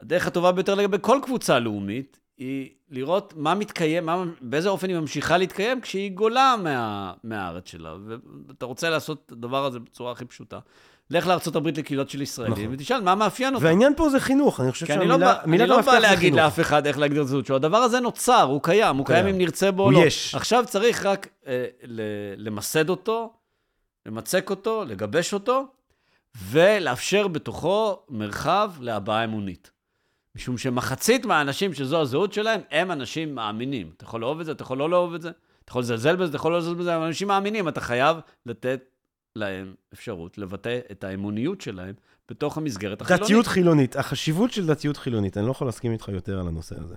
[0.00, 4.96] הדרך הטובה ביותר לגבי כל קבוצה לאומית היא לראות מה מתקיים, מה, באיזה אופן היא
[4.96, 7.96] ממשיכה להתקיים כשהיא גולה מה, מהארץ שלה.
[8.48, 10.58] ואתה רוצה לעשות את הדבר הזה בצורה הכי פשוטה.
[11.18, 12.74] לך לארה"ב לקהילות של ישראלים, נכון.
[12.74, 13.64] ותשאל מה מאפיין אותם.
[13.64, 16.00] והעניין פה זה חינוך, אני חושב כי אני לא שהמילה מילת אני לא המפתח בא
[16.00, 16.34] זה להגיד.
[16.34, 17.56] לאף אחד איך להגדיר את הזהות שלו.
[17.56, 19.26] הדבר הזה נוצר, הוא קיים, הוא קיים.
[19.26, 19.98] אם נרצה בו או לא.
[19.98, 20.34] יש.
[20.34, 21.64] עכשיו צריך רק אה,
[22.36, 23.32] למסד אותו,
[24.06, 25.66] למצק אותו, לגבש אותו,
[26.48, 29.70] ולאפשר בתוכו מרחב להבעה אמונית.
[30.36, 33.90] משום שמחצית מהאנשים שזו הזהות שלהם, הם אנשים מאמינים.
[33.96, 36.28] אתה יכול לאהוב את זה, אתה יכול לא לאהוב את זה, אתה יכול לזלזל בזה,
[36.28, 38.16] אתה יכול לא לזלזל בזה, אבל אנשים מאמינים, אתה חייב
[38.46, 38.91] לתת
[39.36, 41.94] להם אפשרות לבטא את האמוניות שלהם
[42.30, 43.24] בתוך המסגרת החילונית.
[43.24, 46.96] דתיות חילונית, החשיבות של דתיות חילונית, אני לא יכול להסכים איתך יותר על הנושא הזה.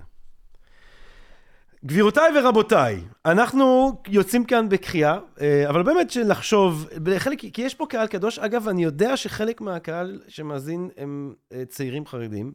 [1.84, 8.06] גבירותיי ורבותיי, אנחנו יוצאים כאן בקריאה, אה, אבל באמת שלחשוב, בחלק, כי יש פה קהל
[8.06, 12.52] קדוש, אגב, אני יודע שחלק מהקהל שמאזין הם אה, צעירים חרדים,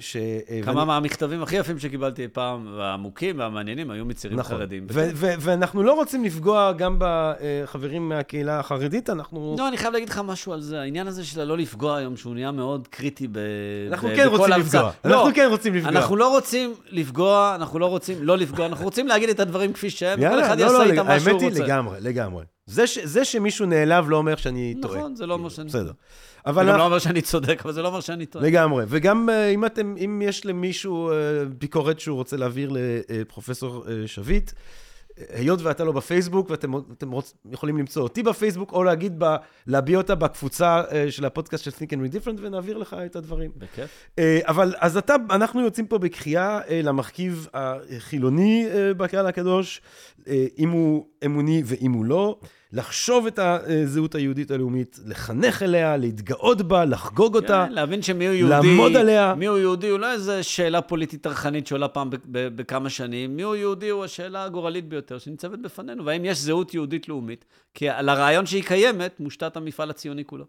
[0.00, 0.16] ש...
[0.16, 4.56] אה, כמה ואני- מהמכתבים הכי יפים שקיבלתי אי פעם, והעמוקים והמעניינים, היו מצעירים נכון.
[4.56, 4.86] חרדים.
[4.92, 9.54] ו- ו- ואנחנו לא רוצים לפגוע גם בחברים מהקהילה החרדית, אנחנו...
[9.58, 10.80] לא, אני חייב להגיד לך משהו על זה.
[10.80, 13.38] העניין הזה של הלא לפגוע היום, שהוא נהיה מאוד קריטי ב...
[13.92, 14.54] אנחנו ב- כן בכל רוצים.
[14.60, 14.90] לפגוע.
[15.04, 15.90] לא, אנחנו כן רוצים לפגוע.
[15.90, 19.90] אנחנו לא רוצים לפגוע, אנחנו לא רוצים לא לפגוע, אנחנו רוצים להגיד את הדברים כפי
[19.90, 21.64] שהם, כל יאללה, אחד לא, יעשה לא, איתם מה שהוא האמת היא רוצה.
[21.64, 22.44] לגמרי, לגמרי.
[22.66, 24.98] זה, ש, זה שמישהו נעלב לא אומר שאני טועה.
[24.98, 25.68] נכון, זה לא אומר שאני...
[25.68, 25.92] בסדר.
[26.44, 28.44] זה אבל גם לא אנחנו- אומר שאני צודק, אבל זה לא אומר שאני טועה.
[28.44, 28.84] לגמרי.
[28.88, 31.14] וגם אה, אם, אתם, אם יש למישהו אה,
[31.58, 32.70] ביקורת שהוא רוצה להעביר
[33.08, 34.50] לפרופסור אה, שביט,
[35.34, 39.98] היות ואתה לא בפייסבוק, ואתם אתם רוצ, יכולים למצוא אותי בפייסבוק, או להגיד, ב, להביע
[39.98, 43.50] אותה בקבוצה של הפודקאסט של Think and Read Different, ונעביר לך את הדברים.
[43.56, 44.08] בכיף.
[44.42, 48.66] אבל אז אתה, אנחנו יוצאים פה בקריאה אה, למרכיב החילוני
[48.96, 49.82] בקהל הקדוש,
[50.58, 52.38] אם הוא אמוני ואם הוא לא,
[52.74, 57.66] לחשוב את הזהות היהודית הלאומית, לחנך אליה, להתגאות בה, לחגוג אותה.
[57.68, 59.34] כן, להבין שמי הוא יהודי, לעמוד עליה.
[59.34, 63.56] מי הוא יהודי הוא לא איזה שאלה פוליטית טרחנית שעולה פעם בכמה שנים, מי הוא
[63.56, 67.44] יהודי הוא השאלה הגורלית ביותר שניצבת בפנינו, והאם יש זהות יהודית לאומית,
[67.74, 70.44] כי על הרעיון שהיא קיימת מושתת המפעל הציוני כולו.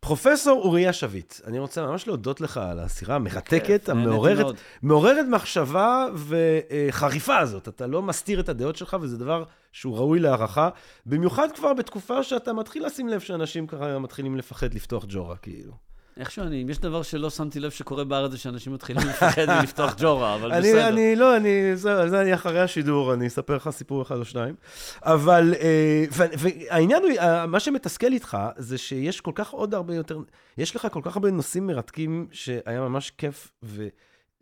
[0.00, 4.46] פרופסור אוריה שביט, אני רוצה ממש להודות לך על הסירה המרתקת, המעוררת.
[4.82, 7.68] מעוררת מחשבה וחריפה הזאת.
[7.68, 10.68] אתה לא מסתיר את הדעות שלך, וזה דבר שהוא ראוי להערכה.
[11.06, 15.85] במיוחד כבר בתקופה שאתה מתחיל לשים לב שאנשים ככה מתחילים לפחד לפתוח ג'ורה, כאילו.
[16.16, 19.94] איכשהו אני, אם יש דבר שלא שמתי לב שקורה בארץ זה שאנשים מתחילים לפחד מלפתוח
[20.00, 20.88] ג'ורה, אבל אני, בסדר.
[20.88, 24.54] אני, לא, אני, זה, זה אני אחרי השידור, אני אספר לך סיפור אחד או שניים.
[25.02, 29.94] אבל, אה, ו- והעניין הוא, אה, מה שמתסכל איתך, זה שיש כל כך עוד הרבה
[29.94, 30.18] יותר,
[30.58, 33.88] יש לך כל כך הרבה נושאים מרתקים שהיה ממש כיף ו,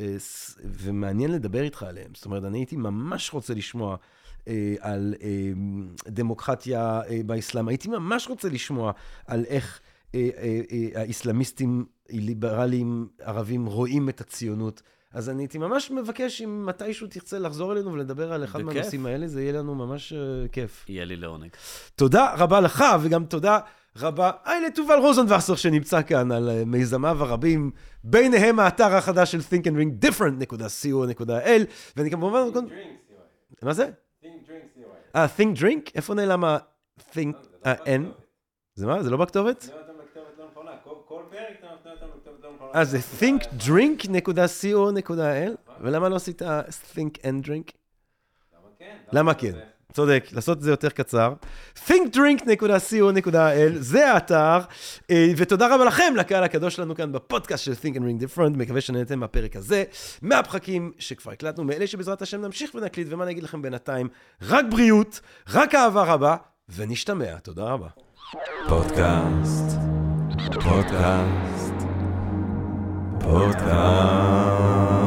[0.00, 0.16] אה,
[0.64, 2.10] ומעניין לדבר איתך עליהם.
[2.14, 3.96] זאת אומרת, אני הייתי ממש רוצה לשמוע.
[4.80, 5.14] על
[6.08, 7.68] דמוקרטיה באסלאם.
[7.68, 8.92] הייתי ממש רוצה לשמוע
[9.26, 9.80] על איך
[10.14, 14.82] אה, אה, אה, האסלאמיסטים, ליברלים, ערבים, רואים את הציונות.
[15.12, 18.74] אז אני הייתי ממש מבקש אם מתישהו תרצה לחזור אלינו ולדבר על אחד בכיף.
[18.74, 20.12] מהנושאים האלה, זה יהיה לנו ממש
[20.52, 20.84] כיף.
[20.88, 21.50] יהיה לי לעונג.
[21.94, 23.58] תודה רבה לך, וגם תודה
[23.98, 27.70] רבה היי לתובל רוזנבסר שנמצא כאן על מיזמיו הרבים,
[28.04, 31.62] ביניהם האתר החדש של Think and Ring Different.co.il,
[31.96, 32.40] ואני כמובן...
[33.62, 33.90] מה זה?
[35.16, 35.90] אה, Think Drink?
[35.94, 38.02] איפה נעלם ה-Think, ה-N?
[38.74, 39.02] זה מה?
[39.02, 39.70] זה לא בכתובת?
[42.74, 45.50] אה, זה thinkdrink.co.il?
[45.80, 46.42] ולמה לא עשית
[46.94, 47.72] think and drink?
[49.12, 49.52] למה כן?
[49.92, 51.34] צודק, לעשות את זה יותר קצר.
[51.86, 54.58] thinkdrink.co.il, זה האתר,
[55.10, 58.80] אה, ותודה רבה לכם, לקהל הקדוש שלנו כאן בפודקאסט של Think and Ring Different, מקווה
[58.80, 59.84] שנהנתם מהפרק הזה,
[60.22, 64.08] מהפחקים שכבר הקלטנו, מאלה שבעזרת השם נמשיך ונקליט, ומה אני אגיד לכם בינתיים?
[64.42, 65.20] רק בריאות,
[65.52, 66.36] רק אהבה רבה,
[66.76, 67.38] ונשתמע.
[67.38, 67.88] תודה רבה.
[68.68, 69.64] פודקאסט,
[70.62, 71.73] פודקאסט,
[73.26, 75.03] הפודקאסט.